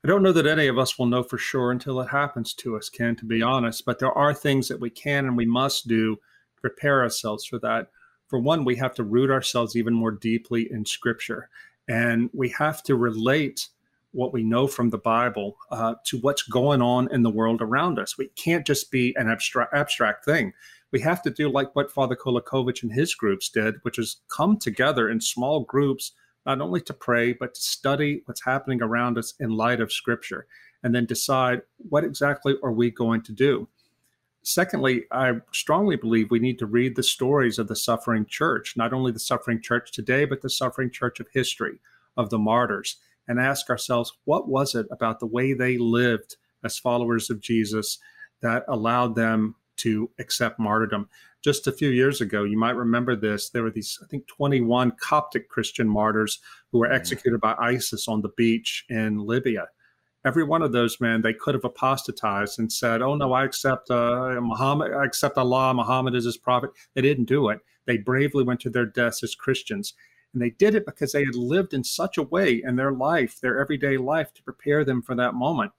I 0.03 0.09
don't 0.09 0.23
know 0.23 0.33
that 0.33 0.47
any 0.47 0.67
of 0.67 0.79
us 0.79 0.99
will 0.99 1.07
know 1.07 1.23
for 1.23 1.37
sure 1.37 1.71
until 1.71 2.01
it 2.01 2.09
happens 2.09 2.55
to 2.55 2.77
us, 2.77 2.89
Ken, 2.89 3.17
to 3.17 3.27
be 3.27 3.43
honest, 3.43 3.85
but 3.85 3.99
there 3.99 4.13
are 4.13 4.33
things 4.33 4.69
that 4.69 4.81
we 4.81 4.89
can 4.89 5.27
and 5.27 5.37
we 5.37 5.45
must 5.45 5.89
do 5.89 6.17
to 6.17 6.61
prepare 6.63 7.03
ourselves 7.03 7.45
for 7.45 7.59
that. 7.59 7.89
For 8.29 8.39
one, 8.39 8.65
we 8.65 8.77
have 8.77 8.95
to 8.95 9.05
root 9.05 9.31
ourselves 9.31 9.77
even 9.77 9.93
more 9.93 10.13
deeply 10.13 10.73
in 10.73 10.87
Scripture, 10.87 11.51
and 11.87 12.31
we 12.33 12.49
have 12.51 12.83
to 12.85 12.97
relate 12.97 13.69
what 14.13 14.33
we 14.33 14.43
know 14.43 14.67
from 14.67 14.89
the 14.89 14.99
Bible 14.99 15.57
uh, 15.71 15.97
to 16.05 16.19
what's 16.19 16.43
going 16.45 16.81
on 16.81 17.13
in 17.13 17.23
the 17.23 17.31
world 17.31 17.61
around 17.61 17.99
us. 17.99 18.17
We 18.17 18.29
can't 18.29 18.67
just 18.67 18.91
be 18.91 19.15
an 19.17 19.29
abstract, 19.29 19.75
abstract 19.75 20.25
thing. 20.25 20.53
We 20.93 21.01
have 21.01 21.23
to 21.23 21.31
do 21.31 21.49
like 21.49 21.75
what 21.77 21.93
Father 21.93 22.17
Kolakovic 22.17 22.83
and 22.83 22.93
his 22.93 23.15
groups 23.15 23.49
did, 23.49 23.77
which 23.83 23.99
is 23.99 24.21
come 24.29 24.59
together 24.59 25.09
in 25.09 25.21
small 25.21 25.61
groups 25.61 26.13
not 26.47 26.61
only 26.61 26.81
to 26.81 26.95
pray, 26.95 27.33
but 27.33 27.55
to 27.55 27.61
study 27.61 28.23
what's 28.25 28.45
happening 28.45 28.83
around 28.83 29.19
us 29.19 29.35
in 29.39 29.51
light 29.51 29.81
of 29.81 29.93
Scripture, 29.93 30.47
and 30.83 30.95
then 30.95 31.05
decide 31.05 31.63
what 31.77 32.05
exactly 32.05 32.57
are 32.63 32.73
we 32.73 32.91
going 32.91 33.23
to 33.23 33.33
do. 33.33 33.69
Secondly, 34.43 35.05
I 35.13 35.35
strongly 35.53 35.97
believe 35.97 36.31
we 36.31 36.39
need 36.39 36.59
to 36.61 36.67
read 36.67 36.97
the 36.97 37.03
stories 37.03 37.59
of 37.59 37.69
the 37.69 37.77
suffering 37.77 38.25
church, 38.25 38.75
not 38.75 38.93
only 38.95 39.13
the 39.13 39.19
suffering 39.19 39.61
church 39.61 39.93
today, 39.93 40.25
but 40.25 40.41
the 40.41 40.49
suffering 40.49 40.91
church 40.91 41.21
of 41.21 41.29
history, 41.33 41.79
of 42.17 42.31
the 42.31 42.39
martyrs, 42.39 42.97
and 43.29 43.39
ask 43.39 43.69
ourselves 43.69 44.15
what 44.25 44.49
was 44.49 44.75
it 44.75 44.87
about 44.91 45.21
the 45.21 45.27
way 45.27 45.53
they 45.53 45.77
lived 45.77 46.37
as 46.65 46.79
followers 46.79 47.29
of 47.29 47.41
Jesus 47.41 47.99
that 48.41 48.65
allowed 48.67 49.15
them 49.15 49.57
to 49.81 50.11
accept 50.19 50.59
martyrdom. 50.59 51.09
Just 51.43 51.67
a 51.67 51.73
few 51.73 51.89
years 51.89 52.21
ago, 52.21 52.45
you 52.45 52.59
might 52.59 52.77
remember 52.77 53.17
this. 53.17 53.51
There 53.51 53.63
were 53.63 53.71
these, 53.71 53.99
I 54.03 54.07
think, 54.07 54.27
21 54.27 54.93
Coptic 55.01 55.49
Christian 55.49 55.89
martyrs 55.89 56.41
who 56.71 56.79
were 56.79 56.89
mm. 56.89 56.95
executed 56.95 57.41
by 57.41 57.55
ISIS 57.59 58.09
on 58.09 58.21
the 58.21 58.29
beach 58.37 58.85
in 58.89 59.19
Libya. 59.19 59.69
Every 60.25 60.45
one 60.45 60.61
of 60.61 60.73
those 60.73 61.01
men, 61.01 61.23
they 61.23 61.33
could 61.33 61.55
have 61.55 61.65
apostatized 61.65 62.59
and 62.59 62.71
said, 62.71 63.01
"Oh 63.01 63.15
no, 63.15 63.33
I 63.33 63.45
accept 63.45 63.91
uh, 63.91 64.39
Muhammad. 64.41 64.93
I 64.93 65.05
accept 65.05 65.39
Allah. 65.39 65.73
Muhammad 65.73 66.15
is 66.15 66.27
his 66.27 66.37
prophet." 66.37 66.71
They 66.95 67.01
didn't 67.01 67.25
do 67.25 67.49
it. 67.49 67.61
They 67.87 67.97
bravely 67.97 68.45
went 68.45 68.61
to 68.61 68.71
their 68.71 68.85
deaths 68.85 69.23
as 69.23 69.35
Christians. 69.35 69.95
And 70.33 70.43
they 70.43 70.51
did 70.51 70.75
it 70.75 70.87
because 70.87 71.13
they 71.13 71.25
had 71.25 71.35
lived 71.35 71.75
in 71.75 71.83
such 71.83 72.19
a 72.19 72.23
way 72.23 72.63
in 72.65 72.77
their 72.77 72.93
life, 72.93 73.41
their 73.41 73.59
everyday 73.59 73.97
life, 73.97 74.33
to 74.35 74.43
prepare 74.43 74.85
them 74.85 75.03
for 75.03 75.15
that 75.17 75.35
moment. 75.35 75.73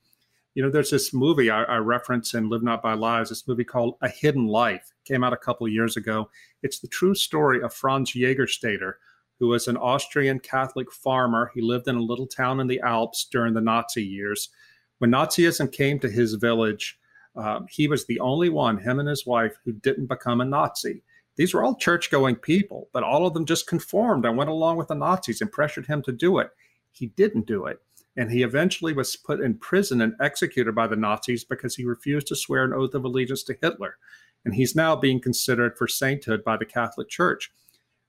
You 0.53 0.61
know, 0.61 0.69
there's 0.69 0.89
this 0.89 1.13
movie 1.13 1.49
I, 1.49 1.63
I 1.63 1.77
reference 1.77 2.33
in 2.33 2.49
Live 2.49 2.61
Not 2.61 2.81
by 2.81 2.93
Lies, 2.93 3.29
this 3.29 3.47
movie 3.47 3.63
called 3.63 3.95
A 4.01 4.09
Hidden 4.09 4.47
Life. 4.47 4.91
Came 5.05 5.23
out 5.23 5.31
a 5.31 5.37
couple 5.37 5.65
of 5.65 5.71
years 5.71 5.95
ago. 5.95 6.29
It's 6.61 6.79
the 6.79 6.89
true 6.89 7.15
story 7.15 7.61
of 7.61 7.73
Franz 7.73 8.11
Jägerstätter, 8.11 8.95
who 9.39 9.47
was 9.47 9.69
an 9.69 9.77
Austrian 9.77 10.39
Catholic 10.39 10.91
farmer. 10.91 11.51
He 11.55 11.61
lived 11.61 11.87
in 11.87 11.95
a 11.95 12.01
little 12.01 12.27
town 12.27 12.59
in 12.59 12.67
the 12.67 12.81
Alps 12.81 13.27
during 13.31 13.53
the 13.53 13.61
Nazi 13.61 14.03
years. 14.03 14.49
When 14.97 15.11
Nazism 15.11 15.71
came 15.71 15.99
to 15.99 16.09
his 16.09 16.33
village, 16.33 16.99
uh, 17.35 17.61
he 17.69 17.87
was 17.87 18.05
the 18.05 18.19
only 18.19 18.49
one, 18.49 18.77
him 18.77 18.99
and 18.99 19.07
his 19.07 19.25
wife, 19.25 19.57
who 19.63 19.71
didn't 19.71 20.07
become 20.07 20.41
a 20.41 20.45
Nazi. 20.45 21.01
These 21.37 21.53
were 21.53 21.63
all 21.63 21.75
church 21.75 22.11
going 22.11 22.35
people, 22.35 22.89
but 22.91 23.03
all 23.03 23.25
of 23.25 23.33
them 23.33 23.45
just 23.45 23.67
conformed 23.67 24.25
and 24.25 24.35
went 24.35 24.49
along 24.49 24.75
with 24.75 24.89
the 24.89 24.95
Nazis 24.95 25.39
and 25.39 25.49
pressured 25.49 25.87
him 25.87 26.01
to 26.03 26.11
do 26.11 26.39
it. 26.39 26.49
He 26.91 27.07
didn't 27.07 27.47
do 27.47 27.67
it. 27.67 27.79
And 28.17 28.31
he 28.31 28.43
eventually 28.43 28.93
was 28.93 29.15
put 29.15 29.39
in 29.39 29.57
prison 29.57 30.01
and 30.01 30.13
executed 30.19 30.75
by 30.75 30.87
the 30.87 30.95
Nazis 30.95 31.45
because 31.45 31.75
he 31.75 31.85
refused 31.85 32.27
to 32.27 32.35
swear 32.35 32.63
an 32.63 32.73
oath 32.73 32.93
of 32.93 33.05
allegiance 33.05 33.43
to 33.43 33.57
Hitler. 33.61 33.97
And 34.43 34.53
he's 34.53 34.75
now 34.75 34.95
being 34.95 35.21
considered 35.21 35.77
for 35.77 35.87
sainthood 35.87 36.43
by 36.43 36.57
the 36.57 36.65
Catholic 36.65 37.09
Church. 37.09 37.51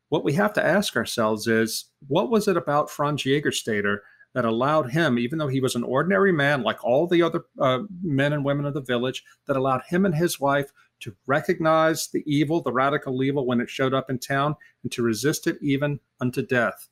What 0.09 0.25
we 0.25 0.33
have 0.35 0.53
to 0.55 0.65
ask 0.65 0.97
ourselves 0.97 1.47
is 1.47 1.87
what 2.09 2.31
was 2.31 2.49
it 2.49 2.57
about 2.57 2.91
Franz 2.91 3.23
Jägerstätter 3.23 3.99
that 4.35 4.45
allowed 4.45 4.91
him, 4.91 5.19
even 5.19 5.39
though 5.39 5.49
he 5.49 5.61
was 5.61 5.75
an 5.75 5.85
ordinary 5.85 6.33
man 6.33 6.63
like 6.63 6.83
all 6.85 7.07
the 7.07 7.23
other 7.23 7.45
uh, 7.61 7.81
men 8.03 8.33
and 8.33 8.45
women 8.45 8.67
of 8.67 8.75
the 8.75 8.81
village, 8.81 9.23
that 9.47 9.57
allowed 9.57 9.83
him 9.87 10.05
and 10.05 10.15
his 10.15 10.41
wife 10.41 10.73
to 11.01 11.15
recognize 11.27 12.09
the 12.09 12.23
evil, 12.27 12.63
the 12.63 12.73
radical 12.73 13.23
evil, 13.23 13.47
when 13.47 13.61
it 13.61 13.69
showed 13.69 13.93
up 13.93 14.09
in 14.09 14.19
town, 14.19 14.55
and 14.83 14.93
to 14.93 15.03
resist 15.03 15.47
it 15.47 15.59
even 15.61 16.01
unto 16.21 16.45
death. 16.45 16.89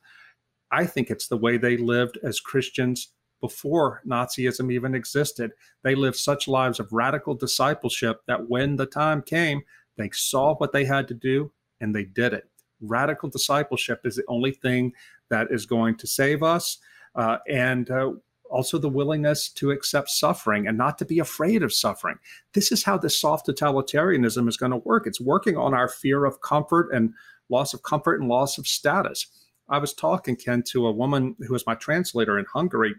I 0.70 0.86
think 0.86 1.10
it's 1.10 1.28
the 1.28 1.36
way 1.36 1.56
they 1.56 1.76
lived 1.76 2.18
as 2.22 2.40
Christians 2.40 3.08
before 3.40 4.02
Nazism 4.06 4.72
even 4.72 4.94
existed. 4.94 5.52
They 5.82 5.94
lived 5.94 6.16
such 6.16 6.48
lives 6.48 6.78
of 6.78 6.92
radical 6.92 7.34
discipleship 7.34 8.20
that 8.26 8.48
when 8.48 8.76
the 8.76 8.86
time 8.86 9.22
came, 9.22 9.62
they 9.96 10.10
saw 10.12 10.54
what 10.56 10.72
they 10.72 10.84
had 10.84 11.08
to 11.08 11.14
do 11.14 11.50
and 11.80 11.94
they 11.94 12.04
did 12.04 12.32
it. 12.32 12.48
Radical 12.80 13.28
discipleship 13.28 14.00
is 14.04 14.16
the 14.16 14.24
only 14.28 14.52
thing 14.52 14.92
that 15.28 15.48
is 15.50 15.66
going 15.66 15.96
to 15.96 16.06
save 16.06 16.42
us. 16.42 16.78
Uh, 17.14 17.38
and 17.48 17.90
uh, 17.90 18.12
also 18.50 18.78
the 18.78 18.88
willingness 18.88 19.48
to 19.48 19.70
accept 19.70 20.10
suffering 20.10 20.66
and 20.66 20.76
not 20.76 20.98
to 20.98 21.04
be 21.04 21.18
afraid 21.18 21.62
of 21.62 21.72
suffering. 21.72 22.16
This 22.52 22.72
is 22.72 22.84
how 22.84 22.98
this 22.98 23.18
soft 23.18 23.46
totalitarianism 23.46 24.48
is 24.48 24.56
going 24.56 24.72
to 24.72 24.78
work. 24.78 25.06
It's 25.06 25.20
working 25.20 25.56
on 25.56 25.72
our 25.72 25.88
fear 25.88 26.24
of 26.24 26.40
comfort 26.40 26.90
and 26.92 27.14
loss 27.48 27.74
of 27.74 27.82
comfort 27.82 28.20
and 28.20 28.28
loss 28.28 28.58
of 28.58 28.66
status. 28.66 29.26
I 29.70 29.78
was 29.78 29.94
talking, 29.94 30.36
Ken, 30.36 30.62
to 30.70 30.88
a 30.88 30.92
woman 30.92 31.36
who 31.38 31.52
was 31.52 31.66
my 31.66 31.76
translator 31.76 32.38
in 32.38 32.44
Hungary, 32.52 32.94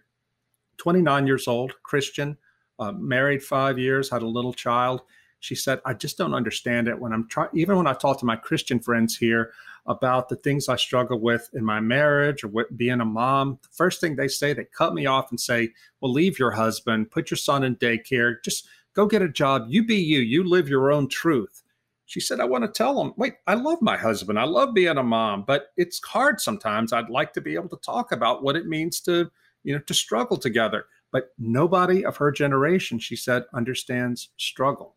29 0.77 1.27
years 1.27 1.47
old, 1.47 1.73
Christian, 1.83 2.37
uh, 2.79 2.93
married 2.93 3.43
five 3.43 3.77
years, 3.77 4.09
had 4.09 4.21
a 4.21 4.27
little 4.27 4.53
child. 4.53 5.01
She 5.41 5.53
said, 5.53 5.81
I 5.85 5.93
just 5.93 6.17
don't 6.17 6.33
understand 6.33 6.87
it 6.87 6.97
when 6.97 7.11
I'm 7.11 7.27
trying, 7.27 7.49
even 7.53 7.75
when 7.75 7.87
I 7.87 7.93
talk 7.93 8.19
to 8.19 8.25
my 8.25 8.35
Christian 8.35 8.79
friends 8.79 9.17
here 9.17 9.51
about 9.85 10.29
the 10.29 10.35
things 10.37 10.69
I 10.69 10.75
struggle 10.77 11.19
with 11.19 11.49
in 11.53 11.65
my 11.65 11.79
marriage 11.79 12.43
or 12.43 12.65
being 12.75 13.01
a 13.01 13.05
mom. 13.05 13.59
The 13.61 13.69
first 13.71 13.99
thing 13.99 14.15
they 14.15 14.27
say, 14.27 14.53
they 14.53 14.65
cut 14.65 14.93
me 14.93 15.07
off 15.07 15.31
and 15.31 15.39
say, 15.39 15.69
Well, 15.99 16.11
leave 16.11 16.39
your 16.39 16.51
husband, 16.51 17.11
put 17.11 17.31
your 17.31 17.37
son 17.37 17.63
in 17.63 17.75
daycare, 17.77 18.35
just 18.43 18.67
go 18.93 19.07
get 19.07 19.21
a 19.21 19.29
job. 19.29 19.65
You 19.67 19.85
be 19.85 19.95
you, 19.95 20.19
you 20.19 20.43
live 20.43 20.69
your 20.69 20.91
own 20.91 21.09
truth. 21.09 21.63
She 22.11 22.19
said, 22.19 22.39
I 22.39 22.45
want 22.45 22.63
to 22.63 22.67
tell 22.67 23.01
him, 23.01 23.13
wait, 23.15 23.35
I 23.47 23.53
love 23.53 23.81
my 23.81 23.95
husband. 23.95 24.37
I 24.37 24.43
love 24.43 24.73
being 24.73 24.97
a 24.97 25.03
mom, 25.03 25.45
but 25.47 25.67
it's 25.77 26.03
hard 26.05 26.41
sometimes. 26.41 26.91
I'd 26.91 27.09
like 27.09 27.31
to 27.33 27.41
be 27.41 27.55
able 27.55 27.69
to 27.69 27.77
talk 27.77 28.11
about 28.11 28.43
what 28.43 28.57
it 28.57 28.65
means 28.65 28.99
to, 29.01 29.31
you 29.63 29.73
know, 29.73 29.79
to 29.79 29.93
struggle 29.93 30.37
together. 30.37 30.85
But 31.11 31.29
nobody 31.39 32.05
of 32.05 32.17
her 32.17 32.31
generation, 32.31 32.99
she 32.99 33.15
said, 33.15 33.43
understands 33.53 34.29
struggle 34.37 34.95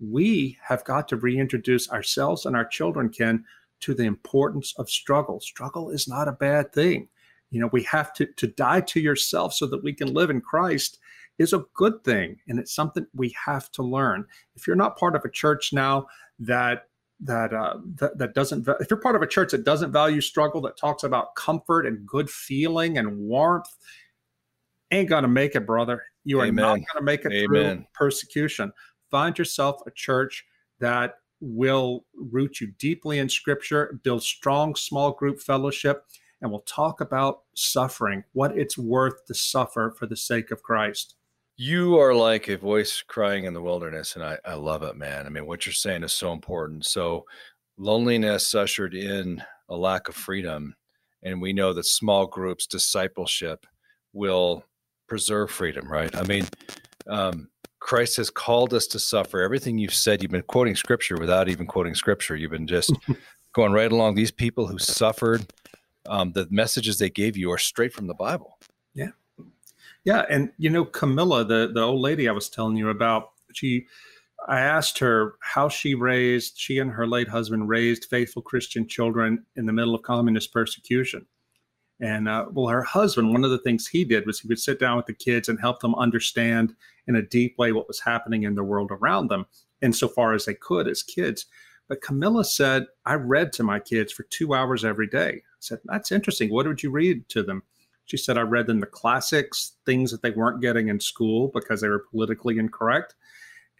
we 0.00 0.58
have 0.62 0.84
got 0.84 1.08
to 1.08 1.16
reintroduce 1.16 1.90
ourselves 1.90 2.46
and 2.46 2.56
our 2.56 2.64
children, 2.64 3.08
Ken, 3.08 3.44
to 3.80 3.94
the 3.94 4.04
importance 4.04 4.74
of 4.78 4.90
struggle. 4.90 5.40
Struggle 5.40 5.90
is 5.90 6.08
not 6.08 6.28
a 6.28 6.32
bad 6.32 6.72
thing. 6.72 7.08
You 7.50 7.60
know, 7.60 7.70
we 7.72 7.82
have 7.84 8.12
to 8.14 8.26
to 8.26 8.46
die 8.46 8.80
to 8.82 9.00
yourself 9.00 9.54
so 9.54 9.66
that 9.66 9.82
we 9.82 9.92
can 9.92 10.12
live 10.12 10.30
in 10.30 10.40
Christ 10.40 10.98
is 11.38 11.52
a 11.52 11.64
good 11.74 12.02
thing, 12.02 12.38
and 12.48 12.58
it's 12.58 12.74
something 12.74 13.06
we 13.14 13.34
have 13.44 13.70
to 13.72 13.82
learn. 13.82 14.24
If 14.54 14.66
you're 14.66 14.74
not 14.74 14.98
part 14.98 15.14
of 15.14 15.24
a 15.24 15.30
church 15.30 15.72
now 15.72 16.06
that 16.38 16.88
that 17.20 17.54
uh, 17.54 17.78
that, 17.94 18.18
that 18.18 18.34
doesn't 18.34 18.68
if 18.80 18.90
you're 18.90 19.00
part 19.00 19.16
of 19.16 19.22
a 19.22 19.26
church 19.26 19.52
that 19.52 19.64
doesn't 19.64 19.90
value 19.90 20.20
struggle 20.20 20.60
that 20.60 20.76
talks 20.76 21.02
about 21.02 21.34
comfort 21.34 21.86
and 21.86 22.06
good 22.06 22.28
feeling 22.28 22.98
and 22.98 23.18
warmth 23.18 23.74
ain't 24.90 25.08
gonna 25.08 25.28
make 25.28 25.54
it 25.54 25.66
brother 25.66 26.02
you 26.24 26.38
are 26.40 26.46
Amen. 26.46 26.62
not 26.62 26.78
gonna 26.92 27.04
make 27.04 27.24
it 27.24 27.32
Amen. 27.32 27.76
through 27.76 27.86
persecution 27.94 28.70
find 29.10 29.38
yourself 29.38 29.80
a 29.86 29.90
church 29.90 30.44
that 30.78 31.14
will 31.40 32.04
root 32.14 32.60
you 32.60 32.68
deeply 32.78 33.18
in 33.18 33.28
scripture, 33.28 33.98
build 34.02 34.22
strong 34.22 34.74
small 34.74 35.12
group 35.12 35.40
fellowship, 35.40 36.04
and 36.40 36.50
we'll 36.50 36.60
talk 36.60 37.00
about 37.00 37.42
suffering, 37.54 38.24
what 38.32 38.56
it's 38.56 38.78
worth 38.78 39.24
to 39.26 39.34
suffer 39.34 39.94
for 39.98 40.06
the 40.06 40.16
sake 40.16 40.50
of 40.50 40.62
Christ. 40.62 41.14
You 41.58 41.98
are 41.98 42.14
like 42.14 42.48
a 42.48 42.58
voice 42.58 43.02
crying 43.06 43.44
in 43.44 43.54
the 43.54 43.62
wilderness, 43.62 44.14
and 44.14 44.22
I, 44.22 44.38
I 44.44 44.54
love 44.54 44.82
it, 44.82 44.94
man. 44.94 45.24
I 45.24 45.30
mean, 45.30 45.46
what 45.46 45.64
you're 45.64 45.72
saying 45.72 46.04
is 46.04 46.12
so 46.12 46.32
important. 46.32 46.84
So, 46.84 47.24
loneliness 47.78 48.54
ushered 48.54 48.94
in 48.94 49.42
a 49.70 49.76
lack 49.76 50.08
of 50.08 50.14
freedom, 50.14 50.74
and 51.22 51.40
we 51.40 51.54
know 51.54 51.72
that 51.72 51.86
small 51.86 52.26
groups, 52.26 52.66
discipleship, 52.66 53.64
will 54.12 54.64
preserve 55.08 55.50
freedom, 55.50 55.90
right? 55.90 56.14
I 56.14 56.24
mean, 56.24 56.46
um, 57.08 57.48
Christ 57.80 58.18
has 58.18 58.28
called 58.28 58.74
us 58.74 58.86
to 58.88 58.98
suffer. 58.98 59.40
Everything 59.40 59.78
you've 59.78 59.94
said, 59.94 60.22
you've 60.22 60.32
been 60.32 60.42
quoting 60.42 60.76
scripture 60.76 61.16
without 61.16 61.48
even 61.48 61.66
quoting 61.66 61.94
scripture. 61.94 62.36
You've 62.36 62.50
been 62.50 62.66
just 62.66 62.92
going 63.54 63.72
right 63.72 63.90
along. 63.90 64.14
These 64.14 64.30
people 64.30 64.66
who 64.66 64.78
suffered, 64.78 65.46
um, 66.06 66.32
the 66.32 66.46
messages 66.50 66.98
they 66.98 67.08
gave 67.08 67.34
you 67.34 67.50
are 67.50 67.58
straight 67.58 67.94
from 67.94 68.08
the 68.08 68.14
Bible. 68.14 68.58
Yeah. 70.06 70.24
And, 70.30 70.52
you 70.56 70.70
know, 70.70 70.84
Kamila, 70.84 71.46
the, 71.46 71.72
the 71.74 71.82
old 71.82 72.00
lady 72.00 72.28
I 72.28 72.32
was 72.32 72.48
telling 72.48 72.76
you 72.76 72.88
about, 72.90 73.30
she, 73.52 73.86
I 74.46 74.60
asked 74.60 75.00
her 75.00 75.34
how 75.40 75.68
she 75.68 75.96
raised, 75.96 76.56
she 76.56 76.78
and 76.78 76.92
her 76.92 77.08
late 77.08 77.26
husband 77.26 77.68
raised 77.68 78.06
faithful 78.06 78.40
Christian 78.40 78.86
children 78.86 79.44
in 79.56 79.66
the 79.66 79.72
middle 79.72 79.96
of 79.96 80.02
communist 80.02 80.52
persecution. 80.52 81.26
And 82.00 82.28
uh, 82.28 82.46
well, 82.52 82.68
her 82.68 82.84
husband, 82.84 83.32
one 83.32 83.42
of 83.42 83.50
the 83.50 83.58
things 83.58 83.88
he 83.88 84.04
did 84.04 84.26
was 84.26 84.38
he 84.38 84.46
would 84.46 84.60
sit 84.60 84.78
down 84.78 84.96
with 84.96 85.06
the 85.06 85.12
kids 85.12 85.48
and 85.48 85.58
help 85.58 85.80
them 85.80 85.94
understand 85.96 86.76
in 87.08 87.16
a 87.16 87.22
deep 87.22 87.58
way 87.58 87.72
what 87.72 87.88
was 87.88 87.98
happening 87.98 88.44
in 88.44 88.54
the 88.54 88.62
world 88.62 88.90
around 88.92 89.28
them, 89.28 89.46
insofar 89.82 90.34
as 90.34 90.44
they 90.44 90.54
could 90.54 90.86
as 90.86 91.02
kids. 91.02 91.46
But 91.88 92.00
Kamila 92.00 92.44
said, 92.46 92.86
I 93.06 93.14
read 93.14 93.52
to 93.54 93.64
my 93.64 93.80
kids 93.80 94.12
for 94.12 94.24
two 94.24 94.54
hours 94.54 94.84
every 94.84 95.08
day. 95.08 95.30
I 95.30 95.58
said, 95.58 95.78
That's 95.86 96.12
interesting. 96.12 96.52
What 96.52 96.66
would 96.66 96.82
you 96.82 96.90
read 96.90 97.28
to 97.30 97.42
them? 97.42 97.62
She 98.06 98.16
said, 98.16 98.38
I 98.38 98.42
read 98.42 98.66
them 98.66 98.80
the 98.80 98.86
classics, 98.86 99.72
things 99.84 100.10
that 100.10 100.22
they 100.22 100.30
weren't 100.30 100.62
getting 100.62 100.88
in 100.88 101.00
school 101.00 101.50
because 101.52 101.80
they 101.80 101.88
were 101.88 102.04
politically 102.10 102.58
incorrect. 102.58 103.14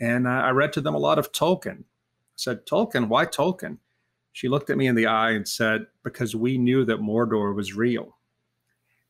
And 0.01 0.27
uh, 0.27 0.31
I 0.31 0.51
read 0.51 0.73
to 0.75 0.81
them 0.81 0.95
a 0.95 0.99
lot 0.99 1.19
of 1.19 1.33
Tolkien. 1.33 1.81
I 1.81 2.37
said, 2.37 2.67
Tolkien, 2.67 3.09
why 3.09 3.27
Tolkien? 3.27 3.79
She 4.33 4.49
looked 4.49 4.69
at 4.69 4.77
me 4.77 4.87
in 4.87 4.95
the 4.95 5.07
eye 5.07 5.31
and 5.31 5.49
said, 5.49 5.87
Because 6.03 6.37
we 6.37 6.59
knew 6.59 6.85
that 6.85 7.01
Mordor 7.01 7.55
was 7.55 7.75
real. 7.75 8.17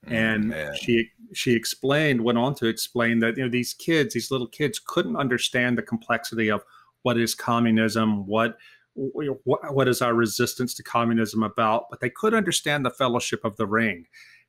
Mm, 0.07 0.55
and 0.55 0.77
she 0.77 1.11
she 1.33 1.53
explained, 1.53 2.21
went 2.21 2.39
on 2.39 2.55
to 2.57 2.67
explain 2.67 3.19
that 3.21 3.37
you 3.37 3.43
know 3.43 3.51
these 3.51 3.75
kids, 3.75 4.15
these 4.15 4.31
little 4.31 4.47
kids, 4.47 4.79
couldn't 4.79 5.17
understand 5.17 5.77
the 5.77 5.83
complexity 5.83 6.49
of 6.49 6.63
what 7.03 7.19
is 7.19 7.35
communism, 7.35 8.27
what 8.27 8.57
what, 8.95 9.75
what 9.75 9.89
is 9.89 10.01
our 10.01 10.15
resistance 10.15 10.75
to 10.75 10.83
communism 10.83 11.43
about, 11.43 11.91
but 11.91 12.01
they 12.01 12.09
could 12.09 12.33
understand 12.33 12.85
the 12.85 12.91
fellowship 12.91 13.45
of 13.45 13.57
the 13.57 13.67
ring. 13.67 14.07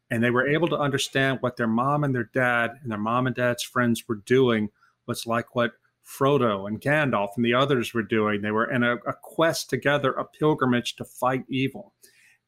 And 0.10 0.24
they 0.24 0.32
were 0.32 0.48
able 0.48 0.68
to 0.70 0.78
understand 0.78 1.40
what 1.42 1.58
their 1.58 1.68
mom 1.68 2.04
and 2.04 2.16
their 2.16 2.30
dad 2.34 2.72
and 2.82 2.92
their 2.92 2.98
mom 2.98 3.28
and 3.28 3.36
dad's 3.36 3.64
friends 3.64 4.08
were 4.08 4.22
doing 4.26 4.70
was 5.06 5.28
like 5.28 5.56
what 5.56 5.74
Frodo 6.06 6.68
and 6.68 6.80
Gandalf 6.80 7.32
and 7.36 7.44
the 7.44 7.54
others 7.54 7.94
were 7.94 8.04
doing. 8.04 8.42
They 8.42 8.52
were 8.52 8.72
in 8.72 8.84
a, 8.84 8.96
a 8.96 9.14
quest 9.22 9.70
together, 9.70 10.14
a 10.14 10.24
pilgrimage 10.24 10.96
to 10.96 11.06
fight 11.06 11.44
evil. 11.50 11.94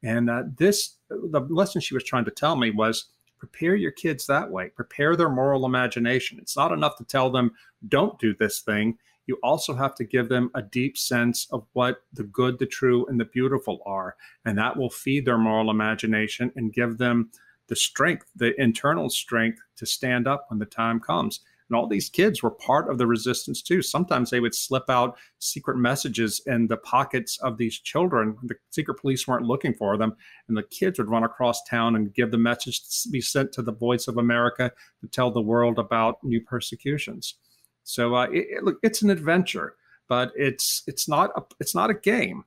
And 0.02 0.30
uh, 0.30 0.44
this, 0.58 0.96
the 1.10 1.42
lesson 1.50 1.82
she 1.82 1.94
was 1.94 2.06
trying 2.06 2.24
to 2.26 2.32
tell 2.32 2.56
me 2.56 2.72
was 2.72 3.08
prepare 3.38 3.76
your 3.76 3.92
kids 3.92 4.26
that 4.28 4.50
way, 4.50 4.70
prepare 4.70 5.18
their 5.18 5.30
moral 5.30 5.66
imagination. 5.66 6.40
It's 6.42 6.56
not 6.56 6.72
enough 6.72 6.98
to 6.98 7.04
tell 7.04 7.30
them, 7.30 7.52
don't 7.90 8.18
do 8.20 8.34
this 8.40 8.62
thing. 8.62 8.98
you 9.30 9.38
also 9.44 9.76
have 9.76 9.94
to 9.96 10.04
give 10.04 10.28
them 10.28 10.50
a 10.56 10.62
deep 10.62 10.98
sense 10.98 11.48
of 11.52 11.64
what 11.74 12.02
the 12.14 12.24
good, 12.24 12.58
the 12.58 12.66
true, 12.66 13.06
and 13.08 13.20
the 13.20 13.26
beautiful 13.26 13.80
are. 13.86 14.16
And 14.44 14.58
that 14.58 14.76
will 14.76 14.90
feed 14.90 15.24
their 15.24 15.38
moral 15.38 15.70
imagination 15.70 16.52
and 16.56 16.74
give 16.74 16.98
them 16.98 17.30
the 17.70 17.76
strength, 17.76 18.26
the 18.36 18.60
internal 18.62 19.10
strength 19.10 19.60
to 19.78 19.86
stand 19.86 20.28
up 20.28 20.46
when 20.50 20.60
the 20.60 20.66
time 20.66 21.00
comes. 21.00 21.40
And 21.70 21.76
all 21.76 21.88
these 21.88 22.10
kids 22.10 22.42
were 22.42 22.52
part 22.52 22.90
of 22.90 22.98
the 22.98 23.06
resistance 23.06 23.62
too. 23.62 23.84
Sometimes 23.84 24.30
they 24.30 24.40
would 24.40 24.56
slip 24.56 24.90
out 24.90 25.18
secret 25.38 25.78
messages 25.78 26.42
in 26.48 26.66
the 26.68 26.78
pockets 26.78 27.38
of 27.42 27.58
these 27.58 27.80
children. 27.80 28.36
The 28.44 28.56
secret 28.72 28.96
police 28.96 29.28
weren't 29.28 29.46
looking 29.46 29.76
for 29.76 29.96
them. 29.96 30.16
And 30.48 30.58
the 30.58 30.64
kids 30.64 30.98
would 30.98 31.12
run 31.12 31.24
across 31.24 31.64
town 31.64 31.96
and 31.96 32.14
give 32.14 32.32
the 32.32 32.40
message 32.40 32.82
to 33.04 33.10
be 33.10 33.22
sent 33.22 33.52
to 33.54 33.62
the 33.62 33.72
voice 33.72 34.08
of 34.08 34.18
America 34.18 34.72
to 35.02 35.08
tell 35.08 35.30
the 35.30 35.42
world 35.42 35.78
about 35.78 36.24
new 36.24 36.42
persecutions. 36.42 37.36
So 37.84 38.16
uh, 38.16 38.24
it, 38.32 38.48
it, 38.50 38.64
look, 38.64 38.80
it's 38.82 39.04
an 39.04 39.12
adventure, 39.12 39.76
but 40.08 40.32
it's 40.36 40.84
it's 40.88 41.08
not 41.08 41.32
a, 41.36 41.42
it's 41.60 41.76
not 41.76 41.92
a 41.92 41.96
game. 41.96 42.44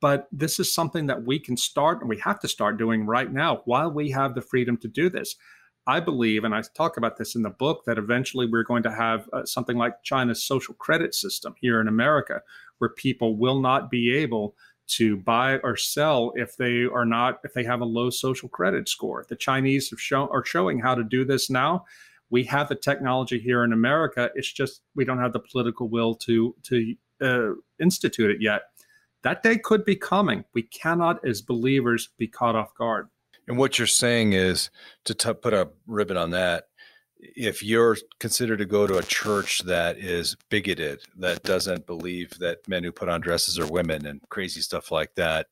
But 0.00 0.28
this 0.30 0.60
is 0.60 0.72
something 0.72 1.06
that 1.06 1.24
we 1.24 1.38
can 1.38 1.56
start 1.56 2.00
and 2.00 2.08
we 2.08 2.18
have 2.18 2.40
to 2.40 2.48
start 2.48 2.76
doing 2.76 3.06
right 3.06 3.32
now 3.32 3.62
while 3.64 3.90
we 3.90 4.10
have 4.10 4.34
the 4.34 4.42
freedom 4.42 4.76
to 4.78 4.88
do 4.88 5.08
this. 5.08 5.36
I 5.86 6.00
believe, 6.00 6.42
and 6.42 6.54
I 6.54 6.62
talk 6.74 6.96
about 6.96 7.16
this 7.16 7.36
in 7.36 7.42
the 7.42 7.50
book, 7.50 7.84
that 7.86 7.96
eventually 7.96 8.46
we're 8.46 8.64
going 8.64 8.82
to 8.82 8.92
have 8.92 9.28
uh, 9.32 9.44
something 9.44 9.76
like 9.76 10.02
China's 10.02 10.42
social 10.42 10.74
credit 10.74 11.14
system 11.14 11.54
here 11.60 11.80
in 11.80 11.86
America, 11.86 12.42
where 12.78 12.90
people 12.90 13.36
will 13.36 13.60
not 13.60 13.88
be 13.88 14.12
able 14.12 14.56
to 14.88 15.16
buy 15.16 15.58
or 15.58 15.76
sell 15.76 16.32
if 16.34 16.56
they 16.56 16.84
are 16.84 17.04
not 17.04 17.40
if 17.44 17.54
they 17.54 17.64
have 17.64 17.80
a 17.80 17.84
low 17.84 18.10
social 18.10 18.48
credit 18.48 18.88
score. 18.88 19.24
The 19.28 19.36
Chinese 19.36 19.90
have 19.90 20.00
shown 20.00 20.28
are 20.32 20.44
showing 20.44 20.80
how 20.80 20.94
to 20.94 21.04
do 21.04 21.24
this 21.24 21.50
now. 21.50 21.84
We 22.30 22.44
have 22.44 22.68
the 22.68 22.74
technology 22.74 23.38
here 23.38 23.64
in 23.64 23.72
America. 23.72 24.30
It's 24.34 24.52
just 24.52 24.82
we 24.94 25.04
don't 25.04 25.18
have 25.18 25.32
the 25.32 25.40
political 25.40 25.88
will 25.88 26.14
to 26.16 26.54
to 26.64 26.94
uh, 27.20 27.52
institute 27.80 28.30
it 28.30 28.38
yet. 28.40 28.62
That 29.26 29.42
day 29.42 29.58
could 29.58 29.84
be 29.84 29.96
coming. 29.96 30.44
We 30.54 30.62
cannot, 30.62 31.26
as 31.26 31.42
believers, 31.42 32.10
be 32.16 32.28
caught 32.28 32.54
off 32.54 32.72
guard. 32.76 33.08
And 33.48 33.58
what 33.58 33.76
you're 33.76 33.88
saying 33.88 34.34
is 34.34 34.70
to 35.04 35.14
t- 35.14 35.32
put 35.32 35.52
a 35.52 35.68
ribbon 35.88 36.16
on 36.16 36.30
that. 36.30 36.68
If 37.18 37.60
you're 37.60 37.96
considered 38.20 38.58
to 38.58 38.66
go 38.66 38.86
to 38.86 38.98
a 38.98 39.02
church 39.02 39.62
that 39.64 39.98
is 39.98 40.36
bigoted, 40.48 41.00
that 41.18 41.42
doesn't 41.42 41.88
believe 41.88 42.38
that 42.38 42.58
men 42.68 42.84
who 42.84 42.92
put 42.92 43.08
on 43.08 43.20
dresses 43.20 43.58
are 43.58 43.66
women 43.66 44.06
and 44.06 44.20
crazy 44.28 44.60
stuff 44.60 44.92
like 44.92 45.12
that, 45.16 45.48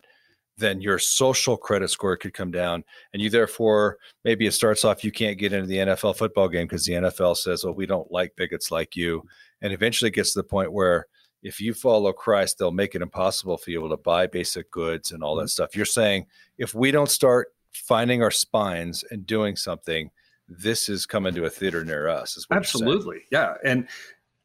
then 0.57 0.81
your 0.81 1.01
social 1.01 1.57
credit 1.57 1.91
score 1.91 2.17
could 2.17 2.33
come 2.33 2.53
down. 2.53 2.85
And 3.13 3.21
you 3.21 3.29
therefore, 3.29 3.99
maybe 4.23 4.47
it 4.47 4.53
starts 4.53 4.85
off, 4.85 5.03
you 5.03 5.11
can't 5.11 5.37
get 5.37 5.53
into 5.53 5.67
the 5.67 5.79
NFL 5.79 6.17
football 6.17 6.49
game 6.49 6.69
because 6.69 6.85
the 6.85 6.93
NFL 6.93 7.39
says, 7.39 7.65
well, 7.65 7.75
we 7.75 7.87
don't 7.87 8.13
like 8.13 8.37
bigots 8.37 8.71
like 8.71 8.95
you. 8.95 9.25
And 9.63 9.73
eventually 9.73 10.13
gets 10.13 10.33
to 10.35 10.39
the 10.39 10.45
point 10.45 10.73
where 10.73 11.09
if 11.45 11.61
you 11.61 11.75
follow 11.75 12.13
Christ, 12.13 12.59
they'll 12.59 12.73
make 12.73 12.95
it 12.95 13.03
impossible 13.03 13.59
for 13.59 13.71
you 13.71 13.87
to 13.87 13.97
buy 13.99 14.27
basic 14.27 14.71
goods 14.71 15.13
and 15.13 15.23
all 15.23 15.37
that 15.37 15.43
mm-hmm. 15.43 15.49
stuff. 15.49 15.77
You're 15.77 15.85
saying 15.85 16.27
if 16.59 16.75
we 16.75 16.91
don't 16.91 17.11
start 17.11 17.55
finding 17.71 18.23
our 18.23 18.31
spines 18.31 19.05
and 19.11 19.27
doing 19.27 19.55
something, 19.55 20.11
this 20.49 20.89
is 20.89 21.07
coming 21.07 21.35
to 21.35 21.45
a 21.45 21.51
theater 21.51 21.85
near 21.85 22.09
us. 22.09 22.47
Absolutely. 22.51 23.23
Yeah. 23.31 23.55
And 23.63 23.87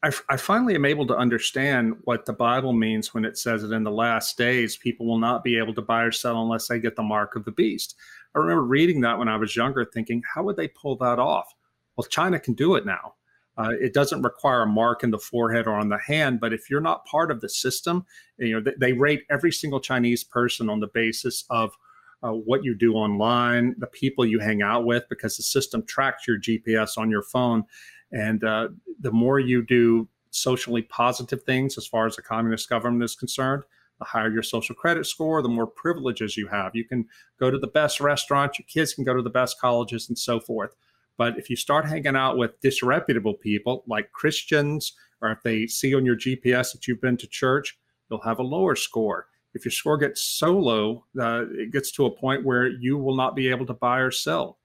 I, 0.03 0.11
I, 0.29 0.37
finally 0.37 0.75
am 0.75 0.85
able 0.85 1.05
to 1.07 1.17
understand 1.17 1.95
what 2.03 2.25
the 2.25 2.33
Bible 2.33 2.71
means 2.71 3.13
when 3.13 3.25
it 3.25 3.37
says 3.37 3.61
that 3.61 3.73
in 3.73 3.83
the 3.83 3.91
last 3.91 4.37
days, 4.37 4.77
people 4.77 5.05
will 5.05 5.17
not 5.17 5.43
be 5.43 5.57
able 5.57 5.73
to 5.73 5.81
buy 5.81 6.03
or 6.03 6.11
sell 6.11 6.41
unless 6.41 6.67
they 6.67 6.79
get 6.79 6.95
the 6.95 7.03
mark 7.03 7.35
of 7.35 7.43
the 7.43 7.51
beast. 7.51 7.95
I 8.33 8.39
remember 8.39 8.63
reading 8.63 9.01
that 9.01 9.17
when 9.17 9.27
I 9.27 9.35
was 9.35 9.55
younger, 9.55 9.85
thinking, 9.85 10.23
how 10.33 10.43
would 10.43 10.55
they 10.55 10.69
pull 10.69 10.95
that 10.97 11.19
off? 11.19 11.53
Well, 11.95 12.05
China 12.05 12.39
can 12.39 12.53
do 12.53 12.75
it 12.75 12.85
now. 12.85 13.15
Uh, 13.60 13.72
it 13.82 13.93
doesn't 13.93 14.22
require 14.22 14.62
a 14.62 14.68
mark 14.68 15.03
in 15.03 15.12
the 15.12 15.20
forehead 15.20 15.68
or 15.68 15.74
on 15.74 15.89
the 15.89 15.97
hand, 15.97 16.39
but 16.39 16.53
if 16.53 16.70
you're 16.70 16.80
not 16.80 17.05
part 17.05 17.30
of 17.30 17.41
the 17.41 17.49
system, 17.49 18.05
you 18.38 18.53
know 18.53 18.62
they, 18.62 18.74
they 18.80 18.93
rate 18.93 19.24
every 19.30 19.51
single 19.51 19.82
Chinese 19.82 20.24
person 20.24 20.70
on 20.70 20.80
the 20.80 20.88
basis 20.88 21.43
of 21.49 21.76
uh, 22.24 22.32
what 22.32 22.64
you 22.64 22.74
do 22.76 22.93
online, 22.93 23.76
the 23.78 23.88
people 23.88 24.26
you 24.26 24.39
hang 24.39 24.62
out 24.62 24.86
with, 24.86 25.03
because 25.10 25.38
the 25.38 25.43
system 25.43 25.84
tracks 25.86 26.28
your 26.28 26.39
GPS 26.39 26.97
on 26.97 27.10
your 27.10 27.22
phone. 27.22 27.64
And 28.12 28.43
uh, 28.43 28.70
the 28.99 29.12
more 29.12 29.39
you 29.39 29.64
do 29.66 30.07
socially 30.32 30.82
positive 30.84 31.43
things 31.43 31.78
as 31.78 31.88
far 31.88 32.05
as 32.05 32.16
the 32.16 32.22
communist 32.22 32.70
government 32.70 33.03
is 33.03 33.16
concerned, 33.16 33.64
the 33.99 34.05
higher 34.05 34.30
your 34.30 34.43
social 34.43 34.76
credit 34.76 35.05
score, 35.05 35.41
the 35.41 35.49
more 35.49 35.68
privileges 35.68 36.38
you 36.38 36.47
have. 36.47 36.76
You 36.76 36.86
can 36.86 37.05
go 37.39 37.51
to 37.51 37.57
the 37.57 37.68
best 37.68 37.99
restaurants, 37.99 38.60
your 38.60 38.66
kids 38.68 38.93
can 38.93 39.03
go 39.03 39.14
to 39.14 39.22
the 39.22 39.30
best 39.30 39.60
colleges, 39.60 40.07
and 40.07 40.18
so 40.18 40.39
forth. 40.39 40.76
But 41.20 41.38
if 41.38 41.51
you 41.51 41.55
start 41.55 41.86
hanging 41.86 42.15
out 42.15 42.39
with 42.39 42.59
disreputable 42.61 43.36
people 43.36 43.84
like 43.86 44.11
Christians, 44.11 44.93
or 45.22 45.32
if 45.32 45.43
they 45.43 45.67
see 45.67 45.93
on 45.93 46.03
your 46.03 46.15
GPS 46.17 46.72
that 46.72 46.88
you've 46.88 47.01
been 47.01 47.17
to 47.17 47.28
church, 47.28 47.78
you'll 48.09 48.22
have 48.22 48.39
a 48.39 48.43
lower 48.43 48.76
score 48.76 49.28
if 49.53 49.65
your 49.65 49.72
score 49.72 49.97
gets 49.97 50.22
so 50.22 50.57
low, 50.57 51.05
uh, 51.20 51.45
it 51.51 51.72
gets 51.72 51.91
to 51.93 52.05
a 52.05 52.11
point 52.11 52.45
where 52.45 52.67
you 52.67 52.97
will 52.97 53.15
not 53.15 53.36
be 53.36 53.49
able 53.49 53.65
to 53.65 53.74
buy 53.74 53.99
or 53.99 54.11
sell. 54.11 54.59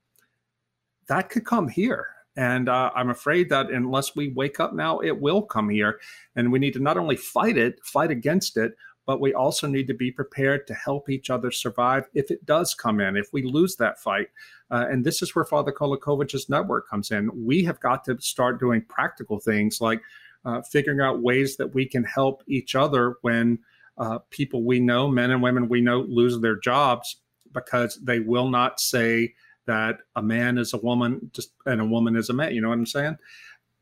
That 1.08 1.30
could 1.30 1.46
come 1.46 1.68
here. 1.68 2.08
And 2.36 2.68
uh, 2.68 2.90
I'm 2.94 3.10
afraid 3.10 3.48
that 3.50 3.70
unless 3.70 4.16
we 4.16 4.32
wake 4.32 4.58
up 4.58 4.74
now, 4.74 4.98
it 4.98 5.18
will 5.20 5.42
come 5.42 5.68
here. 5.68 6.00
And 6.34 6.50
we 6.50 6.58
need 6.58 6.72
to 6.74 6.80
not 6.80 6.96
only 6.96 7.16
fight 7.16 7.56
it, 7.56 7.78
fight 7.84 8.10
against 8.10 8.56
it, 8.56 8.74
but 9.06 9.20
we 9.20 9.34
also 9.34 9.66
need 9.66 9.86
to 9.86 9.94
be 9.94 10.10
prepared 10.10 10.66
to 10.66 10.74
help 10.74 11.08
each 11.08 11.30
other 11.30 11.50
survive 11.50 12.08
if 12.14 12.30
it 12.30 12.44
does 12.46 12.74
come 12.74 13.00
in, 13.00 13.16
if 13.16 13.32
we 13.32 13.42
lose 13.42 13.76
that 13.76 13.98
fight. 13.98 14.28
Uh, 14.70 14.86
and 14.90 15.04
this 15.04 15.20
is 15.22 15.34
where 15.34 15.44
Father 15.44 15.72
Kolakovic's 15.72 16.48
network 16.48 16.88
comes 16.88 17.10
in. 17.10 17.30
We 17.44 17.64
have 17.64 17.80
got 17.80 18.04
to 18.04 18.20
start 18.20 18.60
doing 18.60 18.82
practical 18.88 19.38
things 19.38 19.80
like 19.80 20.00
uh, 20.44 20.62
figuring 20.62 21.00
out 21.00 21.22
ways 21.22 21.56
that 21.56 21.74
we 21.74 21.86
can 21.86 22.04
help 22.04 22.42
each 22.46 22.74
other 22.74 23.16
when 23.22 23.58
uh, 23.98 24.18
people 24.30 24.64
we 24.64 24.80
know, 24.80 25.08
men 25.08 25.30
and 25.30 25.42
women 25.42 25.68
we 25.68 25.80
know, 25.80 26.00
lose 26.00 26.40
their 26.40 26.56
jobs 26.56 27.16
because 27.52 27.98
they 28.02 28.20
will 28.20 28.48
not 28.48 28.80
say 28.80 29.34
that 29.66 29.98
a 30.16 30.22
man 30.22 30.58
is 30.58 30.74
a 30.74 30.78
woman 30.78 31.30
just 31.32 31.52
and 31.64 31.80
a 31.80 31.84
woman 31.84 32.16
is 32.16 32.28
a 32.28 32.32
man. 32.32 32.54
You 32.54 32.60
know 32.60 32.68
what 32.68 32.78
I'm 32.78 32.86
saying? 32.86 33.16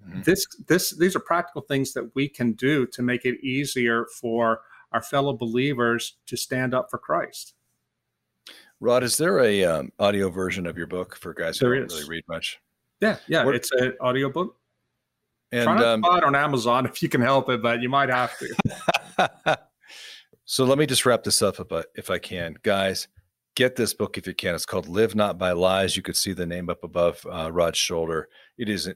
Mm-hmm. 0.06 0.22
This 0.22 0.46
this 0.68 0.96
these 0.96 1.16
are 1.16 1.20
practical 1.20 1.62
things 1.62 1.92
that 1.94 2.14
we 2.14 2.28
can 2.28 2.52
do 2.52 2.86
to 2.88 3.02
make 3.02 3.24
it 3.24 3.42
easier 3.42 4.06
for 4.20 4.60
our 4.92 5.02
fellow 5.02 5.32
believers 5.32 6.16
to 6.26 6.36
stand 6.36 6.74
up 6.74 6.90
for 6.90 6.98
Christ. 6.98 7.54
Rod, 8.80 9.04
is 9.04 9.16
there 9.16 9.40
a 9.40 9.64
um, 9.64 9.92
audio 9.98 10.28
version 10.28 10.66
of 10.66 10.76
your 10.76 10.88
book 10.88 11.16
for 11.16 11.32
guys 11.32 11.58
who 11.58 11.66
there 11.66 11.76
don't 11.76 11.86
is. 11.86 11.94
really 11.94 12.08
read 12.08 12.24
much? 12.28 12.60
Yeah, 13.00 13.16
yeah, 13.28 13.44
what, 13.44 13.54
it's 13.54 13.70
an 13.72 13.94
audio 14.00 14.28
book. 14.28 14.56
And 15.52 15.64
Try 15.64 15.84
um, 15.84 16.02
to 16.02 16.08
buy 16.08 16.18
it 16.18 16.24
on 16.24 16.34
Amazon 16.34 16.86
if 16.86 17.02
you 17.02 17.08
can 17.08 17.20
help 17.20 17.48
it, 17.48 17.62
but 17.62 17.80
you 17.80 17.88
might 17.88 18.08
have 18.08 18.32
to. 18.38 19.58
So 20.52 20.64
let 20.64 20.76
me 20.76 20.84
just 20.84 21.06
wrap 21.06 21.24
this 21.24 21.40
up 21.40 21.56
if 21.94 22.10
I 22.10 22.18
can. 22.18 22.56
Guys, 22.62 23.08
get 23.54 23.76
this 23.76 23.94
book 23.94 24.18
if 24.18 24.26
you 24.26 24.34
can. 24.34 24.54
It's 24.54 24.66
called 24.66 24.86
Live 24.86 25.14
Not 25.14 25.38
by 25.38 25.52
Lies. 25.52 25.96
You 25.96 26.02
could 26.02 26.16
see 26.16 26.34
the 26.34 26.44
name 26.44 26.68
up 26.68 26.84
above 26.84 27.26
uh, 27.30 27.50
Rod's 27.50 27.78
shoulder. 27.78 28.28
It 28.58 28.68
is 28.68 28.86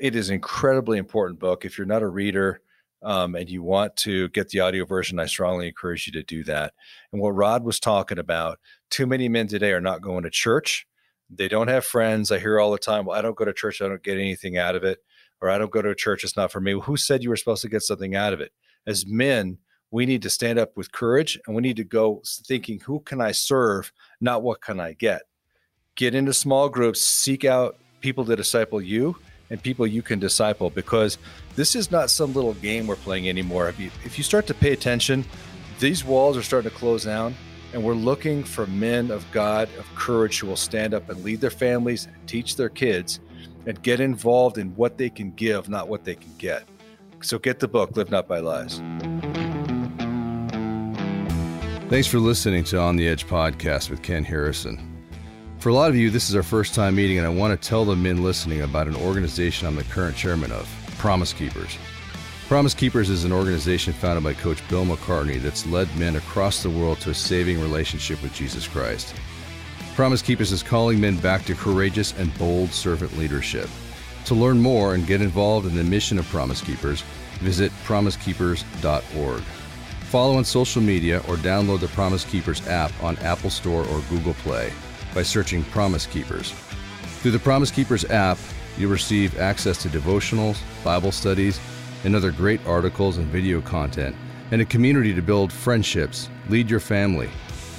it 0.00 0.16
is 0.16 0.30
an 0.30 0.36
incredibly 0.36 0.96
important 0.96 1.38
book. 1.38 1.66
If 1.66 1.76
you're 1.76 1.86
not 1.86 2.02
a 2.02 2.08
reader 2.08 2.62
um, 3.02 3.34
and 3.34 3.48
you 3.48 3.62
want 3.62 3.96
to 3.98 4.28
get 4.28 4.48
the 4.48 4.60
audio 4.60 4.84
version, 4.84 5.18
I 5.18 5.26
strongly 5.26 5.68
encourage 5.68 6.06
you 6.06 6.12
to 6.14 6.22
do 6.22 6.44
that. 6.44 6.74
And 7.12 7.20
what 7.20 7.30
Rod 7.30 7.64
was 7.64 7.80
talking 7.80 8.18
about, 8.18 8.58
too 8.90 9.06
many 9.06 9.28
men 9.28 9.48
today 9.48 9.72
are 9.72 9.80
not 9.80 10.02
going 10.02 10.22
to 10.24 10.30
church. 10.30 10.86
They 11.30 11.48
don't 11.48 11.68
have 11.68 11.84
friends. 11.84 12.30
I 12.30 12.38
hear 12.38 12.60
all 12.60 12.72
the 12.72 12.78
time, 12.78 13.06
well, 13.06 13.18
I 13.18 13.22
don't 13.22 13.36
go 13.36 13.44
to 13.44 13.52
church. 13.52 13.80
I 13.80 13.88
don't 13.88 14.02
get 14.02 14.18
anything 14.18 14.58
out 14.58 14.76
of 14.76 14.84
it. 14.84 14.98
Or 15.40 15.50
I 15.50 15.58
don't 15.58 15.72
go 15.72 15.82
to 15.82 15.94
church. 15.94 16.22
It's 16.22 16.36
not 16.36 16.52
for 16.52 16.60
me. 16.60 16.74
Well, 16.74 16.84
who 16.84 16.96
said 16.96 17.22
you 17.22 17.30
were 17.30 17.36
supposed 17.36 17.62
to 17.62 17.68
get 17.68 17.82
something 17.82 18.14
out 18.14 18.32
of 18.32 18.40
it? 18.40 18.52
As 18.86 19.06
men, 19.06 19.58
we 19.92 20.06
need 20.06 20.22
to 20.22 20.30
stand 20.30 20.58
up 20.58 20.76
with 20.76 20.90
courage 20.90 21.38
and 21.46 21.54
we 21.54 21.62
need 21.62 21.76
to 21.76 21.84
go 21.84 22.22
thinking 22.26 22.80
who 22.80 22.98
can 23.00 23.20
i 23.20 23.30
serve 23.30 23.92
not 24.20 24.42
what 24.42 24.60
can 24.60 24.80
i 24.80 24.92
get 24.94 25.22
get 25.94 26.14
into 26.14 26.32
small 26.32 26.68
groups 26.68 27.02
seek 27.02 27.44
out 27.44 27.76
people 28.00 28.24
to 28.24 28.34
disciple 28.34 28.80
you 28.80 29.16
and 29.50 29.62
people 29.62 29.86
you 29.86 30.02
can 30.02 30.18
disciple 30.18 30.70
because 30.70 31.18
this 31.54 31.76
is 31.76 31.90
not 31.90 32.10
some 32.10 32.32
little 32.32 32.54
game 32.54 32.86
we're 32.86 32.96
playing 32.96 33.28
anymore. 33.28 33.68
If 33.68 33.78
you, 33.78 33.90
if 34.04 34.18
you 34.18 34.24
start 34.24 34.46
to 34.46 34.54
pay 34.54 34.72
attention 34.72 35.24
these 35.78 36.04
walls 36.04 36.36
are 36.36 36.42
starting 36.42 36.70
to 36.70 36.76
close 36.76 37.04
down 37.04 37.34
and 37.72 37.82
we're 37.82 37.94
looking 37.94 38.44
for 38.44 38.66
men 38.68 39.10
of 39.10 39.28
god 39.32 39.68
of 39.78 39.94
courage 39.96 40.38
who 40.38 40.46
will 40.46 40.54
stand 40.54 40.94
up 40.94 41.08
and 41.08 41.24
lead 41.24 41.40
their 41.40 41.50
families 41.50 42.06
teach 42.26 42.54
their 42.54 42.68
kids 42.68 43.18
and 43.66 43.82
get 43.82 43.98
involved 43.98 44.58
in 44.58 44.68
what 44.76 44.96
they 44.96 45.10
can 45.10 45.32
give 45.32 45.68
not 45.68 45.88
what 45.88 46.04
they 46.04 46.14
can 46.14 46.32
get. 46.38 46.64
So 47.20 47.38
get 47.38 47.60
the 47.60 47.68
book 47.68 47.96
live 47.96 48.10
not 48.10 48.26
by 48.26 48.40
lies. 48.40 48.80
Thanks 51.88 52.08
for 52.08 52.18
listening 52.18 52.64
to 52.64 52.78
On 52.80 52.96
the 52.96 53.06
Edge 53.06 53.26
podcast 53.26 53.90
with 53.90 54.02
Ken 54.02 54.24
Harrison. 54.24 54.88
For 55.58 55.68
a 55.68 55.74
lot 55.74 55.90
of 55.90 55.96
you, 55.96 56.10
this 56.10 56.30
is 56.30 56.34
our 56.34 56.42
first 56.42 56.74
time 56.74 56.96
meeting, 56.96 57.18
and 57.18 57.26
I 57.26 57.30
want 57.30 57.60
to 57.60 57.68
tell 57.68 57.84
the 57.84 57.94
men 57.94 58.22
listening 58.22 58.62
about 58.62 58.88
an 58.88 58.96
organization 58.96 59.68
I'm 59.68 59.76
the 59.76 59.84
current 59.84 60.16
chairman 60.16 60.50
of 60.50 60.66
Promise 61.02 61.32
Keepers. 61.32 61.78
Promise 62.46 62.74
Keepers 62.74 63.10
is 63.10 63.24
an 63.24 63.32
organization 63.32 63.92
founded 63.92 64.22
by 64.22 64.34
Coach 64.34 64.62
Bill 64.68 64.84
McCartney 64.84 65.42
that's 65.42 65.66
led 65.66 65.88
men 65.98 66.14
across 66.14 66.62
the 66.62 66.70
world 66.70 67.00
to 67.00 67.10
a 67.10 67.14
saving 67.14 67.60
relationship 67.60 68.22
with 68.22 68.32
Jesus 68.32 68.68
Christ. 68.68 69.12
Promise 69.96 70.22
Keepers 70.22 70.52
is 70.52 70.62
calling 70.62 71.00
men 71.00 71.16
back 71.16 71.44
to 71.46 71.56
courageous 71.56 72.16
and 72.18 72.32
bold 72.38 72.70
servant 72.70 73.18
leadership. 73.18 73.68
To 74.26 74.36
learn 74.36 74.62
more 74.62 74.94
and 74.94 75.04
get 75.04 75.20
involved 75.20 75.66
in 75.66 75.74
the 75.74 75.82
mission 75.82 76.20
of 76.20 76.26
Promise 76.26 76.60
Keepers, 76.60 77.02
visit 77.40 77.72
promisekeepers.org. 77.84 79.42
Follow 80.04 80.36
on 80.36 80.44
social 80.44 80.82
media 80.82 81.18
or 81.26 81.34
download 81.34 81.80
the 81.80 81.88
Promise 81.88 82.26
Keepers 82.26 82.64
app 82.68 82.92
on 83.02 83.16
Apple 83.16 83.50
Store 83.50 83.84
or 83.86 84.02
Google 84.08 84.34
Play 84.34 84.72
by 85.16 85.24
searching 85.24 85.64
Promise 85.64 86.06
Keepers. 86.06 86.52
Through 86.52 87.32
the 87.32 87.40
Promise 87.40 87.72
Keepers 87.72 88.04
app, 88.04 88.38
you'll 88.78 88.90
receive 88.90 89.38
access 89.38 89.80
to 89.82 89.88
devotionals, 89.88 90.58
Bible 90.84 91.12
studies, 91.12 91.60
and 92.04 92.16
other 92.16 92.30
great 92.30 92.64
articles 92.66 93.18
and 93.18 93.26
video 93.28 93.60
content, 93.60 94.16
and 94.50 94.60
a 94.60 94.64
community 94.64 95.14
to 95.14 95.22
build 95.22 95.52
friendships, 95.52 96.28
lead 96.48 96.70
your 96.70 96.80
family, 96.80 97.30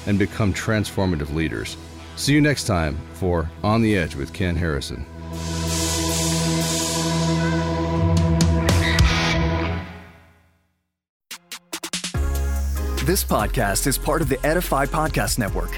and 0.06 0.20
become 0.20 0.54
transformative 0.54 1.34
leaders. 1.34 1.78
See 2.16 2.34
you 2.34 2.42
next 2.42 2.66
time 2.66 2.98
for 3.14 3.50
On 3.64 3.82
the 3.82 3.98
Edge 3.98 4.16
with 4.16 4.34
Ken 4.34 4.56
Harrison. 4.56 5.06
This 13.06 13.22
podcast 13.22 13.86
is 13.86 13.98
part 13.98 14.22
of 14.22 14.30
the 14.30 14.40
Edify 14.46 14.86
Podcast 14.86 15.38
Network. 15.38 15.78